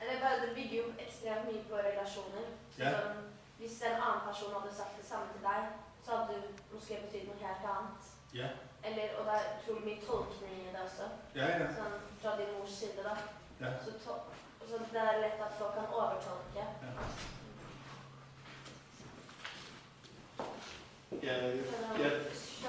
Det 0.00 0.16
er 0.16 0.20
bare, 0.20 0.46
det 0.46 0.54
bygger 0.56 0.76
jo 0.82 0.86
ekstremt 1.06 1.44
mye 1.46 1.64
på 1.68 1.74
relasjoner. 1.76 2.44
Ja. 2.78 2.90
Så, 2.90 2.96
hvis 3.58 3.80
en 3.80 3.86
annen 4.06 4.22
person 4.28 4.52
hadde 4.56 4.76
sagt 4.76 4.98
det 5.00 5.06
samme 5.10 5.26
til 5.32 5.42
deg, 5.48 5.60
så 6.04 6.10
hadde 6.10 6.28
det 6.34 6.42
måske 6.74 6.92
betydd 7.04 7.26
noe 7.28 7.38
helt 7.44 7.64
annet. 7.74 8.02
Ja. 8.34 8.48
Eller, 8.84 9.02
og 9.18 9.24
det 9.26 9.32
er 9.34 9.46
utrolig 9.58 9.84
mye 9.84 10.00
tolkning 10.06 10.52
i 10.62 10.66
det 10.72 10.80
også. 10.84 11.06
Ja, 11.34 11.46
ja. 11.58 11.66
Sånn, 11.76 11.96
fra 12.22 12.36
din 12.38 12.52
mors 12.58 12.70
side, 12.70 13.02
da. 13.04 13.14
Ja. 13.60 13.72
Så, 13.84 13.92
to, 14.04 14.14
så 14.68 14.78
det 14.92 15.00
er 15.00 15.20
lett 15.22 15.40
at 15.46 15.56
folk 15.58 15.74
kan 15.74 15.86
overtolke. 15.92 16.64
Ja, 21.22 21.36
ja, 21.36 21.50
du 21.56 21.62
forstå? 22.30 22.68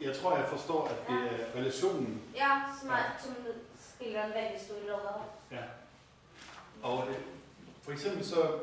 jeg 0.00 0.16
tror, 0.16 0.36
jeg 0.36 0.48
forstår, 0.48 0.88
at 0.88 0.96
det 1.08 1.40
er 1.40 1.54
relationen. 1.60 2.22
Ja, 2.36 2.50
som, 2.80 2.90
er, 2.90 3.04
som 3.24 3.34
spiller 3.80 4.24
en 4.24 4.32
veldig 4.34 4.60
stor 4.60 4.74
rolle. 4.92 5.24
Ja. 5.50 5.64
Og 6.82 7.08
øh, 7.08 7.16
for 7.82 7.92
eksempel 7.92 8.26
så, 8.26 8.58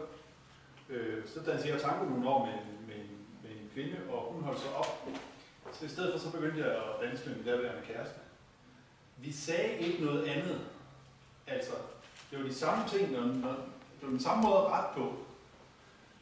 øh, 0.90 1.28
så 1.28 1.40
dansede 1.40 1.74
jeg 1.74 1.82
tango 1.82 2.06
nogle 2.06 2.30
år 2.30 2.46
med, 2.46 2.54
en- 2.54 2.86
med, 2.88 2.96
en- 2.96 3.28
med 3.44 3.52
en 3.52 3.70
kvinde, 3.74 4.14
og 4.14 4.34
hun 4.34 4.44
holdt 4.44 4.60
sig 4.60 4.76
op. 4.76 5.08
Så 5.80 5.86
i 5.86 5.90
stedet 5.90 6.14
for, 6.14 6.20
så 6.20 6.32
begyndte 6.32 6.60
jeg 6.60 6.72
at 6.76 7.10
danse 7.10 7.30
med 7.30 7.36
min 7.36 7.46
daværende 7.46 7.82
kæreste. 7.88 8.20
Vi 9.18 9.32
sagde 9.32 9.78
ikke 9.80 10.04
noget 10.06 10.26
andet. 10.26 10.62
Altså, 11.48 11.72
det 12.32 12.40
var 12.40 12.46
de 12.46 12.54
samme 12.54 12.84
ting, 12.90 13.12
når, 13.12 13.22
når, 13.22 13.50
det 14.00 14.02
var 14.02 14.10
den 14.10 14.20
samme 14.20 14.44
måde 14.44 14.58
at 14.58 14.72
rette 14.72 14.90
på. 15.00 15.14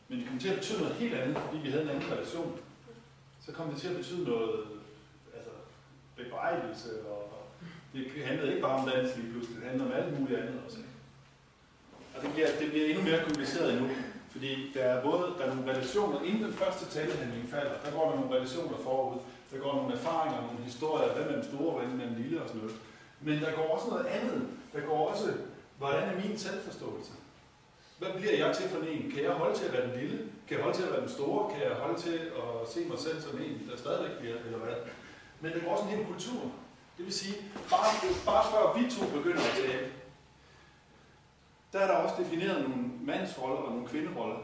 Men 0.08 0.20
det 0.20 0.28
kom 0.28 0.40
til 0.40 0.50
at 0.50 0.56
betyde 0.56 0.82
noget 0.82 0.96
helt 0.96 1.14
andet, 1.14 1.38
fordi 1.38 1.58
vi 1.58 1.70
havde 1.70 1.84
en 1.84 1.90
anden 1.90 2.12
relation. 2.12 2.60
Så 3.46 3.52
kom 3.52 3.70
det 3.70 3.82
til 3.82 3.88
at 3.88 3.96
betyde 3.96 4.24
noget, 4.24 4.66
altså, 5.36 5.52
bebrejdelse, 6.16 6.90
og 7.10 7.34
det 7.94 8.26
handlede 8.26 8.50
ikke 8.50 8.62
bare 8.62 8.80
om 8.80 8.90
dans 8.90 9.16
lige 9.18 9.32
pludselig, 9.32 9.62
det 9.62 9.70
handlede 9.70 9.90
om 9.90 9.96
alt 9.96 10.20
muligt 10.20 10.40
andet 10.40 10.62
også. 10.66 10.78
Og 12.16 12.24
det 12.24 12.34
bliver, 12.34 12.48
det 12.60 12.70
bliver 12.70 12.88
endnu 12.88 13.04
mere 13.04 13.24
kompliceret 13.24 13.74
endnu, 13.74 13.90
fordi 14.30 14.72
der 14.74 14.84
er 14.84 15.04
både 15.04 15.34
der 15.38 15.44
er 15.46 15.56
nogle 15.56 15.72
relationer, 15.72 16.22
inden 16.22 16.44
den 16.44 16.54
første 16.54 16.86
talehandling 16.86 17.50
falder, 17.50 17.74
der 17.86 17.92
går 17.92 18.10
der 18.10 18.20
nogle 18.20 18.36
relationer 18.36 18.78
forud, 18.84 19.20
der 19.54 19.60
går 19.60 19.76
nogle 19.76 19.94
erfaringer, 19.94 20.42
nogle 20.42 20.64
historier, 20.64 21.14
hvem 21.14 21.28
er 21.30 21.36
den 21.36 21.44
store, 21.44 21.72
hvem 21.80 22.02
er 22.02 22.06
den 22.06 22.16
lille 22.16 22.42
og 22.42 22.48
sådan 22.48 22.62
noget. 22.62 22.78
Men 23.22 23.42
der 23.42 23.52
går 23.56 23.76
også 23.76 23.88
noget 23.90 24.06
andet. 24.06 24.48
Der 24.74 24.82
går 24.82 25.10
også, 25.10 25.34
hvordan 25.78 26.04
er 26.10 26.28
min 26.28 26.38
selvforståelse? 26.38 27.12
Hvad 28.00 28.10
bliver 28.18 28.38
jeg 28.38 28.56
til 28.56 28.70
for 28.70 28.78
en? 28.78 29.12
Kan 29.12 29.24
jeg 29.24 29.32
holde 29.32 29.58
til 29.58 29.66
at 29.66 29.74
være 29.74 29.88
den 29.88 30.00
lille? 30.00 30.18
Kan 30.48 30.58
jeg 30.58 30.64
holde 30.64 30.78
til 30.78 30.84
at 30.84 30.92
være 30.92 31.02
den 31.02 31.10
store? 31.10 31.50
Kan 31.52 31.62
jeg 31.68 31.76
holde 31.76 32.02
til 32.02 32.18
at 32.42 32.70
se 32.74 32.80
mig 32.86 33.00
selv 33.00 33.22
som 33.22 33.42
en, 33.42 33.70
der 33.70 33.78
stadigvæk 33.78 34.18
bliver, 34.20 34.36
eller 34.46 34.58
hvad? 34.58 34.76
Men 35.42 35.52
der 35.52 35.60
går 35.60 35.72
også 35.72 35.84
en 35.84 35.90
hel 35.90 36.06
kultur. 36.06 36.42
Det 36.98 37.06
vil 37.06 37.14
sige, 37.14 37.36
bare, 37.70 37.90
bare 38.26 38.44
før 38.52 38.64
vi 38.78 38.92
to 38.92 39.18
begynder 39.18 39.42
at 39.42 39.56
tale, 39.66 39.88
der 41.74 41.80
er 41.80 41.88
der 41.88 41.96
også 41.96 42.16
defineret 42.20 42.70
nogle 42.70 42.84
mandsroller 43.02 43.56
og 43.56 43.72
nogle 43.72 43.88
kvinderoller. 43.88 44.40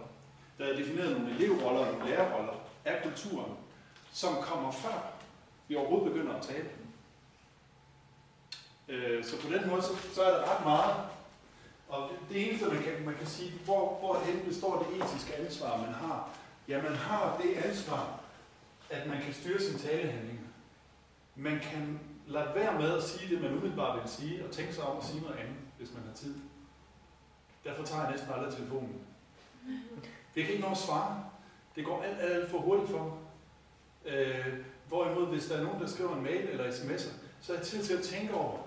Der 0.58 0.66
er 0.66 0.76
defineret 0.76 1.12
nogle 1.12 1.36
elevroller 1.36 1.80
og 1.80 1.92
nogle 1.94 2.10
lærerroller 2.10 2.54
af 2.86 3.04
kulturen, 3.04 3.52
som 4.12 4.36
kommer 4.42 4.72
før 4.72 5.12
vi 5.68 5.76
overhovedet 5.76 6.14
begynder 6.14 6.34
at 6.36 6.42
tale. 6.42 6.70
Øh, 8.88 9.26
Så 9.26 9.42
på 9.42 9.54
den 9.54 9.70
måde, 9.70 9.82
så, 9.82 9.90
så 10.14 10.24
er 10.24 10.30
der 10.38 10.56
ret 10.56 10.66
meget. 10.66 10.96
Og 11.90 12.10
det, 12.10 12.20
det 12.30 12.48
eneste, 12.50 12.66
man 12.68 12.84
kan, 12.84 13.06
man 13.06 13.16
kan 13.16 13.28
sige, 13.28 13.52
hvor, 13.66 14.00
hvorhen 14.00 14.40
består 14.48 14.84
det 14.84 15.02
etiske 15.02 15.36
ansvar, 15.36 15.78
man 15.78 15.94
har? 15.94 16.30
Ja, 16.68 16.82
man 16.82 16.96
har 16.96 17.38
det 17.44 17.54
ansvar, 17.58 18.20
at 18.90 19.08
man 19.08 19.22
kan 19.22 19.34
styre 19.34 19.62
sin 19.62 19.80
talehandlinger. 19.80 20.44
Man 21.36 21.60
kan 21.60 22.00
lade 22.28 22.56
være 22.56 22.80
med 22.82 22.98
at 22.98 23.04
sige 23.04 23.36
det, 23.36 23.42
man 23.42 23.52
umiddelbart 23.58 24.02
vil 24.02 24.10
sige, 24.12 24.46
og 24.46 24.52
tænke 24.52 24.74
sig 24.74 24.84
om 24.84 24.98
at 24.98 25.04
sige 25.06 25.22
noget 25.22 25.36
andet, 25.38 25.56
hvis 25.78 25.94
man 25.94 26.04
har 26.08 26.14
tid. 26.14 26.36
Derfor 27.64 27.84
tager 27.84 28.02
jeg 28.04 28.12
næsten 28.12 28.30
aldrig 28.34 28.54
telefonen. 28.54 29.02
Jeg 30.36 30.44
kan 30.44 30.54
ikke 30.54 30.66
nå 30.66 30.72
at 30.72 30.78
svare. 30.78 31.24
Det 31.76 31.86
går 31.86 32.04
alt, 32.04 32.20
alt 32.22 32.52
for 32.52 32.58
hurtigt 32.58 32.90
for 32.90 33.04
mig. 33.04 33.12
Øh, 34.06 34.54
hvorimod, 34.88 35.28
hvis 35.28 35.46
der 35.46 35.58
er 35.58 35.64
nogen, 35.64 35.82
der 35.82 35.88
skriver 35.88 36.16
en 36.16 36.24
mail 36.24 36.50
eller 36.50 36.72
sms'er, 36.72 37.12
så 37.42 37.54
er 37.54 37.58
jeg 37.58 37.66
tid 37.66 37.84
til 37.84 37.94
at 37.94 38.04
tænke 38.04 38.34
over, 38.34 38.58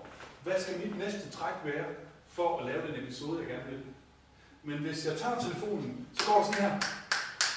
hvad 0.43 0.53
skal 0.59 0.79
mit 0.79 0.97
næste 0.97 1.29
træk 1.29 1.53
være, 1.63 1.85
for 2.27 2.59
at 2.59 2.65
lave 2.65 2.87
den 2.87 3.03
episode, 3.03 3.39
jeg 3.39 3.47
gerne 3.47 3.69
vil. 3.69 3.79
Men 4.63 4.77
hvis 4.77 5.05
jeg 5.05 5.17
tager 5.17 5.39
telefonen, 5.39 6.07
så 6.13 6.25
går 6.27 6.37
det 6.37 6.45
sådan 6.45 6.69
her, 6.69 6.75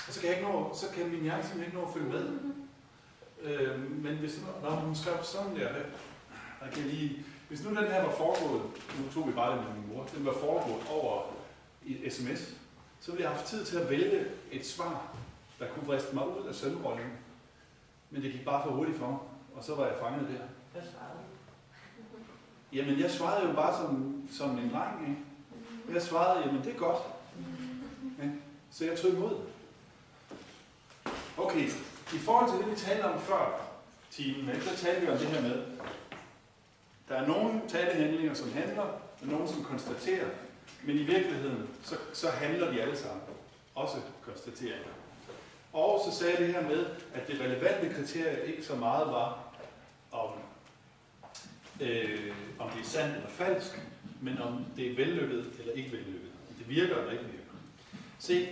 og 0.08 0.12
så 0.12 0.20
kan, 0.20 0.28
jeg 0.28 0.38
ikke 0.38 0.48
nå, 0.48 0.74
så 0.74 0.86
kan 0.94 1.08
min 1.08 1.22
hjerne 1.22 1.42
simpelthen 1.42 1.66
ikke 1.66 1.78
nå 1.78 1.86
at 1.86 1.94
følge 1.94 2.08
med. 2.08 2.28
Øh, 3.42 4.02
men 4.02 4.16
hvis 4.16 4.40
når 4.62 4.70
hun 4.70 4.96
skrev 4.96 5.14
sådan 5.22 5.56
der, 5.56 5.68
der 6.60 6.70
kan 6.72 6.82
jeg 6.82 6.92
lige, 6.92 7.24
hvis 7.48 7.64
nu 7.64 7.70
den 7.70 7.88
her 7.88 8.02
var 8.02 8.16
foregået, 8.16 8.62
nu 8.98 9.12
tog 9.14 9.28
vi 9.28 9.32
bare 9.32 9.56
det 9.56 9.64
med 9.64 9.74
min 9.74 9.94
mor, 9.94 10.04
den 10.04 10.26
var 10.26 10.32
foregået 10.32 10.82
over 10.90 11.22
i 11.84 12.10
sms, 12.10 12.54
så 13.00 13.10
ville 13.10 13.22
jeg 13.22 13.30
have 13.30 13.38
haft 13.38 13.50
tid 13.50 13.64
til 13.64 13.76
at 13.76 13.90
vælge 13.90 14.24
et 14.52 14.66
svar, 14.66 15.16
der 15.58 15.66
kunne 15.68 15.86
vriste 15.86 16.14
mig 16.14 16.28
ud 16.28 16.46
af 16.46 16.54
sønderrollen. 16.54 17.06
Men 18.10 18.22
det 18.22 18.32
gik 18.32 18.44
bare 18.44 18.62
for 18.64 18.70
hurtigt 18.70 18.98
for 18.98 19.06
mig, 19.06 19.18
og 19.56 19.64
så 19.64 19.74
var 19.74 19.86
jeg 19.86 19.96
fanget 20.00 20.28
der. 20.28 20.44
Hvad 20.72 20.82
svarede? 20.82 21.18
Jamen, 22.72 23.00
jeg 23.00 23.10
svarede 23.10 23.48
jo 23.48 23.54
bare 23.54 23.76
som, 23.76 24.22
som 24.32 24.50
en 24.50 24.70
dreng, 24.70 25.08
ikke? 25.08 25.20
Jeg 25.94 26.02
svarede, 26.02 26.46
jamen 26.46 26.64
det 26.64 26.74
er 26.74 26.78
godt. 26.78 26.98
Ja. 28.18 28.28
Så 28.70 28.84
jeg 28.84 28.98
tog 28.98 29.10
imod. 29.10 29.36
Okay, 31.38 31.68
i 32.14 32.18
forhold 32.18 32.50
til 32.50 32.58
det, 32.58 32.70
vi 32.70 32.76
talte 32.76 33.04
om 33.04 33.20
før 33.20 33.60
timen, 34.10 34.54
ikke, 34.54 34.70
der 34.70 34.76
talte 34.76 35.00
vi 35.00 35.12
om 35.12 35.18
det 35.18 35.26
her 35.26 35.42
med, 35.42 35.62
der 37.08 37.14
er 37.14 37.26
nogle 37.26 37.60
talehandlinger, 37.68 38.34
som 38.34 38.52
handler, 38.52 38.82
og 38.82 39.26
nogle, 39.26 39.48
som 39.48 39.64
konstaterer, 39.64 40.28
men 40.84 40.96
i 40.96 41.02
virkeligheden, 41.02 41.68
så, 41.82 41.96
så 42.12 42.30
handler 42.30 42.70
de 42.72 42.82
alle 42.82 42.96
sammen. 42.96 43.22
Også 43.74 43.96
konstateringer. 44.22 44.95
Og 45.76 46.02
så 46.04 46.18
sagde 46.18 46.32
jeg 46.32 46.46
det 46.46 46.54
her 46.54 46.68
med, 46.68 46.86
at 47.14 47.26
det 47.26 47.40
relevante 47.40 47.94
kriterie 47.94 48.46
ikke 48.46 48.64
så 48.64 48.74
meget 48.74 49.06
var, 49.06 49.38
om, 50.12 50.30
øh, 51.80 52.32
om 52.58 52.70
det 52.70 52.80
er 52.80 52.84
sandt 52.84 53.14
eller 53.14 53.28
falsk, 53.28 53.80
men 54.20 54.40
om 54.40 54.64
det 54.76 54.90
er 54.90 54.96
vellykket 54.96 55.44
eller 55.58 55.72
ikke 55.72 55.92
vellykket. 55.92 56.30
Om 56.48 56.54
det 56.58 56.68
virker 56.68 56.96
eller 56.96 57.12
ikke 57.12 57.24
virker. 57.24 57.52
Se, 58.18 58.48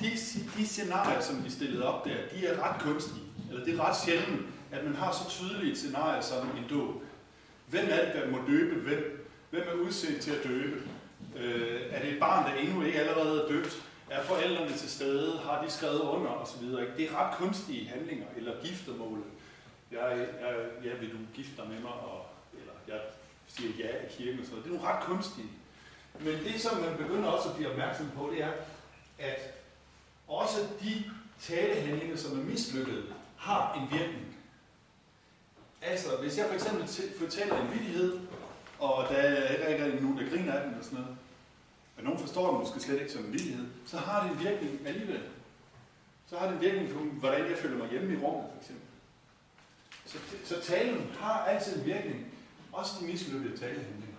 de, 0.00 0.10
de 0.58 0.66
scenarier, 0.66 1.20
som 1.20 1.44
vi 1.44 1.50
stillede 1.50 1.86
op 1.86 2.04
der, 2.04 2.16
de 2.34 2.46
er 2.46 2.62
ret 2.62 2.80
kunstige. 2.80 3.24
Eller 3.50 3.64
det 3.64 3.74
er 3.74 3.88
ret 3.88 3.96
sjældent, 4.04 4.46
at 4.72 4.84
man 4.84 4.94
har 4.94 5.12
så 5.12 5.30
tydelige 5.30 5.76
scenarier 5.76 6.22
som 6.22 6.46
en 6.46 6.64
dåb. 6.70 7.02
Hvem 7.68 7.86
er 7.90 8.04
det, 8.04 8.14
der 8.14 8.30
må 8.30 8.38
døbe 8.46 8.80
hvem? 8.80 9.28
Hvem 9.50 9.62
er 9.68 9.74
udset 9.74 10.20
til 10.20 10.30
at 10.30 10.44
døbe? 10.44 10.82
Øh, 11.36 11.80
er 11.90 12.02
det 12.02 12.12
et 12.12 12.20
barn, 12.20 12.50
der 12.50 12.58
endnu 12.58 12.82
ikke 12.82 13.00
allerede 13.00 13.42
er 13.42 13.48
døbt? 13.48 13.82
Er 14.12 14.22
forældrene 14.24 14.76
til 14.76 14.90
stede? 14.90 15.38
Har 15.38 15.64
de 15.64 15.70
skrevet 15.70 16.00
under? 16.00 16.30
Og 16.30 16.48
så 16.48 16.58
videre. 16.58 16.82
ikke? 16.82 16.96
Det 16.96 17.10
er 17.10 17.14
ret 17.16 17.36
kunstige 17.36 17.88
handlinger, 17.88 18.26
eller 18.36 18.52
giftermål. 18.62 19.24
Jeg, 19.92 20.28
jeg, 20.40 20.54
ja, 20.84 20.94
vil 21.00 21.10
du 21.10 21.16
gifte 21.34 21.56
dig 21.56 21.68
med 21.68 21.80
mig? 21.80 21.92
Og, 21.92 22.26
eller 22.60 22.72
jeg 22.88 23.00
siger 23.46 23.70
ja 23.78 23.88
i 23.88 24.08
kirken 24.10 24.40
og 24.40 24.46
sådan 24.46 24.58
noget. 24.58 24.64
Det 24.64 24.70
er 24.70 24.74
nogle 24.74 24.88
ret 24.88 25.02
kunstige. 25.04 25.48
Men 26.20 26.34
det, 26.44 26.60
som 26.60 26.80
man 26.80 26.96
begynder 26.96 27.28
også 27.28 27.48
at 27.48 27.56
blive 27.56 27.70
opmærksom 27.70 28.10
på, 28.16 28.30
det 28.34 28.42
er, 28.42 28.52
at 29.18 29.54
også 30.28 30.58
de 30.82 31.04
talehandlinger, 31.40 32.16
som 32.16 32.40
er 32.40 32.44
mislykkede, 32.44 33.04
har 33.36 33.74
en 33.74 33.98
virkning. 33.98 34.36
Altså, 35.82 36.16
hvis 36.16 36.38
jeg 36.38 36.46
for 36.46 36.54
eksempel 36.54 36.88
fortæller 37.18 37.60
en 37.60 37.72
vidighed, 37.72 38.20
og 38.78 39.04
der 39.08 39.16
er 39.16 39.66
ikke 39.66 39.84
rigtig 39.84 40.02
nogen, 40.02 40.18
der 40.18 40.30
griner 40.30 40.52
af 40.52 40.64
den 40.66 40.78
og 40.78 40.84
sådan 40.84 40.98
noget, 40.98 41.16
men 41.96 42.04
nogen 42.04 42.20
forstår 42.20 42.50
det 42.50 42.60
måske 42.60 42.80
slet 42.80 43.00
ikke 43.00 43.12
som 43.12 43.24
en 43.24 43.72
så 43.86 43.96
har 43.96 44.22
det 44.22 44.32
en 44.32 44.44
virkning 44.44 44.86
alligevel. 44.86 45.22
Så 46.26 46.38
har 46.38 46.46
det 46.46 46.54
en 46.54 46.60
virkning 46.60 46.92
på, 46.92 46.98
hvordan 46.98 47.50
jeg 47.50 47.58
føler 47.58 47.78
mig 47.78 47.90
hjemme 47.90 48.12
i 48.12 48.16
rummet, 48.16 48.50
for 48.52 48.60
eksempel. 48.60 48.86
Så, 50.06 50.18
så 50.44 50.60
talen 50.60 51.10
har 51.18 51.44
altid 51.44 51.78
en 51.78 51.86
virkning, 51.86 52.26
også 52.72 52.92
de 53.00 53.06
mislykkede 53.06 53.56
talehandlinger. 53.56 54.16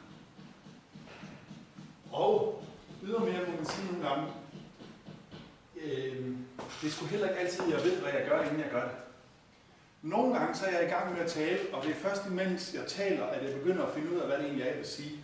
Og 2.11 2.63
ydermere 3.03 3.49
må 3.49 3.55
man 3.55 3.65
sige 3.65 3.91
nogle 3.91 4.09
gange, 4.09 4.27
øh, 5.75 6.37
det 6.81 6.93
skulle 6.93 7.11
heller 7.11 7.29
ikke 7.29 7.39
altid, 7.39 7.63
jeg 7.69 7.83
ved, 7.83 8.01
hvad 8.01 8.11
jeg 8.13 8.25
gør, 8.29 8.43
inden 8.43 8.59
jeg 8.59 8.69
gør 8.71 8.83
det. 8.83 8.95
Nogle 10.01 10.39
gange 10.39 10.55
så 10.55 10.65
er 10.65 10.71
jeg 10.71 10.87
i 10.87 10.91
gang 10.91 11.13
med 11.13 11.21
at 11.21 11.31
tale, 11.31 11.59
og 11.73 11.83
det 11.83 11.91
er 11.91 11.95
først 11.95 12.25
imens 12.25 12.73
jeg 12.73 12.87
taler, 12.87 13.25
at 13.25 13.45
jeg 13.45 13.59
begynder 13.59 13.85
at 13.85 13.93
finde 13.93 14.11
ud 14.11 14.19
af, 14.19 14.27
hvad 14.27 14.37
det 14.37 14.45
egentlig 14.45 14.63
er, 14.63 14.69
jeg 14.69 14.77
vil 14.77 14.87
sige. 14.87 15.22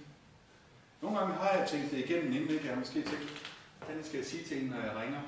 Nogle 1.01 1.19
gange 1.19 1.33
har 1.33 1.57
jeg 1.57 1.67
tænkt 1.69 1.91
det 1.91 1.97
igennem, 1.97 2.33
inden 2.33 2.49
ikke? 2.49 2.65
jeg 2.65 2.73
har 2.73 2.79
måske 2.79 3.01
tænkt, 3.01 3.51
hvad 3.85 4.03
skal 4.03 4.17
jeg 4.17 4.25
sige 4.25 4.43
til 4.43 4.63
en, 4.63 4.69
når 4.69 4.77
jeg 4.77 4.95
ringer? 4.95 5.19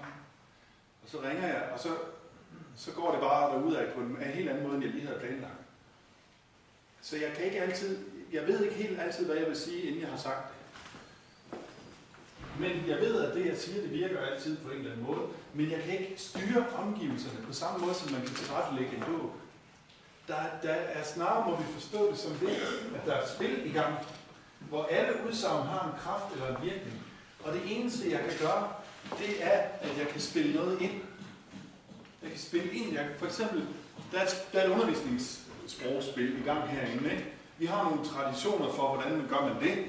Og 1.03 1.09
så 1.09 1.21
ringer 1.21 1.47
jeg, 1.47 1.69
og 1.73 1.79
så, 1.79 1.89
så 2.75 2.91
går 2.91 3.11
det 3.11 3.19
bare 3.21 3.51
derud 3.53 3.73
af 3.73 3.93
på 3.93 3.99
en 3.99 4.17
helt 4.33 4.49
anden 4.49 4.63
måde, 4.63 4.75
end 4.75 4.83
jeg 4.83 4.93
lige 4.93 5.07
havde 5.07 5.19
planlagt. 5.19 5.53
Så 7.01 7.17
jeg 7.17 7.31
kan 7.35 7.45
ikke 7.45 7.61
altid, 7.61 7.97
jeg 8.33 8.47
ved 8.47 8.63
ikke 8.63 8.75
helt 8.75 8.99
altid, 8.99 9.25
hvad 9.25 9.35
jeg 9.35 9.47
vil 9.47 9.55
sige, 9.55 9.81
inden 9.81 10.01
jeg 10.01 10.09
har 10.09 10.17
sagt 10.17 10.47
det. 10.47 10.61
Men 12.59 12.87
jeg 12.87 12.97
ved, 12.99 13.21
at 13.21 13.35
det, 13.35 13.45
jeg 13.45 13.57
siger, 13.57 13.81
det 13.81 13.91
virker 13.91 14.19
altid 14.19 14.57
på 14.57 14.69
en 14.69 14.77
eller 14.77 14.91
anden 14.91 15.05
måde. 15.05 15.21
Men 15.53 15.71
jeg 15.71 15.81
kan 15.81 15.99
ikke 15.99 16.13
styre 16.17 16.65
omgivelserne 16.77 17.45
på 17.47 17.53
samme 17.53 17.85
måde, 17.85 17.95
som 17.95 18.11
man 18.11 18.21
kan 18.21 18.35
tilrettelægge 18.35 18.95
en 18.95 19.03
dåb. 19.03 19.31
der, 20.27 20.35
der 20.61 20.73
er 20.73 21.03
snarere, 21.03 21.49
må 21.49 21.57
vi 21.57 21.63
forstå 21.73 22.11
det 22.11 22.17
som 22.19 22.31
det, 22.31 22.49
at 22.95 23.05
der 23.05 23.13
er 23.13 23.21
et 23.21 23.29
spil 23.29 23.65
i 23.65 23.71
gang, 23.71 23.95
hvor 24.69 24.83
alle 24.83 25.13
udsagn 25.27 25.67
har 25.67 25.85
en 25.85 25.99
kraft 26.03 26.33
eller 26.33 26.55
en 26.55 26.63
virkning. 26.63 27.03
Og 27.43 27.53
det 27.53 27.61
eneste, 27.65 28.11
jeg 28.11 28.19
kan 28.19 28.37
gøre, 28.39 28.73
det 29.19 29.43
er, 29.43 29.59
at 29.81 29.97
jeg 29.99 30.07
kan 30.07 30.21
spille 30.21 30.53
noget 30.53 30.81
ind. 30.81 31.01
Jeg 32.21 32.29
kan 32.31 32.39
spille 32.39 32.73
ind. 32.73 32.93
Jeg 32.93 33.03
kan, 33.03 33.13
for 33.19 33.25
eksempel, 33.25 33.67
der 34.11 34.19
er, 34.19 34.25
der 34.53 34.59
er 34.59 34.65
et 34.65 34.71
undervisningssprogspil 34.71 36.39
i 36.39 36.43
gang 36.45 36.69
herinde. 36.69 37.11
Ikke? 37.11 37.25
Vi 37.57 37.65
har 37.65 37.83
nogle 37.89 38.05
traditioner 38.05 38.73
for, 38.73 38.87
hvordan 38.93 39.17
man 39.17 39.27
gør 39.27 39.41
man 39.41 39.63
det. 39.63 39.85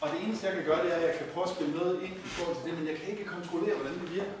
Og 0.00 0.08
det 0.10 0.24
eneste, 0.24 0.46
jeg 0.46 0.54
kan 0.54 0.64
gøre, 0.64 0.84
det 0.84 0.92
er, 0.92 0.96
at 0.96 1.02
jeg 1.02 1.18
kan 1.18 1.26
prøve 1.34 1.46
at 1.46 1.54
spille 1.54 1.72
noget 1.72 2.02
ind 2.02 2.14
i 2.14 2.28
forhold 2.28 2.56
til 2.56 2.70
det, 2.70 2.78
men 2.78 2.88
jeg 2.88 2.96
kan 2.96 3.08
ikke 3.10 3.24
kontrollere, 3.24 3.76
hvordan 3.76 4.00
det 4.00 4.14
virker. 4.14 4.32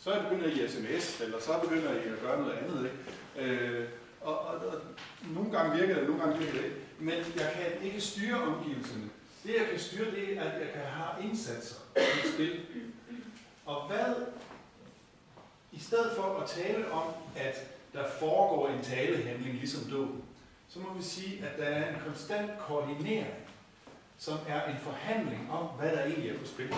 Så 0.00 0.10
er 0.10 0.14
jeg 0.14 0.28
begynder 0.28 0.48
i 0.48 0.68
sms, 0.68 1.20
eller 1.20 1.40
så 1.40 1.52
begynder 1.62 1.92
I 1.92 1.96
at 1.96 2.20
gøre 2.22 2.40
noget 2.40 2.52
andet. 2.52 2.90
Ikke? 2.90 3.52
Øh, 3.52 3.88
og, 4.20 4.38
og, 4.38 4.54
og, 4.54 4.80
nogle 5.34 5.49
gange 5.62 5.78
virker 5.78 5.94
det, 5.94 6.08
nogle 6.08 6.22
gange 6.22 6.38
virker 6.38 6.52
det 6.52 6.64
ikke. 6.64 6.76
Men 6.98 7.14
jeg 7.14 7.52
kan 7.54 7.86
ikke 7.86 8.00
styre 8.00 8.42
omgivelserne. 8.42 9.10
Det 9.44 9.54
jeg 9.58 9.66
kan 9.70 9.78
styre, 9.78 10.10
det 10.10 10.38
er, 10.38 10.42
at 10.42 10.60
jeg 10.60 10.68
kan 10.72 10.82
have 10.82 11.24
indsatser 11.24 11.76
i 11.96 12.28
spil. 12.34 12.60
Og 13.66 13.86
hvad, 13.86 14.14
i 15.72 15.80
stedet 15.80 16.12
for 16.16 16.40
at 16.40 16.48
tale 16.48 16.92
om, 16.92 17.04
at 17.36 17.56
der 17.92 18.04
foregår 18.20 18.68
en 18.68 18.82
talehandling 18.82 19.54
ligesom 19.54 19.90
dåben, 19.90 20.22
så 20.68 20.78
må 20.78 20.94
vi 20.94 21.02
sige, 21.02 21.44
at 21.46 21.58
der 21.58 21.64
er 21.64 21.88
en 21.88 22.00
konstant 22.06 22.50
koordinering, 22.58 23.34
som 24.18 24.38
er 24.48 24.64
en 24.64 24.76
forhandling 24.80 25.50
om, 25.50 25.66
hvad 25.66 25.90
der 25.90 26.04
egentlig 26.04 26.30
er 26.30 26.38
på 26.38 26.46
spil. 26.46 26.74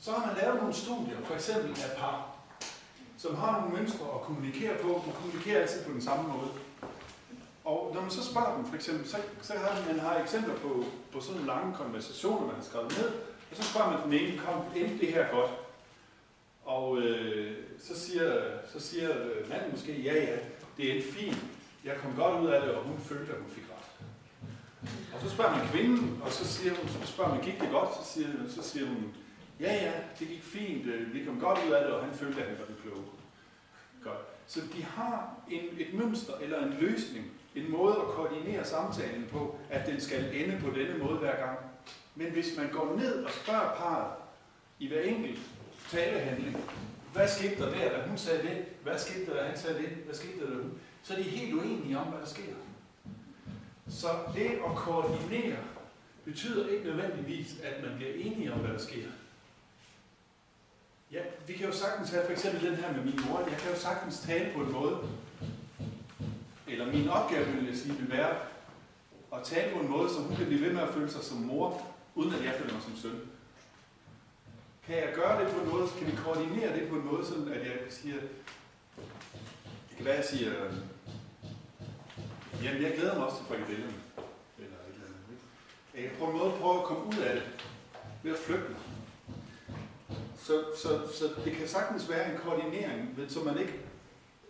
Så 0.00 0.12
har 0.12 0.26
man 0.26 0.36
lavet 0.36 0.56
nogle 0.56 0.74
studier, 0.74 1.16
for 1.24 1.34
eksempel 1.34 1.70
af 1.70 1.96
par, 1.96 2.34
som 3.18 3.34
har 3.34 3.60
nogle 3.60 3.76
mønstre 3.76 4.06
at 4.14 4.20
kommunikere 4.20 4.78
på. 4.82 4.88
Man 5.06 5.14
kommunikerer 5.14 5.62
altid 5.62 5.84
på 5.84 5.92
den 5.92 6.02
samme 6.02 6.32
måde. 6.32 6.50
Og 7.64 7.90
når 7.94 8.00
man 8.00 8.10
så 8.10 8.24
spørger 8.24 8.56
dem, 8.56 8.66
for 8.66 8.74
eksempel, 8.74 9.08
så, 9.08 9.16
så 9.42 9.52
har 9.52 9.92
man 9.92 9.98
har 10.00 10.22
eksempler 10.22 10.54
på, 10.54 10.84
på 11.12 11.20
sådan 11.20 11.34
nogle 11.34 11.46
lange 11.46 11.74
konversationer, 11.74 12.46
man 12.46 12.56
har 12.56 12.62
skrevet 12.62 12.98
ned, 12.98 13.08
og 13.50 13.56
så 13.56 13.62
spørger 13.62 13.90
man 13.90 14.02
den 14.04 14.12
ene, 14.12 14.38
kom, 14.38 14.62
endte 14.76 14.98
det 14.98 15.12
her 15.12 15.30
godt? 15.30 15.50
Og 16.64 16.98
øh, 16.98 17.56
så 17.80 18.00
siger, 18.00 18.42
så 18.72 18.80
siger 18.80 19.10
øh, 19.10 19.48
manden 19.48 19.70
måske, 19.70 20.02
ja 20.02 20.14
ja, 20.14 20.36
det 20.76 20.98
er 20.98 21.02
fint, 21.12 21.38
jeg 21.84 21.96
kom 21.96 22.12
godt 22.16 22.42
ud 22.42 22.48
af 22.48 22.60
det, 22.60 22.70
og 22.70 22.84
hun 22.84 22.98
følte, 23.00 23.32
at 23.32 23.38
hun 23.38 23.50
fik 23.50 23.64
ret. 23.64 24.06
Og 25.14 25.20
så 25.20 25.30
spørger 25.30 25.56
man 25.56 25.68
kvinden, 25.68 26.20
og 26.24 26.32
så, 26.32 26.44
siger 26.46 26.74
hun, 26.74 26.88
så 26.88 27.12
spørger 27.12 27.34
man, 27.34 27.44
gik 27.44 27.60
det 27.60 27.70
godt? 27.70 27.88
Så 27.94 28.12
siger, 28.12 28.28
så 28.48 28.62
siger 28.62 28.86
hun, 28.86 29.14
ja 29.60 29.74
ja, 29.74 29.92
det 30.18 30.28
gik 30.28 30.42
fint, 30.42 30.86
øh, 30.86 31.14
vi 31.14 31.24
kom 31.24 31.40
godt 31.40 31.58
ud 31.68 31.72
af 31.72 31.84
det, 31.84 31.94
og 31.94 32.04
han 32.04 32.14
følte, 32.14 32.42
at 32.42 32.48
han 32.48 32.58
var 32.58 32.66
den 32.66 32.76
kloge. 32.82 33.04
Godt. 34.02 34.18
Så 34.46 34.60
de 34.76 34.82
har 34.82 35.34
en, 35.50 35.60
et 35.78 35.94
mønster 35.94 36.32
eller 36.42 36.66
en 36.66 36.76
løsning, 36.80 37.30
en 37.54 37.72
måde 37.72 37.96
at 37.96 38.04
koordinere 38.04 38.64
samtalen 38.64 39.26
på, 39.32 39.58
at 39.70 39.86
den 39.86 40.00
skal 40.00 40.44
ende 40.44 40.60
på 40.60 40.70
denne 40.78 40.98
måde 40.98 41.18
hver 41.18 41.36
gang. 41.36 41.58
Men 42.14 42.32
hvis 42.32 42.56
man 42.56 42.70
går 42.72 42.96
ned 42.96 43.24
og 43.24 43.30
spørger 43.30 43.74
parret 43.76 44.12
i 44.78 44.88
hver 44.88 45.00
enkelt 45.00 45.38
talehandling, 45.90 46.56
hvad 47.12 47.28
skete 47.28 47.62
der 47.62 47.70
der, 47.70 47.98
da 47.98 48.08
hun 48.08 48.18
sagde 48.18 48.42
det? 48.42 48.64
Hvad 48.82 48.98
skete 48.98 49.26
der, 49.26 49.34
da 49.34 49.48
han 49.48 49.58
sagde 49.58 49.78
det? 49.78 49.88
Hvad 49.88 50.14
skete 50.14 50.40
der, 50.40 50.50
da 50.50 50.56
hun? 50.56 50.72
Så 51.02 51.12
er 51.14 51.16
de 51.16 51.22
helt 51.22 51.54
uenige 51.54 51.98
om, 51.98 52.06
hvad 52.06 52.20
der 52.20 52.26
sker. 52.26 52.54
Så 53.88 54.08
det 54.34 54.46
at 54.46 54.76
koordinere 54.76 55.56
betyder 56.24 56.68
ikke 56.68 56.84
nødvendigvis, 56.84 57.60
at 57.62 57.82
man 57.82 57.96
bliver 57.96 58.12
enige 58.14 58.52
om, 58.52 58.58
hvad 58.58 58.72
der 58.72 58.78
sker. 58.78 59.06
Ja, 61.12 61.20
vi 61.46 61.52
kan 61.52 61.66
jo 61.66 61.72
sagtens 61.72 62.10
have 62.10 62.24
for 62.24 62.32
eksempel 62.32 62.66
den 62.66 62.76
her 62.76 62.92
med 62.92 63.04
min 63.04 63.20
mor. 63.28 63.38
Jeg 63.38 63.58
kan 63.58 63.70
jo 63.70 63.78
sagtens 63.78 64.20
tale 64.20 64.52
på 64.54 64.60
en 64.60 64.72
måde, 64.72 64.98
eller 66.74 66.92
min 66.92 67.08
opgave 67.08 67.46
vil 67.46 67.66
jeg 67.66 67.76
sige, 67.76 67.94
vil 67.94 68.10
være 68.10 68.36
at 69.34 69.44
tale 69.44 69.72
på 69.74 69.80
en 69.80 69.90
måde, 69.90 70.10
så 70.10 70.20
hun 70.20 70.36
kan 70.36 70.46
blive 70.46 70.60
ved 70.60 70.72
med 70.72 70.82
at 70.82 70.94
føle 70.94 71.10
sig 71.10 71.24
som 71.24 71.36
mor, 71.36 71.86
uden 72.14 72.34
at 72.34 72.44
jeg 72.44 72.54
føler 72.58 72.72
mig 72.72 72.82
som 72.82 72.96
søn. 72.96 73.20
Kan 74.86 74.96
jeg 74.96 75.12
gøre 75.14 75.44
det 75.44 75.52
på 75.52 75.60
en 75.60 75.68
måde, 75.68 75.88
kan 75.98 76.06
vi 76.06 76.16
koordinere 76.24 76.78
det 76.78 76.88
på 76.88 76.96
en 76.96 77.04
måde, 77.04 77.26
sådan 77.26 77.48
at 77.48 77.66
jeg 77.66 77.76
siger, 77.90 78.14
det 79.88 79.96
kan 79.96 80.04
være, 80.04 80.14
at 80.14 80.30
jeg 80.30 80.38
siger, 80.38 80.52
jamen 82.62 82.82
jeg 82.82 82.92
glæder 82.94 83.14
mig 83.14 83.26
også 83.26 83.36
til 83.36 83.46
frikadellerne, 83.46 83.94
eller 84.58 84.76
et 84.88 84.94
eller 84.94 85.06
andet. 85.06 85.24
Ikke? 85.30 85.42
Jeg 85.94 86.10
kan 86.10 86.18
på 86.18 86.30
en 86.30 86.38
måde 86.38 86.52
prøve 86.60 86.78
at 86.78 86.84
komme 86.84 87.04
ud 87.04 87.18
af 87.18 87.34
det, 87.34 87.44
ved 88.22 88.32
at 88.32 88.38
flytte 88.38 88.64
mig. 88.68 88.80
Så, 90.38 90.64
så, 90.82 90.88
så 91.18 91.24
det 91.44 91.52
kan 91.52 91.68
sagtens 91.68 92.08
være 92.08 92.32
en 92.32 92.38
koordinering, 92.38 93.18
så 93.28 93.40
man 93.40 93.58
ikke 93.58 93.74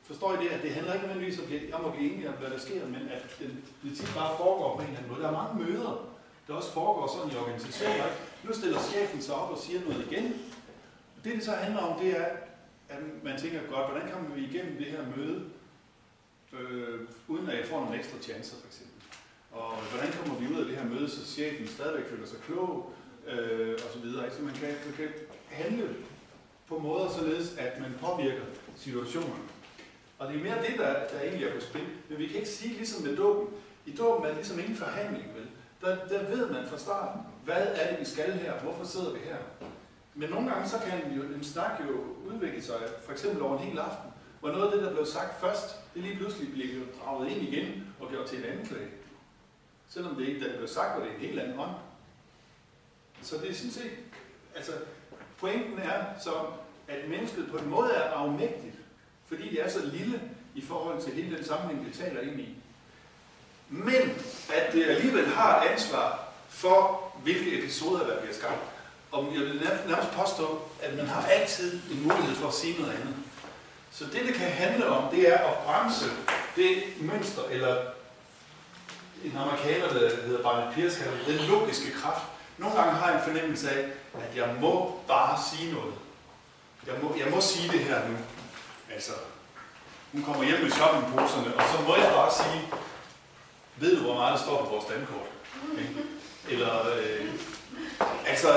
forstår 0.07 0.35
I 0.35 0.45
det, 0.45 0.49
at 0.49 0.63
det 0.63 0.71
handler 0.71 0.95
ikke 0.95 1.07
nødvendigvis 1.07 1.73
om 1.73 1.85
at 1.85 1.93
blive 1.93 2.13
enig 2.13 2.29
om, 2.29 2.35
hvad 2.35 2.51
der 2.51 2.59
sker, 2.59 2.87
men 2.87 3.09
at 3.17 3.37
det, 3.39 3.51
det 3.83 3.97
tit 3.97 4.13
bare 4.17 4.37
foregår 4.37 4.77
på 4.77 4.83
en 4.83 4.89
eller 4.89 4.99
anden 4.99 5.11
måde. 5.13 5.23
Der 5.23 5.29
er 5.29 5.43
mange 5.43 5.65
møder, 5.65 5.93
der 6.47 6.55
også 6.55 6.73
foregår 6.73 7.07
sådan 7.15 7.33
i 7.33 7.37
organisationer. 7.37 8.05
Nu 8.45 8.53
stiller 8.53 8.79
chefen 8.81 9.23
sig 9.23 9.35
op 9.35 9.51
og 9.51 9.59
siger 9.59 9.81
noget 9.81 10.07
igen. 10.11 10.25
Det, 11.25 11.35
det 11.35 11.45
så 11.45 11.53
handler 11.53 11.81
om, 11.83 12.01
det 12.01 12.21
er, 12.21 12.27
at 12.89 12.99
man 13.23 13.41
tænker 13.41 13.61
godt, 13.71 13.91
hvordan 13.91 14.13
kommer 14.13 14.35
vi 14.35 14.45
igennem 14.45 14.77
det 14.77 14.87
her 14.87 15.03
møde, 15.17 15.45
øh, 16.53 17.01
uden 17.29 17.49
at 17.49 17.57
jeg 17.59 17.67
får 17.67 17.81
nogle 17.81 17.99
ekstra 17.99 18.19
chancer, 18.23 18.57
for 18.61 18.67
eksempel. 18.67 18.95
Og 19.53 19.73
hvordan 19.91 20.13
kommer 20.13 20.35
vi 20.41 20.55
ud 20.55 20.61
af 20.61 20.67
det 20.67 20.77
her 20.77 20.85
møde, 20.85 21.11
så 21.11 21.27
chefen 21.27 21.69
stadigvæk 21.69 22.07
føler 22.11 22.27
sig 22.27 22.39
klog, 22.41 22.93
øh, 23.27 23.75
og 23.75 23.93
så 23.93 23.99
videre. 23.99 24.31
Så 24.31 24.43
man 24.43 24.55
kan, 24.55 24.69
man 24.69 24.95
kan 24.97 25.09
handle 25.51 25.89
på 26.69 26.79
måder 26.79 27.11
således, 27.11 27.57
at 27.57 27.81
man 27.81 27.95
påvirker 28.01 28.45
situationen. 28.77 29.54
Og 30.19 30.29
det 30.29 30.37
er 30.37 30.45
mere 30.45 30.63
det, 30.67 30.79
der, 30.79 30.93
der 30.93 31.21
egentlig 31.21 31.47
er 31.47 31.55
på 31.55 31.61
spil. 31.61 31.87
Men 32.09 32.19
vi 32.19 32.27
kan 32.27 32.37
ikke 32.37 32.49
sige 32.49 32.75
ligesom 32.75 33.07
med 33.07 33.17
dåben. 33.17 33.55
I 33.87 33.97
dåben 33.97 34.25
er 34.25 34.29
det 34.29 34.37
ligesom 34.37 34.59
ingen 34.59 34.77
forhandling, 34.77 35.35
vel? 35.35 35.49
Der, 35.81 36.07
der 36.07 36.37
ved 36.37 36.51
man 36.51 36.67
fra 36.67 36.79
starten, 36.79 37.21
hvad 37.45 37.67
er 37.75 37.91
det, 37.91 38.01
vi 38.01 38.05
skal 38.05 38.33
her? 38.33 38.61
Hvorfor 38.61 38.85
sidder 38.85 39.13
vi 39.13 39.19
her? 39.19 39.37
Men 40.15 40.31
nogle 40.31 40.51
gange 40.51 40.69
så 40.69 40.79
kan 40.79 41.13
jo, 41.17 41.23
en 41.23 41.45
snak 41.45 41.81
jo 41.81 42.05
udvikle 42.33 42.63
sig, 42.63 42.77
for 43.05 43.13
eksempel 43.13 43.43
over 43.43 43.59
en 43.59 43.65
hel 43.65 43.79
aften, 43.79 44.11
hvor 44.41 44.51
noget 44.53 44.65
af 44.65 44.73
det, 44.73 44.83
der 44.83 44.93
blev 44.93 45.07
sagt 45.07 45.41
først, 45.41 45.95
det 45.95 46.03
lige 46.03 46.17
pludselig 46.17 46.53
bliver 46.53 46.85
draget 47.01 47.31
ind 47.31 47.43
igen 47.43 47.95
og 48.01 48.11
gjort 48.11 48.27
til 48.27 48.39
en 48.39 48.59
anklage. 48.59 48.89
Selvom 49.89 50.15
det 50.15 50.29
ikke, 50.29 50.45
der 50.45 50.57
blev 50.57 50.69
sagt, 50.69 50.99
var 50.99 51.05
det 51.05 51.15
en 51.15 51.21
helt 51.21 51.41
anden 51.41 51.59
ånd. 51.59 51.75
Så 53.23 53.37
det 53.37 53.51
er 53.51 53.55
sådan 53.55 53.71
set, 53.71 53.91
altså 54.57 54.73
pointen 55.39 55.79
er 55.79 56.05
så, 56.21 56.31
at 56.89 57.09
mennesket 57.09 57.49
på 57.51 57.57
en 57.57 57.69
måde 57.69 57.91
er 57.91 58.11
afmægtigt, 58.11 58.74
fordi 59.29 59.51
det 59.51 59.65
er 59.65 59.71
så 59.71 59.81
lille 59.93 60.21
i 60.55 60.65
forhold 60.69 61.03
til 61.03 61.13
hele 61.13 61.37
den 61.37 61.45
sammenhæng, 61.45 61.87
vi 61.87 61.93
taler 61.93 62.21
ind 62.21 62.41
i. 62.41 62.49
Men 63.69 64.23
at 64.55 64.73
det 64.73 64.87
alligevel 64.87 65.27
har 65.27 65.61
ansvar 65.73 66.29
for, 66.49 67.13
hvilke 67.23 67.59
episoder, 67.59 68.07
der 68.07 68.21
bliver 68.21 68.35
skabt. 68.35 68.61
Og 69.13 69.25
jeg 69.35 69.41
vil 69.41 69.63
nærmest 69.89 70.11
påstå, 70.11 70.63
at 70.83 70.97
man 70.97 71.07
har 71.07 71.27
altid 71.27 71.81
en 71.91 72.03
mulighed 72.03 72.35
for 72.35 72.49
at 72.49 72.55
sige 72.55 72.81
noget 72.81 72.95
andet. 72.95 73.15
Så 73.93 74.05
det, 74.05 74.27
det 74.27 74.35
kan 74.35 74.51
handle 74.51 74.87
om, 74.87 75.15
det 75.15 75.29
er 75.29 75.39
at 75.39 75.59
bremse 75.65 76.05
det 76.57 76.83
mønster, 77.01 77.43
eller 77.51 77.77
en 79.25 79.37
amerikaner, 79.37 79.89
der 79.89 80.17
hedder 80.27 80.43
Barnett 80.43 80.75
Pierce, 80.75 80.99
kalder 80.99 81.19
det, 81.19 81.41
den 81.41 81.49
logiske 81.49 81.93
kraft. 81.93 82.25
Nogle 82.59 82.77
gange 82.77 82.93
har 82.93 83.11
jeg 83.11 83.19
en 83.19 83.25
fornemmelse 83.25 83.71
af, 83.71 83.89
at 84.15 84.37
jeg 84.37 84.57
må 84.61 85.01
bare 85.09 85.39
sige 85.53 85.73
noget. 85.73 85.95
Jeg 86.87 86.95
må, 87.03 87.15
jeg 87.19 87.31
må 87.31 87.41
sige 87.41 87.73
det 87.73 87.81
her 87.81 88.09
nu. 88.09 88.17
Altså, 88.95 89.13
hun 90.13 90.23
kommer 90.23 90.45
hjem 90.45 90.61
med 90.61 90.71
shoppingposerne, 90.71 91.55
og 91.57 91.63
så 91.73 91.83
må 91.87 91.97
jeg 91.97 92.11
bare 92.15 92.33
sige, 92.35 92.63
ved 93.77 93.97
du, 93.97 94.03
hvor 94.03 94.15
meget 94.15 94.33
der 94.33 94.45
står 94.45 94.65
på 94.65 94.71
vores 94.71 94.85
standkort? 94.85 95.31
Eller, 96.53 96.75
øh, 96.97 97.27
altså, 98.27 98.49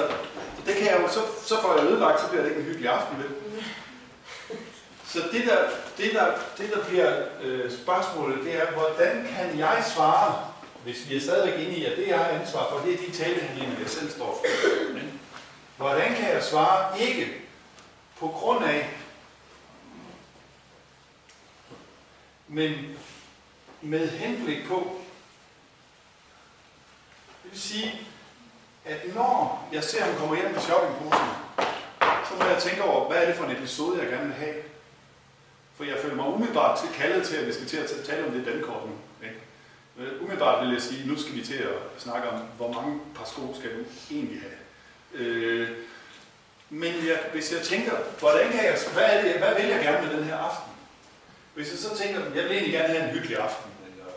det 0.66 0.76
kan 0.76 0.86
jeg 0.86 1.00
jo, 1.02 1.08
så, 1.08 1.20
så 1.46 1.62
får 1.62 1.78
jeg 1.78 1.86
ødelagt, 1.86 2.22
så 2.22 2.28
bliver 2.28 2.42
det 2.44 2.50
ikke 2.50 2.62
en 2.62 2.68
hyggelig 2.68 2.90
aften, 2.90 3.18
vel? 3.18 3.30
Så 5.14 5.20
det 5.32 5.46
der, 5.46 5.58
det 5.98 6.14
der, 6.14 6.26
det 6.58 6.74
der 6.74 6.84
bliver 6.86 7.22
øh, 7.44 7.72
spørgsmålet, 7.72 8.46
det 8.46 8.62
er, 8.62 8.72
hvordan 8.72 9.28
kan 9.36 9.60
jeg 9.60 9.84
svare, 9.94 10.46
hvis 10.84 11.10
vi 11.10 11.16
er 11.16 11.22
stadigvæk 11.22 11.60
inde 11.60 11.78
i, 11.78 11.86
at 11.86 11.98
det 11.98 12.08
jeg 12.08 12.18
har 12.18 12.26
ansvar 12.26 12.70
for, 12.70 12.80
det 12.86 12.94
er 12.94 12.98
de 12.98 13.12
talehandlinger, 13.12 13.80
jeg 13.80 13.90
selv 13.90 14.12
står 14.12 14.42
for. 14.44 14.94
Men, 14.94 15.20
hvordan 15.78 16.16
kan 16.16 16.30
jeg 16.34 16.44
svare 16.44 17.00
ikke 17.02 17.28
på 18.20 18.28
grund 18.28 18.66
af, 18.66 18.90
men 22.48 22.98
med 23.82 24.08
henblik 24.08 24.68
på, 24.68 25.02
det 27.44 27.52
vil 27.52 27.60
sige, 27.60 28.02
at 28.86 29.16
når 29.16 29.68
jeg 29.74 29.84
ser, 29.84 30.04
ham 30.04 30.12
hun 30.12 30.20
kommer 30.20 30.36
hjem 30.36 30.52
med 30.52 30.62
shoppingposen, 30.62 31.28
så 32.00 32.36
må 32.40 32.46
jeg 32.46 32.62
tænke 32.62 32.84
over, 32.84 33.08
hvad 33.08 33.18
er 33.18 33.26
det 33.26 33.36
for 33.36 33.46
en 33.46 33.58
episode, 33.58 34.02
jeg 34.02 34.10
gerne 34.10 34.26
vil 34.26 34.34
have. 34.34 34.56
For 35.76 35.84
jeg 35.84 35.98
føler 36.02 36.16
mig 36.16 36.26
umiddelbart 36.26 36.80
til 36.80 36.90
kaldet 36.90 37.28
til, 37.28 37.36
at 37.36 37.48
vi 37.48 37.54
skal 37.54 37.68
til 37.68 37.78
at 37.78 37.90
tale 38.06 38.28
om 38.28 38.32
det 38.32 38.46
dankort 38.46 38.84
nu. 38.86 38.96
Ikke? 39.24 39.40
Øh, 39.98 40.22
umiddelbart 40.22 40.66
vil 40.66 40.74
jeg 40.74 40.82
sige, 40.82 41.08
nu 41.08 41.20
skal 41.20 41.36
vi 41.36 41.44
til 41.44 41.54
at 41.56 41.78
snakke 41.98 42.30
om, 42.30 42.40
hvor 42.58 42.74
mange 42.74 43.00
par 43.16 43.26
sko 43.26 43.56
skal 43.60 43.70
du 43.78 43.84
egentlig 44.12 44.42
have. 44.42 44.58
Øh, 45.14 45.70
men 46.70 46.94
jeg, 47.08 47.20
hvis 47.34 47.54
jeg 47.54 47.62
tænker, 47.62 47.92
hvordan 48.20 48.52
kan 48.52 48.66
jeg, 48.66 48.78
hvad, 48.94 49.04
er 49.04 49.22
det, 49.24 49.38
hvad 49.38 49.56
vil 49.62 49.70
jeg 49.70 49.84
gerne 49.84 50.08
med 50.08 50.18
den 50.18 50.24
her 50.24 50.38
aften? 50.38 50.77
Hvis 51.58 51.72
jeg 51.72 51.80
så 51.80 51.98
tænker, 51.98 52.20
jeg 52.20 52.44
vil 52.44 52.52
egentlig 52.52 52.74
gerne 52.74 52.88
have 52.88 53.04
en 53.04 53.16
hyggelig 53.16 53.38
aften, 53.38 53.72
eller 53.92 54.12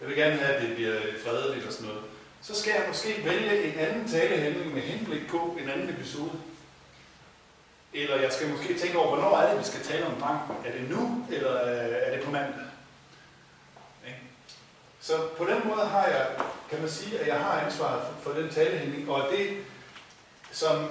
jeg 0.00 0.08
vil 0.08 0.16
gerne 0.16 0.36
have, 0.36 0.54
at 0.54 0.62
det 0.62 0.74
bliver 0.74 1.00
fredeligt 1.24 1.66
og 1.66 1.72
sådan 1.72 1.88
noget, 1.88 2.02
så 2.42 2.54
skal 2.54 2.70
jeg 2.70 2.84
måske 2.88 3.24
vælge 3.24 3.64
en 3.64 3.78
anden 3.78 4.08
talehandling 4.08 4.74
med 4.74 4.82
henblik 4.82 5.28
på 5.28 5.58
en 5.60 5.70
anden 5.70 5.88
episode. 5.88 6.30
Eller 7.94 8.20
jeg 8.20 8.32
skal 8.32 8.48
måske 8.48 8.78
tænke 8.78 8.98
over, 8.98 9.08
hvornår 9.08 9.38
er 9.38 9.50
det, 9.50 9.58
vi 9.58 9.64
skal 9.64 9.80
tale 9.80 10.06
om 10.06 10.20
banken? 10.20 10.56
Er 10.66 10.72
det 10.78 10.90
nu, 10.90 11.26
eller 11.30 11.50
er 11.50 12.16
det 12.16 12.24
på 12.24 12.30
mandag? 12.30 12.64
Så 15.00 15.12
på 15.38 15.44
den 15.44 15.68
måde 15.68 15.86
har 15.86 16.06
jeg, 16.06 16.26
kan 16.70 16.80
man 16.80 16.90
sige, 16.90 17.18
at 17.18 17.26
jeg 17.26 17.36
har 17.36 17.60
ansvaret 17.60 18.02
for, 18.06 18.30
for 18.30 18.40
den 18.40 18.50
talehandling, 18.50 19.10
og 19.10 19.30
det, 19.30 19.56
som 20.52 20.88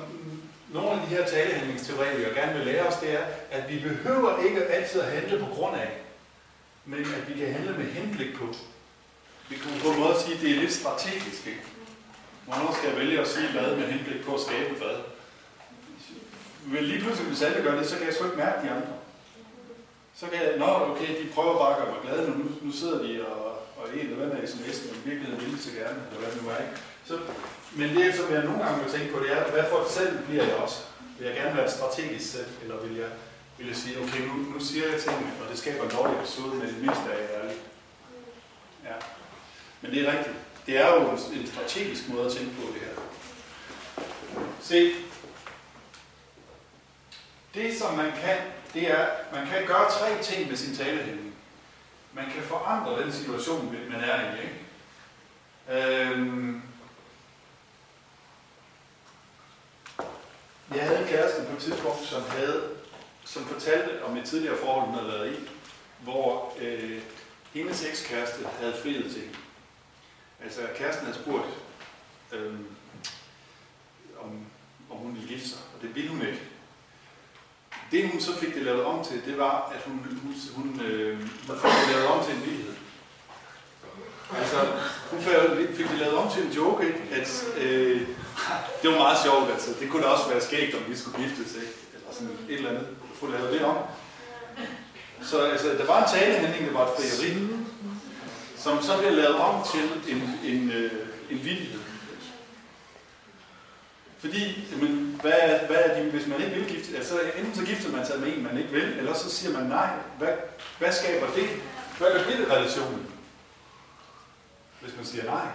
nogle 0.73 0.91
af 0.91 0.99
de 1.07 1.15
her 1.15 1.25
talehandlingsteoretikere 1.25 2.33
gerne 2.33 2.53
vil 2.57 2.65
lære 2.65 2.87
os, 2.87 2.95
det 2.95 3.13
er, 3.13 3.25
at 3.51 3.69
vi 3.69 3.79
behøver 3.79 4.43
ikke 4.43 4.65
altid 4.65 5.01
at 5.01 5.11
handle 5.11 5.39
på 5.39 5.45
grund 5.55 5.75
af, 5.75 5.89
men 6.85 6.99
at 6.99 7.29
vi 7.29 7.33
kan 7.39 7.53
handle 7.53 7.77
med 7.77 7.85
henblik 7.85 8.35
på. 8.35 8.45
Vi 9.49 9.55
kunne 9.57 9.79
på 9.81 9.89
en 9.89 9.99
måde 9.99 10.15
sige, 10.19 10.35
at 10.35 10.41
det 10.41 10.51
er 10.51 10.61
lidt 10.61 10.73
strategisk. 10.73 11.47
Ikke? 11.47 11.63
Hvornår 12.45 12.73
skal 12.77 12.89
jeg 12.89 12.99
vælge 12.99 13.19
at 13.19 13.27
sige 13.27 13.51
hvad 13.51 13.75
med 13.75 13.87
henblik 13.87 14.25
på 14.25 14.35
at 14.35 14.41
skabe 14.41 14.73
hvad? 14.81 14.97
Men 16.65 16.83
lige 16.83 17.01
pludselig, 17.01 17.27
hvis 17.27 17.41
alle 17.41 17.63
gør 17.63 17.75
det, 17.79 17.89
så 17.89 17.97
kan 17.97 18.05
jeg 18.05 18.13
sgu 18.13 18.25
ikke 18.25 18.37
mærke 18.37 18.67
de 18.67 18.71
andre. 18.71 18.93
Så 20.15 20.25
kan 20.31 20.39
jeg, 20.43 20.57
nå 20.57 20.65
okay, 20.65 21.09
de 21.21 21.33
prøver 21.35 21.57
bare 21.57 21.71
at 21.71 21.77
gøre 21.79 21.93
mig 21.93 22.01
glad, 22.05 22.27
nu, 22.27 22.45
nu 22.61 22.71
sidder 22.71 23.03
de 23.03 23.25
og, 23.27 23.45
og 23.77 23.83
en 23.93 23.99
eller 23.99 24.25
anden 24.25 24.37
er 24.37 24.47
sms'en, 24.47 24.87
men 24.87 25.01
i 25.01 25.09
virkeligheden 25.09 25.51
vil 25.51 25.63
så 25.63 25.71
gerne, 25.71 25.99
eller 26.09 26.19
hvad 26.21 26.31
det 26.31 26.43
nu 26.43 26.49
er. 26.49 26.57
Ikke? 26.57 26.92
Så, 27.07 27.19
men 27.71 27.95
det, 27.95 28.15
som 28.15 28.33
jeg 28.33 28.43
nogle 28.43 28.63
gange 28.63 28.83
vil 28.83 28.93
tænke 28.93 29.13
på, 29.13 29.19
det 29.19 29.31
er, 29.31 29.51
hvad 29.51 29.63
for 29.69 29.85
selv 29.89 30.23
bliver 30.25 30.43
jeg 30.43 30.55
også? 30.55 30.77
Vil 31.19 31.27
jeg 31.27 31.35
gerne 31.35 31.57
være 31.57 31.71
strategisk 31.71 32.31
selv, 32.31 32.47
eller 32.61 32.77
vil 32.77 32.97
jeg, 32.97 33.09
vil 33.57 33.67
jeg 33.67 33.75
sige, 33.75 33.99
okay, 33.99 34.21
nu, 34.27 34.33
nu 34.33 34.59
siger 34.59 34.87
jeg 34.89 35.01
tingene, 35.01 35.31
og 35.43 35.49
det 35.49 35.57
skaber 35.57 35.83
en 35.83 35.91
dårlig 35.91 36.19
episode, 36.19 36.55
men 36.55 36.67
det 36.67 36.77
mindste 36.77 37.03
er 37.11 37.17
jeg 37.17 37.29
ærlig. 37.43 37.57
Ja. 38.83 38.95
Men 39.81 39.91
det 39.91 40.07
er 40.07 40.11
rigtigt. 40.11 40.35
Det 40.65 40.77
er 40.77 40.93
jo 40.93 41.09
en 41.09 41.47
strategisk 41.47 42.09
måde 42.09 42.25
at 42.25 42.31
tænke 42.31 42.55
på 42.55 42.61
det 42.73 42.81
her. 42.81 43.03
Se, 44.61 44.93
det 47.53 47.77
som 47.77 47.93
man 47.93 48.11
kan, 48.11 48.37
det 48.73 48.91
er, 48.91 49.07
man 49.33 49.47
kan 49.47 49.67
gøre 49.67 49.91
tre 49.91 50.23
ting 50.23 50.49
med 50.49 50.57
sin 50.57 50.75
talehændning. 50.75 51.35
Man 52.13 52.25
kan 52.25 52.43
forandre 52.43 53.03
den 53.03 53.13
situation, 53.13 53.77
man 53.91 54.03
er 54.03 54.21
i. 54.21 54.41
Ikke? 54.41 54.63
Øhm, 55.69 56.61
jeg 60.75 60.83
havde 60.83 60.99
en 60.99 61.07
kæreste 61.07 61.43
på 61.43 61.55
et 61.55 61.61
tidspunkt, 61.61 62.05
som 62.05 62.21
havde, 62.29 62.63
som 63.25 63.45
fortalte 63.45 64.03
om 64.03 64.17
et 64.17 64.25
tidligere 64.25 64.57
forhold, 64.57 64.85
hun 64.85 64.95
havde 64.95 65.07
været 65.07 65.33
i, 65.33 65.49
hvor 66.03 66.53
øh, 66.61 67.01
hendes 67.53 67.85
ekskæreste 67.85 68.47
havde 68.59 68.73
friet 68.81 69.11
til 69.11 69.21
hende. 69.21 69.37
Altså, 70.43 70.61
kæresten 70.77 71.05
havde 71.05 71.17
spurgt, 71.17 71.47
øh, 72.31 72.53
om, 74.21 74.45
om 74.89 74.97
hun 74.97 75.13
ville 75.13 75.27
gifte 75.27 75.49
sig, 75.49 75.59
og 75.75 75.81
det 75.81 75.95
ville 75.95 76.09
hun 76.09 76.21
ikke. 76.21 76.41
Det 77.91 78.09
hun 78.09 78.21
så 78.21 78.35
fik 78.35 78.53
det 78.53 78.61
lavet 78.61 78.83
om 78.83 79.05
til, 79.05 79.25
det 79.25 79.37
var, 79.37 79.73
at 79.75 79.81
hun, 79.85 80.19
hun, 80.23 80.35
hun, 80.55 80.81
øh, 80.81 81.17
hun 81.47 81.57
fik 81.57 81.71
det 81.87 81.95
lavet 81.95 82.07
om 82.07 82.25
til 82.25 82.35
en 82.35 82.45
vidighed. 82.45 82.73
Altså, 84.37 84.57
hun 85.11 85.21
fik 85.73 85.89
det 85.89 85.99
lavet 85.99 86.17
om 86.17 86.31
til 86.31 86.43
en 86.45 86.51
joke, 86.51 86.87
ikke? 86.87 86.99
At, 87.11 87.45
øh, 87.57 88.07
det 88.81 88.91
var 88.91 88.97
meget 88.97 89.17
sjovt, 89.23 89.51
altså. 89.51 89.69
Det 89.79 89.89
kunne 89.89 90.03
da 90.03 90.07
også 90.07 90.29
være 90.29 90.41
skægt, 90.41 90.75
om 90.75 90.81
vi 90.87 90.97
skulle 90.97 91.23
giftes, 91.23 91.55
ikke? 91.55 91.73
Eller 91.93 92.09
sådan 92.11 92.37
et 92.49 92.57
eller 92.57 92.69
andet. 92.69 92.87
Få 93.19 93.27
lavet 93.27 93.53
det 93.53 93.65
om. 93.65 93.77
Så 95.21 95.41
altså, 95.41 95.67
der 95.67 95.85
var 95.85 96.03
en 96.03 96.09
talehandling, 96.19 96.65
der 96.67 96.73
var 96.73 96.85
et 96.85 96.93
frieri, 96.97 97.47
som 98.57 98.83
så 98.83 98.97
blev 98.97 99.11
lavet 99.11 99.35
om 99.35 99.63
til 99.71 100.13
en, 100.13 100.39
en, 100.43 100.71
øh, 100.71 100.91
en 101.29 101.43
vidighed. 101.43 101.79
Fordi, 104.19 104.67
men, 104.81 105.19
hvad, 105.21 105.31
er, 105.35 105.67
hvad 105.67 105.77
er 105.77 106.03
de, 106.03 106.09
hvis 106.09 106.27
man 106.27 106.41
ikke 106.41 106.55
vil 106.55 106.75
gifte, 106.75 106.97
altså 106.97 107.19
enten 107.37 107.55
så 107.55 107.65
gifter 107.65 107.91
man 107.91 108.05
sig 108.05 108.19
med 108.19 108.37
en, 108.37 108.43
man 108.43 108.57
ikke 108.57 108.69
vil, 108.69 108.97
eller 108.97 109.13
så 109.13 109.29
siger 109.29 109.59
man 109.59 109.63
nej. 109.69 109.89
Hvad, 110.17 110.29
hvad 110.79 110.91
skaber 110.91 111.27
det? 111.35 111.49
Hvad 111.97 112.07
gør 112.11 112.23
det 112.23 112.51
relationen? 112.51 113.07
Hvis 114.81 114.95
man 114.95 115.05
siger 115.05 115.23
nej. 115.23 115.47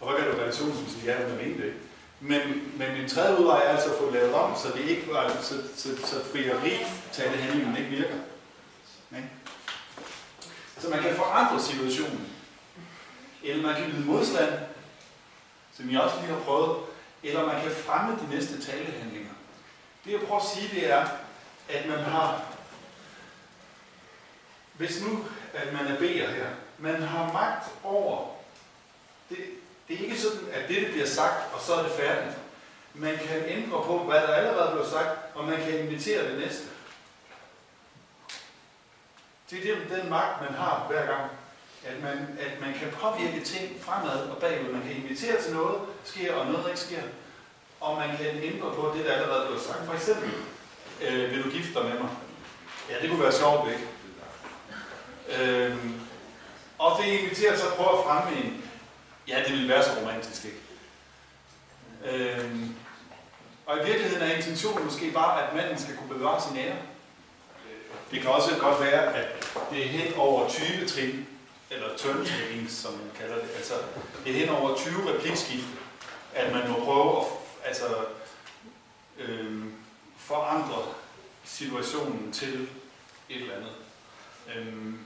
Og 0.00 0.12
hvad 0.12 0.24
gør 0.24 0.32
du 0.32 0.40
relationen, 0.40 0.72
hvis 0.72 0.82
man 0.82 1.00
siger 1.00 1.20
ja, 1.20 1.28
man 1.28 1.36
mener 1.36 1.64
det? 1.64 1.74
Men, 2.20 2.72
men 2.76 2.90
en 2.90 3.08
tredje 3.08 3.40
udvej 3.40 3.64
er 3.64 3.68
altså 3.68 3.90
at 3.90 3.98
få 3.98 4.10
lavet 4.10 4.34
om, 4.34 4.56
så 4.56 4.68
det 4.76 4.80
ikke 4.80 5.08
var, 5.12 5.36
så, 5.42 5.54
så, 5.76 6.06
så 6.06 6.24
frieri 6.32 6.86
talehandlingen 7.12 7.76
ikke 7.76 7.90
virker. 7.90 8.16
Nej. 9.10 9.22
Så 10.78 10.88
man 10.88 11.02
kan 11.02 11.16
forandre 11.16 11.62
situationen. 11.62 12.28
Eller 13.42 13.66
man 13.66 13.74
kan 13.74 13.90
yde 13.90 14.06
modstand, 14.06 14.54
som 15.72 15.90
jeg 15.90 16.00
også 16.00 16.16
lige 16.20 16.32
har 16.32 16.40
prøvet, 16.40 16.78
eller 17.22 17.46
man 17.46 17.62
kan 17.62 17.70
fremme 17.70 18.18
de 18.20 18.34
næste 18.34 18.62
talehandlinger. 18.62 19.30
Det 20.04 20.12
jeg 20.12 20.20
prøver 20.20 20.40
at 20.40 20.46
sige, 20.46 20.80
det 20.80 20.92
er, 20.92 21.06
at 21.68 21.88
man 21.88 21.98
har, 21.98 22.42
hvis 24.72 25.02
nu, 25.02 25.24
at 25.54 25.72
man 25.72 25.86
er 25.86 25.96
B'er 25.96 26.30
her, 26.30 26.46
man 26.78 27.02
har 27.02 27.32
magt 27.32 27.68
over, 27.84 28.28
det, 29.28 29.38
det 29.90 30.00
er 30.00 30.04
ikke 30.04 30.20
sådan, 30.20 30.48
at 30.52 30.68
det, 30.68 30.90
bliver 30.90 31.06
sagt, 31.06 31.54
og 31.54 31.60
så 31.60 31.74
er 31.74 31.82
det 31.82 31.92
færdigt. 31.92 32.36
Man 32.94 33.16
kan 33.16 33.44
ændre 33.46 33.82
på, 33.84 33.98
hvad 33.98 34.20
der 34.20 34.34
allerede 34.34 34.72
blev 34.72 34.86
sagt, 34.86 35.18
og 35.34 35.44
man 35.44 35.56
kan 35.56 35.78
invitere 35.78 36.30
det 36.30 36.38
næste. 36.38 36.64
Det 39.50 39.70
er 39.70 39.96
den 39.96 40.10
magt, 40.10 40.40
man 40.40 40.54
har 40.54 40.86
hver 40.90 41.06
gang. 41.06 41.30
At 41.84 42.02
man, 42.02 42.38
at 42.40 42.60
man 42.60 42.74
kan 42.74 42.88
påvirke 42.90 43.44
ting 43.44 43.82
fremad 43.82 44.28
og 44.28 44.36
bagud. 44.36 44.72
Man 44.72 44.82
kan 44.82 44.96
invitere 44.96 45.42
til 45.42 45.54
noget, 45.54 45.80
sker, 46.04 46.34
og 46.34 46.46
noget 46.46 46.66
ikke 46.66 46.80
sker. 46.80 47.02
Og 47.80 47.96
man 47.96 48.16
kan 48.16 48.42
ændre 48.42 48.74
på 48.74 48.92
det, 48.96 49.04
der 49.04 49.12
allerede 49.12 49.46
blev 49.46 49.60
sagt. 49.60 49.86
For 49.86 49.94
eksempel, 49.94 50.30
øh, 51.02 51.30
vil 51.30 51.44
du 51.44 51.50
gifte 51.50 51.74
dig 51.74 51.84
med 51.84 51.98
mig? 51.98 52.10
Ja, 52.90 52.94
det 53.02 53.10
kunne 53.10 53.22
være 53.22 53.32
sjovt, 53.32 53.68
ikke? 53.68 53.86
Øh, 55.38 55.76
og 56.78 57.02
det 57.02 57.06
inviterer 57.06 57.56
så 57.56 57.66
at 57.66 57.74
prøve 57.74 57.98
at 57.98 58.04
fremme 58.04 58.38
en, 58.40 58.69
ja, 59.28 59.42
det 59.46 59.52
vil 59.52 59.68
være 59.68 59.84
så 59.84 59.90
romantisk, 60.00 60.44
ikke? 60.44 60.58
Øhm, 62.04 62.74
og 63.66 63.78
i 63.78 63.84
virkeligheden 63.84 64.22
er 64.22 64.36
intentionen 64.36 64.84
måske 64.84 65.10
bare, 65.10 65.46
at 65.46 65.54
manden 65.54 65.78
skal 65.78 65.96
kunne 65.96 66.18
bevare 66.18 66.42
sin 66.42 66.56
ære. 66.56 66.76
Det 68.10 68.20
kan 68.20 68.30
også 68.30 68.50
godt 68.60 68.80
være, 68.80 69.14
at 69.14 69.46
det 69.70 69.84
er 69.84 69.88
hen 69.88 70.14
over 70.14 70.48
20 70.48 70.86
trin, 70.86 71.26
eller 71.70 71.96
turntaking, 71.96 72.70
som 72.70 72.92
man 72.92 73.10
kalder 73.20 73.34
det. 73.34 73.50
Altså, 73.56 73.74
det 74.24 74.32
er 74.32 74.38
hen 74.38 74.48
over 74.48 74.76
20 74.76 75.14
replikskifte, 75.14 75.68
at 76.34 76.52
man 76.52 76.70
må 76.70 76.84
prøve 76.84 77.20
at 77.20 77.26
altså, 77.64 77.84
øhm, 79.18 79.72
forandre 80.16 80.82
situationen 81.44 82.32
til 82.32 82.68
et 83.28 83.40
eller 83.40 83.54
andet. 83.56 83.72
Øhm, 84.56 84.98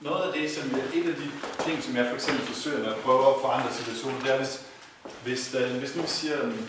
noget 0.00 0.22
af 0.22 0.32
det, 0.32 0.50
som 0.50 0.70
jeg, 0.70 1.00
et 1.00 1.08
af 1.08 1.14
de 1.14 1.30
ting, 1.64 1.82
som 1.82 1.96
jeg 1.96 2.06
for 2.06 2.14
eksempel 2.14 2.46
forsøger, 2.46 2.78
når 2.78 2.88
jeg 2.88 3.02
prøver 3.02 3.34
at 3.34 3.40
forandre 3.40 3.72
situationen, 3.72 4.20
det 4.20 4.34
er, 4.34 4.36
hvis, 4.38 4.62
hvis, 5.24 5.48
der, 5.52 5.68
hvis 5.68 5.96
nu 5.96 6.02
siger, 6.06 6.42
øhm, 6.42 6.68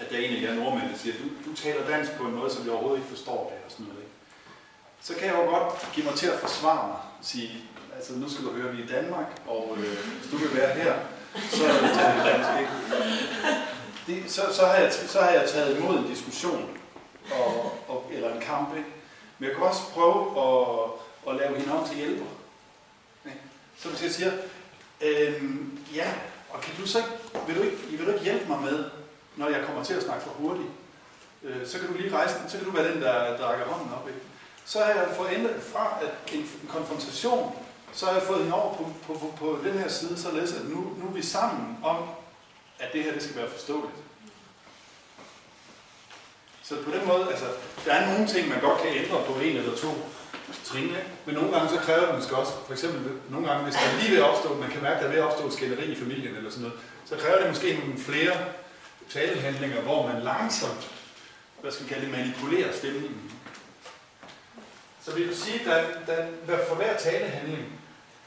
at 0.00 0.10
der 0.10 0.16
er 0.16 0.20
en 0.20 0.36
af 0.36 0.42
jer 0.42 0.54
nordmænd, 0.54 0.90
der 0.92 0.98
siger, 0.98 1.14
du, 1.22 1.50
du 1.50 1.56
taler 1.56 1.88
dansk 1.88 2.12
på 2.12 2.24
en 2.24 2.34
måde, 2.34 2.50
som 2.50 2.64
jeg 2.64 2.72
overhovedet 2.72 2.98
ikke 2.98 3.14
forstår 3.16 3.52
det, 3.54 3.64
og 3.66 3.70
sådan 3.70 3.86
noget, 3.86 4.00
ikke? 4.00 4.14
så 5.00 5.14
kan 5.14 5.26
jeg 5.28 5.34
jo 5.34 5.50
godt 5.50 5.92
give 5.94 6.06
mig 6.06 6.14
til 6.14 6.26
at 6.26 6.38
forsvare 6.38 6.86
mig 6.88 6.96
og 7.18 7.24
sige, 7.24 7.50
altså 7.96 8.12
nu 8.12 8.30
skal 8.30 8.44
du 8.44 8.50
høre, 8.50 8.72
vi 8.72 8.82
er 8.82 8.84
i 8.84 8.88
Danmark, 8.88 9.26
og 9.46 9.76
øh, 9.78 9.98
hvis 10.18 10.30
du 10.30 10.36
vil 10.36 10.56
være 10.56 10.74
her, 10.74 10.94
så 11.50 11.64
taler 11.96 12.14
vi 12.14 12.28
dansk, 12.30 12.50
ikke? 12.60 12.72
Det, 14.06 14.30
så, 14.32 14.42
så, 14.52 14.66
har 14.66 14.74
jeg, 14.74 14.92
så 14.92 15.20
har 15.20 15.30
jeg 15.30 15.48
taget 15.48 15.78
imod 15.78 15.98
en 15.98 16.06
diskussion, 16.06 16.78
og, 17.32 17.72
og, 17.88 18.10
eller 18.12 18.34
en 18.34 18.40
kamp, 18.40 18.76
ikke? 18.76 18.88
Men 19.38 19.48
jeg 19.48 19.56
kan 19.56 19.66
også 19.66 19.82
prøve 19.94 20.20
at, 20.46 20.90
at 21.28 21.36
lave 21.36 21.58
hende 21.58 21.72
om 21.72 21.88
til 21.88 21.96
hjælper. 21.96 22.24
Så 23.78 23.88
hvis 23.88 24.02
jeg 24.02 24.10
siger, 24.10 24.32
øhm, 25.00 25.78
ja, 25.94 26.12
og 26.50 26.60
kan 26.60 26.74
du 26.78 26.86
så 26.86 26.98
ikke, 26.98 27.10
vil 27.46 27.56
du 27.56 27.62
ikke, 27.62 27.76
vil 27.76 28.06
du 28.06 28.12
ikke 28.12 28.24
hjælpe 28.24 28.48
mig 28.48 28.60
med, 28.62 28.84
når 29.36 29.48
jeg 29.48 29.64
kommer 29.66 29.84
til 29.84 29.94
at 29.94 30.02
snakke 30.02 30.24
for 30.24 30.30
hurtigt, 30.30 30.68
øh, 31.42 31.66
så 31.66 31.78
kan 31.78 31.88
du 31.88 31.94
lige 31.94 32.12
rejse 32.12 32.38
den, 32.38 32.50
så 32.50 32.56
kan 32.56 32.66
du 32.66 32.72
være 32.72 32.92
den, 32.92 33.02
der 33.02 33.36
drakker 33.36 33.64
hånden 33.64 33.94
op, 33.94 34.08
ikke? 34.08 34.20
så 34.64 34.78
har 34.78 34.86
jeg 34.86 35.08
fået 35.16 35.32
ændret 35.32 35.62
fra 35.62 35.98
at 36.02 36.34
en, 36.34 36.40
en 36.40 36.68
konfrontation, 36.68 37.56
så 37.92 38.06
har 38.06 38.12
jeg 38.12 38.22
fået 38.22 38.42
hende 38.42 38.54
over 38.54 38.74
på, 38.74 38.92
på, 39.06 39.12
på, 39.12 39.34
på 39.36 39.58
den 39.64 39.78
her 39.78 39.88
side, 39.88 40.18
således 40.18 40.52
at 40.52 40.64
nu, 40.64 40.76
nu 40.76 41.08
er 41.08 41.12
vi 41.12 41.22
sammen 41.22 41.78
om, 41.82 41.96
at 42.78 42.92
det 42.92 43.04
her 43.04 43.12
det 43.12 43.22
skal 43.22 43.36
være 43.36 43.50
forståeligt. 43.50 43.94
Så 46.62 46.82
på 46.84 46.90
den 46.90 47.06
måde, 47.06 47.28
altså, 47.30 47.44
der 47.84 47.92
er 47.92 48.12
nogle 48.12 48.28
ting, 48.28 48.48
man 48.48 48.60
godt 48.60 48.80
kan 48.80 49.04
ændre 49.04 49.24
på 49.26 49.34
en 49.34 49.56
eller 49.56 49.76
to 49.76 49.88
trin, 50.64 50.96
men 51.26 51.34
nogle 51.34 51.50
gange 51.52 51.68
så 51.68 51.76
kræver 51.76 52.06
det 52.06 52.14
måske 52.14 52.36
også, 52.36 52.52
for 52.66 52.72
eksempel 52.72 53.12
nogle 53.30 53.48
gange, 53.48 53.64
hvis 53.64 53.74
der 53.74 53.80
er 53.80 54.00
lige 54.00 54.10
ved 54.10 54.18
at 54.18 54.30
opstå, 54.30 54.54
man 54.54 54.70
kan 54.70 54.82
mærke, 54.82 54.96
at 54.96 55.02
der 55.02 55.08
er 55.08 55.12
ved 55.12 55.22
at 55.22 55.24
opstå 55.24 55.50
skænderi 55.50 55.84
i 55.84 55.96
familien 55.96 56.36
eller 56.36 56.50
sådan 56.50 56.62
noget, 56.62 56.78
så 57.04 57.16
kræver 57.16 57.38
det 57.38 57.48
måske 57.48 57.78
nogle 57.78 57.98
flere 57.98 58.36
talehandlinger, 59.10 59.80
hvor 59.80 60.06
man 60.08 60.22
langsomt, 60.22 60.90
hvad 61.60 61.72
skal 61.72 61.84
man 61.84 61.92
kalde 61.92 62.06
det, 62.06 62.16
manipulerer 62.18 62.72
stemningen. 62.72 63.30
Så 65.04 65.14
vi 65.14 65.28
du 65.28 65.34
sige, 65.34 65.60
at 65.60 65.66
der, 66.06 66.26
der, 66.46 66.66
for 66.68 66.74
hver 66.74 66.96
talehandling, 66.96 67.64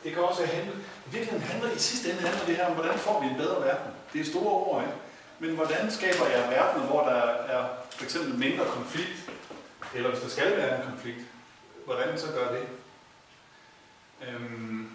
det 0.03 0.13
kan 0.13 0.23
også 0.23 0.45
handle, 0.45 0.71
i 1.07 1.09
virkeligheden 1.11 1.47
handler 1.47 1.71
i 1.71 1.79
sidste 1.79 2.09
ende 2.09 2.21
handler 2.21 2.45
det 2.45 2.55
her 2.55 2.65
om, 2.65 2.73
hvordan 2.73 2.97
får 2.97 3.21
vi 3.21 3.27
en 3.27 3.37
bedre 3.37 3.61
verden. 3.65 3.91
Det 4.13 4.21
er 4.21 4.25
store 4.25 4.53
ord, 4.53 4.81
ikke? 4.81 4.93
Men 5.39 5.55
hvordan 5.55 5.91
skaber 5.91 6.27
jeg 6.27 6.49
verden, 6.49 6.81
hvor 6.81 7.01
der 7.03 7.21
er 7.55 7.65
for 7.89 8.03
eksempel 8.03 8.33
mindre 8.33 8.65
konflikt, 8.65 9.29
eller 9.95 10.09
hvis 10.09 10.19
der 10.19 10.29
skal 10.29 10.57
være 10.57 10.75
en 10.77 10.89
konflikt, 10.89 11.19
hvordan 11.87 12.17
så 12.17 12.27
gør 12.37 12.47
det? 12.55 12.65
Øhm, 14.27 14.89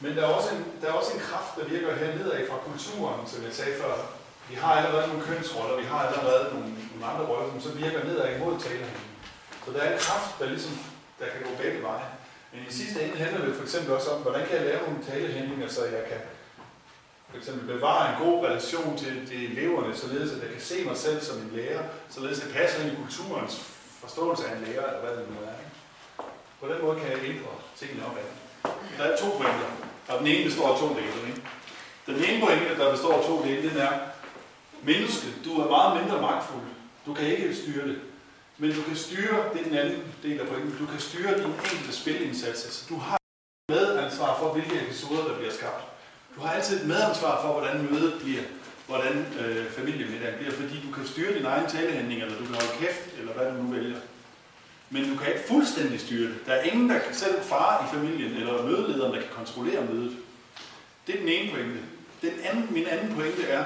men 0.00 0.16
der 0.16 0.22
er, 0.22 0.34
også 0.38 0.50
en, 0.54 0.64
der 0.80 0.88
er 0.88 0.92
også 0.92 1.12
en 1.14 1.20
kraft, 1.20 1.56
der 1.56 1.64
virker 1.64 1.96
her 1.96 2.14
nedad 2.16 2.48
fra 2.48 2.58
kulturen, 2.68 3.28
som 3.28 3.44
jeg 3.44 3.52
sagde 3.52 3.76
før. 3.80 3.94
Vi 4.48 4.54
har 4.54 4.72
allerede 4.72 5.08
nogle 5.08 5.24
kønsroller, 5.24 5.76
vi 5.76 5.86
har 5.86 6.00
allerede 6.06 6.54
nogle, 6.54 6.74
nogle 6.92 7.06
andre 7.10 7.26
roller, 7.26 7.50
som 7.50 7.60
så 7.60 7.72
virker 7.72 8.04
nedad 8.04 8.36
imod 8.36 8.60
talerne. 8.60 9.00
Så 9.64 9.72
der 9.72 9.80
er 9.80 9.92
en 9.92 9.98
kraft, 9.98 10.38
der 10.38 10.46
ligesom 10.46 10.72
der 11.18 11.26
kan 11.26 11.42
gå 11.42 11.62
begge 11.62 11.82
veje. 11.82 12.08
Men 12.52 12.60
i 12.68 12.72
sidste 12.72 13.02
ende 13.02 13.16
handler 13.16 13.46
det 13.46 13.54
for 13.56 13.62
eksempel 13.62 13.92
også 13.94 14.10
om, 14.10 14.22
hvordan 14.22 14.46
kan 14.46 14.56
jeg 14.56 14.64
lave 14.64 14.82
nogle 14.82 15.04
talehandlinger, 15.04 15.68
så 15.68 15.84
jeg 15.84 16.04
kan 16.08 16.20
for 17.30 17.36
eksempel 17.36 17.74
bevare 17.74 18.08
en 18.10 18.26
god 18.26 18.46
relation 18.46 18.98
til, 18.98 19.26
til 19.28 19.52
eleverne, 19.52 19.96
således 19.96 20.32
at 20.32 20.42
jeg 20.42 20.50
kan 20.52 20.60
se 20.60 20.84
mig 20.84 20.96
selv 20.96 21.20
som 21.22 21.38
en 21.38 21.50
lærer, 21.54 21.82
således 22.10 22.40
at 22.40 22.46
jeg 22.46 22.54
passer 22.54 22.82
ind 22.82 22.92
i 22.92 22.96
kulturens 22.96 23.71
forståelse 24.04 24.42
af 24.48 24.52
en 24.56 24.64
lærer, 24.66 24.86
eller 24.88 25.00
hvad 25.04 25.14
det 25.18 25.26
nu 25.30 25.36
er. 25.50 25.56
På 26.60 26.66
den 26.70 26.78
måde 26.84 26.96
kan 27.00 27.08
jeg 27.12 27.18
ændre 27.30 27.52
tingene 27.80 28.06
op 28.06 28.16
af. 28.22 28.28
Der 28.98 29.04
er 29.04 29.16
to 29.16 29.28
pointer, 29.40 29.70
og 30.08 30.18
den 30.18 30.26
ene 30.26 30.44
består 30.44 30.66
af 30.72 30.78
to 30.80 30.88
dele. 30.88 31.20
Ikke? 31.30 31.42
Den 32.06 32.16
ene 32.26 32.46
pointe, 32.46 32.78
der 32.78 32.92
består 32.96 33.12
af 33.18 33.24
to 33.30 33.42
dele, 33.44 33.70
den 33.70 33.78
er, 33.78 33.92
menneske, 34.82 35.26
du 35.44 35.50
er 35.60 35.68
meget 35.68 36.00
mindre 36.00 36.20
magtfuld. 36.20 36.68
Du 37.06 37.14
kan 37.14 37.26
ikke 37.26 37.56
styre 37.56 37.88
det. 37.88 37.98
Men 38.58 38.74
du 38.74 38.82
kan 38.82 38.96
styre, 38.96 39.36
det 39.52 39.60
er 39.60 39.64
den 39.64 39.78
anden 39.78 40.02
del 40.22 40.40
af 40.40 40.46
pointen, 40.46 40.76
du 40.78 40.86
kan 40.86 41.00
styre 41.00 41.38
dine 41.38 41.54
enkelte 41.72 41.92
spilindsatser. 41.92 42.52
Så 42.60 42.66
altså, 42.66 42.84
du 42.88 42.96
har 42.98 43.18
medansvar 43.68 44.38
for, 44.38 44.52
hvilke 44.52 44.80
episoder, 44.84 45.24
der 45.28 45.36
bliver 45.36 45.52
skabt. 45.52 45.84
Du 46.36 46.40
har 46.40 46.52
altid 46.52 46.80
et 46.80 46.86
medansvar 46.86 47.42
for, 47.42 47.52
hvordan 47.52 47.88
mødet 47.90 48.14
bliver, 48.22 48.42
hvordan 48.86 49.26
øh, 49.40 49.70
familiemiddagen 49.70 50.38
bliver, 50.38 50.52
fordi 50.52 50.80
du 50.86 50.92
kan 50.94 51.06
styre 51.06 51.38
din 51.38 51.44
egen 51.44 51.70
talehandling, 51.70 52.22
eller 52.22 52.38
du 52.38 52.44
kan 52.44 52.54
holde 52.54 52.78
kæft, 52.80 53.18
eller 53.18 53.32
hvad 53.32 53.46
du 53.46 53.62
nu 53.62 53.72
vælger. 53.74 53.96
Men 54.90 55.10
du 55.10 55.16
kan 55.16 55.32
ikke 55.32 55.48
fuldstændig 55.48 56.00
styre 56.00 56.28
det. 56.28 56.46
Der 56.46 56.52
er 56.52 56.62
ingen, 56.62 56.90
der 56.90 56.98
kan 56.98 57.14
selv 57.14 57.42
fare 57.42 57.84
i 57.84 57.96
familien, 57.96 58.32
eller 58.32 58.62
mødelederen, 58.62 59.14
der 59.14 59.20
kan 59.20 59.30
kontrollere 59.36 59.84
mødet. 59.84 60.16
Det 61.06 61.14
er 61.14 61.18
den 61.18 61.28
ene 61.28 61.50
pointe. 61.52 61.78
Den 62.22 62.32
anden, 62.44 62.68
min 62.70 62.86
anden 62.86 63.14
pointe 63.14 63.42
er, 63.48 63.64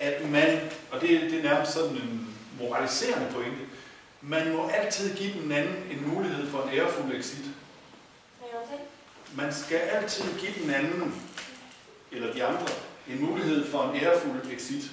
at 0.00 0.30
man, 0.30 0.60
og 0.90 1.00
det, 1.00 1.08
det 1.20 1.38
er 1.38 1.42
nærmest 1.42 1.72
sådan 1.72 1.90
en 1.96 2.34
moraliserende 2.60 3.26
pointe, 3.34 3.60
man 4.20 4.52
må 4.56 4.68
altid 4.68 5.16
give 5.16 5.32
den 5.42 5.52
anden 5.52 5.74
en 5.90 6.08
mulighed 6.08 6.50
for 6.50 6.62
en 6.62 6.78
ærefuld 6.78 7.16
exit. 7.16 7.44
Man 9.36 9.54
skal 9.54 9.76
altid 9.76 10.24
give 10.38 10.52
den 10.62 10.70
anden, 10.70 11.22
eller 12.12 12.32
de 12.32 12.44
andre, 12.44 12.66
en 13.08 13.24
mulighed 13.24 13.66
for 13.66 13.82
en 13.82 14.00
ærefuld 14.02 14.52
exit. 14.52 14.90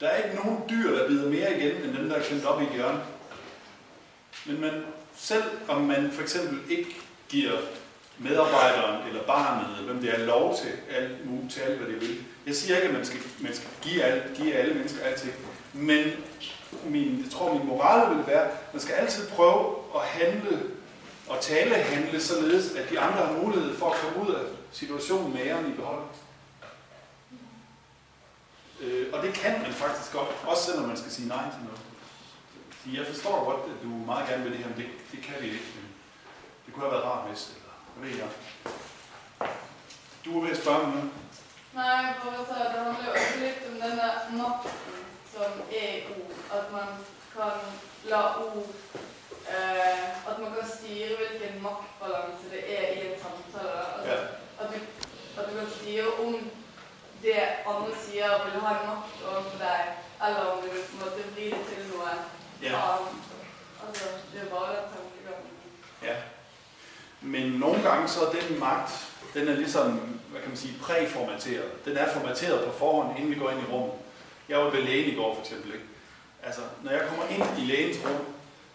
Der 0.00 0.08
er 0.08 0.24
ikke 0.24 0.36
nogen 0.36 0.58
dyr, 0.70 0.98
der 0.98 1.08
bider 1.08 1.30
mere 1.30 1.58
igen, 1.58 1.76
end 1.76 1.96
dem, 1.96 2.08
der 2.08 2.16
er 2.16 2.22
klemt 2.22 2.44
op 2.44 2.62
i 2.62 2.64
hjørnet. 2.74 3.00
Men 4.46 4.60
man, 4.60 4.84
selv 5.16 5.44
om 5.68 5.80
man 5.80 6.10
for 6.12 6.22
eksempel 6.22 6.58
ikke 6.70 6.96
giver 7.28 7.52
medarbejderen 8.18 9.08
eller 9.08 9.22
barnet, 9.22 9.76
eller 9.78 9.92
hvem 9.92 10.02
det 10.02 10.14
er, 10.14 10.26
lov 10.26 10.56
til 10.56 10.96
alt, 10.96 11.10
til 11.50 11.60
alt, 11.60 11.78
hvad 11.78 11.92
det 11.92 12.00
vil. 12.00 12.24
Jeg 12.46 12.54
siger 12.54 12.76
ikke, 12.76 12.88
at 12.88 12.94
man 12.94 13.04
skal, 13.04 13.20
man 13.40 13.54
skal 13.54 13.68
give, 13.82 14.02
alle, 14.02 14.22
give 14.36 14.54
alle 14.54 14.74
mennesker 14.74 15.04
alting, 15.04 15.32
men 15.72 16.04
min, 16.84 17.20
jeg 17.24 17.32
tror, 17.32 17.54
min 17.54 17.66
moral 17.66 18.16
vil 18.16 18.26
være, 18.26 18.44
at 18.44 18.72
man 18.72 18.80
skal 18.80 18.94
altid 18.94 19.28
prøve 19.28 19.74
at 19.94 20.00
handle 20.00 20.60
og 21.28 21.40
tale 21.40 21.74
handle, 21.74 22.20
således 22.20 22.74
at 22.74 22.90
de 22.90 23.00
andre 23.00 23.26
har 23.26 23.32
mulighed 23.42 23.76
for 23.76 23.90
at 23.90 23.96
komme 23.96 24.28
ud 24.28 24.34
af 24.34 24.40
situationen 24.72 25.32
med 25.32 25.40
æren 25.46 25.72
i 25.72 25.76
behold. 25.76 26.02
Øh, 28.84 29.06
og 29.14 29.22
det 29.22 29.34
kan 29.34 29.52
man 29.62 29.72
faktisk 29.72 30.12
godt, 30.12 30.28
også 30.46 30.62
selvom 30.64 30.88
man 30.88 30.96
skal 30.96 31.10
sige 31.12 31.28
nej 31.28 31.44
til 31.52 31.60
noget. 31.66 31.80
Så 32.80 32.86
jeg 32.98 33.06
forstår 33.12 33.44
godt, 33.50 33.62
at 33.72 33.78
du 33.82 33.88
meget 33.88 34.28
gerne 34.28 34.42
vil 34.44 34.52
det 34.52 34.60
her, 34.60 34.68
men 34.68 34.78
det, 34.78 34.88
det 35.12 35.20
kan 35.26 35.36
vi 35.42 35.46
ikke. 35.46 35.68
Men 35.76 35.86
det 36.64 36.74
kunne 36.74 36.84
have 36.86 36.92
været 36.96 37.04
rart, 37.10 37.28
hvis, 37.28 37.42
eller 37.56 37.74
hvad 37.96 38.08
ved 38.10 38.18
jeg. 38.22 38.30
Du 40.24 40.28
er 40.38 40.42
ved 40.44 40.50
at 40.56 40.62
spørge 40.62 40.86
mig 40.86 40.94
nu. 40.96 41.02
Nej, 41.80 42.02
bare 42.24 42.40
så 42.48 42.54
det 42.72 42.78
handler 42.84 43.04
jo 43.06 43.12
også 43.20 43.38
lidt 43.44 43.58
om 43.68 43.74
den 43.82 43.98
der 43.98 44.14
magten, 44.42 44.72
som 45.32 45.50
er 45.82 45.90
ord. 46.16 46.32
At 46.58 46.72
man 46.76 46.88
kan 47.34 47.52
la 48.10 48.20
ord 48.44 48.66
eh, 49.54 50.28
At 50.30 50.36
man 50.42 50.50
kan 50.56 50.66
styre 50.76 51.12
hvilken 51.18 51.62
maktbalanse 51.66 52.44
det 52.52 52.62
er 52.78 52.86
i 52.96 52.98
en 53.06 53.16
samtale. 53.22 53.72
Altså, 53.96 54.12
Ja. 54.12 54.18
at, 54.60 54.66
du, 54.70 54.76
at 55.40 55.44
du 55.48 55.52
kan 55.58 55.68
styre 55.78 56.08
om 56.24 56.34
det 57.24 57.36
andre 57.66 57.90
sier 58.04 58.44
vil 58.44 58.60
ha 58.60 58.72
makt 58.88 59.18
overfor 59.30 59.58
deg, 59.58 59.80
eller 60.26 60.40
om 60.52 60.58
du 60.62 60.68
måte 61.00 61.22
vri 61.34 61.44
det 61.54 61.62
til 61.68 61.86
noe 61.90 62.10
Ja. 62.62 62.68
annet. 62.68 63.22
Altså, 63.88 64.04
det 64.32 64.40
er 64.40 64.48
bare 64.54 64.68
den 64.76 64.84
tankegangen. 64.94 65.50
Ja. 66.02 66.16
Men 67.20 67.52
nogle 67.52 67.82
gange 67.82 68.08
så 68.08 68.20
er 68.26 68.30
den 68.48 68.58
magt, 68.60 68.92
den 69.34 69.48
er 69.48 69.54
ligesom, 69.54 69.86
hvad 70.30 70.40
kan 70.40 70.48
man 70.50 70.58
sige, 70.58 70.74
præformateret. 70.82 71.84
Den 71.84 71.96
er 71.96 72.12
formateret 72.12 72.64
på 72.66 72.78
forhånd, 72.78 73.18
inden 73.18 73.34
vi 73.34 73.38
går 73.38 73.50
ind 73.50 73.60
i 73.60 73.72
rummet. 73.72 73.92
Jeg 74.48 74.58
var 74.58 74.70
ved 74.70 74.82
lægen 74.82 75.12
i 75.12 75.16
går 75.16 75.34
for 75.34 75.42
eksempel. 75.42 75.72
Ikke? 75.74 75.84
Altså, 76.42 76.60
når 76.82 76.90
jeg 76.92 77.02
kommer 77.08 77.24
ind 77.26 77.44
i 77.58 77.64
lægens 77.72 77.96
rum, 78.04 78.24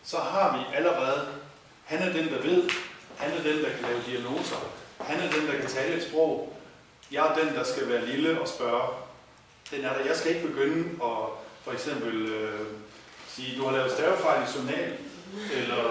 så 0.03 0.17
har 0.17 0.57
vi 0.57 0.75
allerede, 0.77 1.27
han 1.85 1.99
er 1.99 2.13
den, 2.13 2.27
der 2.33 2.41
ved, 2.41 2.69
han 3.17 3.31
er 3.31 3.43
den, 3.43 3.63
der 3.63 3.69
kan 3.69 3.81
lave 3.81 4.01
diagnoser, 4.07 4.55
han 4.99 5.19
er 5.19 5.31
den, 5.31 5.47
der 5.47 5.55
kan 5.59 5.67
tale 5.69 5.95
et 5.95 6.07
sprog, 6.09 6.48
jeg 7.11 7.27
er 7.27 7.35
den, 7.35 7.55
der 7.55 7.63
skal 7.63 7.89
være 7.89 8.05
lille 8.05 8.41
og 8.41 8.47
spørge. 8.47 8.87
Den 9.71 9.85
er 9.85 9.93
der. 9.93 10.05
Jeg 10.05 10.15
skal 10.15 10.35
ikke 10.35 10.47
begynde 10.47 10.83
at 11.03 11.17
for 11.63 11.71
eksempel 11.71 12.25
øh, 12.25 12.67
sige, 13.27 13.57
du 13.57 13.65
har 13.65 13.71
lavet 13.71 13.91
stavefejl 13.91 14.41
i 14.41 14.57
journal, 14.57 14.97
eller 15.53 15.83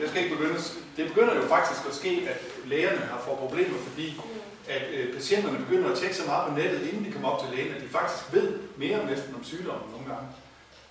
jeg 0.00 0.08
skal 0.08 0.22
ikke 0.22 0.36
begynde, 0.36 0.58
det 0.96 1.08
begynder 1.08 1.34
jo 1.34 1.48
faktisk 1.48 1.80
at 1.88 1.94
ske, 1.94 2.28
at 2.28 2.40
lægerne 2.66 2.98
har 2.98 3.20
fået 3.20 3.38
problemer, 3.38 3.78
fordi 3.88 4.20
at 4.68 4.82
øh, 4.94 5.14
patienterne 5.14 5.58
begynder 5.58 5.90
at 5.92 5.98
tjekke 5.98 6.16
så 6.16 6.26
meget 6.26 6.48
på 6.48 6.58
nettet, 6.58 6.88
inden 6.88 7.04
de 7.04 7.12
kommer 7.12 7.28
op 7.28 7.40
til 7.40 7.56
lægen, 7.56 7.74
at 7.74 7.82
de 7.82 7.88
faktisk 7.88 8.32
ved 8.32 8.58
mere 8.76 9.06
næsten 9.06 9.34
om 9.34 9.44
sygdommen 9.44 9.90
nogle 9.90 10.06
gange. 10.12 10.28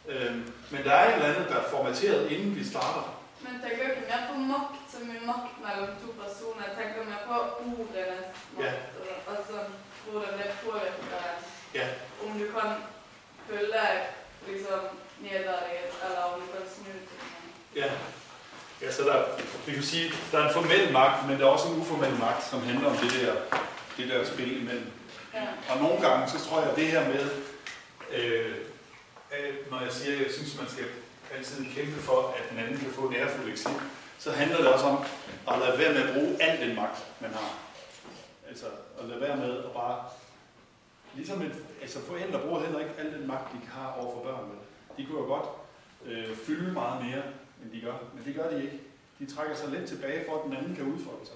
Øh, 0.09 0.35
men 0.71 0.83
der 0.83 0.91
er 0.91 1.09
et 1.09 1.15
eller 1.15 1.33
andet, 1.33 1.49
der 1.49 1.55
er 1.55 1.69
formateret, 1.69 2.31
inden 2.31 2.55
vi 2.55 2.63
starter. 2.63 3.03
Men 3.41 3.53
det 3.53 3.71
gør 3.77 3.89
ikke 3.89 4.01
mere 4.09 4.23
på 4.29 4.35
som 4.95 5.05
i 5.17 5.19
makt 5.31 5.53
mellom 5.65 5.89
to 6.01 6.09
personer? 6.21 6.61
Jeg 6.67 6.73
tenker 6.79 6.99
mer 7.11 7.21
på 7.29 7.35
ordenes 7.65 8.27
makt. 8.57 8.65
Ja. 8.65 8.71
og- 8.99 9.37
Altså 9.37 9.55
hvordan 10.11 10.33
det 10.39 10.49
påvirker 10.63 11.21
Ja, 11.79 11.87
om 12.23 12.39
du 12.39 12.45
kan 12.55 12.69
følge 13.49 13.85
liksom 14.49 14.79
nederlaget, 15.19 15.89
eller 16.05 16.21
om 16.27 16.33
du 16.41 16.45
kan 16.53 16.61
snu 16.75 16.83
tingene. 16.85 17.49
ja. 17.75 17.89
Ja, 18.81 18.91
så 18.91 19.03
der, 19.03 19.23
vi 19.65 19.73
kan 19.73 19.83
sige, 19.83 20.11
der 20.31 20.39
er 20.39 20.47
en 20.47 20.53
formel 20.53 20.91
magt, 20.93 21.27
men 21.27 21.39
der 21.39 21.45
er 21.45 21.49
også 21.49 21.67
en 21.67 21.79
uformel 21.81 22.13
magt, 22.19 22.43
som 22.49 22.61
handler 22.61 22.89
om 22.89 22.97
det 22.97 23.11
der, 23.21 23.35
det 23.97 24.09
der 24.09 24.25
spil 24.25 24.61
imellem. 24.61 24.91
Ja. 25.33 25.43
Og 25.69 25.77
nogle 25.81 26.01
gange, 26.09 26.29
så 26.29 26.45
tror 26.45 26.61
jeg, 26.61 26.69
at 26.69 26.75
det 26.75 26.87
her 26.87 27.07
med, 27.07 27.29
øh, 28.11 28.55
at 29.31 29.71
når 29.71 29.81
jeg 29.81 29.91
siger, 29.91 30.15
at 30.17 30.23
jeg 30.25 30.31
synes, 30.33 30.57
man 30.59 30.69
skal 30.69 30.85
altid 31.37 31.65
kæmpe 31.75 32.01
for, 32.01 32.35
at 32.37 32.49
den 32.49 32.59
anden 32.59 32.77
kan 32.77 32.91
få 32.95 33.01
en 33.01 33.15
ærefuld 33.15 33.53
exit, 33.53 33.67
så 34.19 34.31
handler 34.31 34.57
det 34.57 34.67
også 34.67 34.85
om 34.85 34.97
at 35.51 35.59
lade 35.59 35.79
være 35.79 35.93
med 35.93 36.01
at 36.01 36.13
bruge 36.13 36.43
al 36.43 36.67
den 36.67 36.75
magt, 36.75 37.05
man 37.21 37.31
har. 37.31 37.57
Altså 38.47 38.65
at 38.99 39.05
lade 39.05 39.21
være 39.21 39.37
med 39.37 39.57
at 39.57 39.71
bare... 39.71 40.03
Ligesom 41.15 41.41
et, 41.41 41.55
altså 41.81 41.99
forældre 41.99 42.39
bruger 42.39 42.61
heller 42.61 42.79
ikke 42.79 42.91
al 42.97 43.13
den 43.19 43.27
magt, 43.27 43.53
de 43.53 43.59
har 43.67 43.97
over 43.99 44.13
for 44.13 44.23
børnene. 44.23 44.55
De 44.97 45.05
kunne 45.05 45.19
jo 45.19 45.25
godt 45.25 45.45
øh, 46.05 46.35
fylde 46.35 46.73
meget 46.73 47.05
mere, 47.05 47.23
end 47.63 47.71
de 47.71 47.81
gør, 47.81 47.93
men 48.13 48.25
det 48.25 48.35
gør 48.35 48.49
de 48.49 48.63
ikke. 48.63 48.79
De 49.19 49.35
trækker 49.35 49.55
sig 49.55 49.69
lidt 49.69 49.89
tilbage 49.89 50.25
for, 50.29 50.37
at 50.37 50.45
den 50.45 50.53
anden 50.55 50.75
kan 50.75 50.85
udfolde 50.85 51.25
sig. 51.25 51.35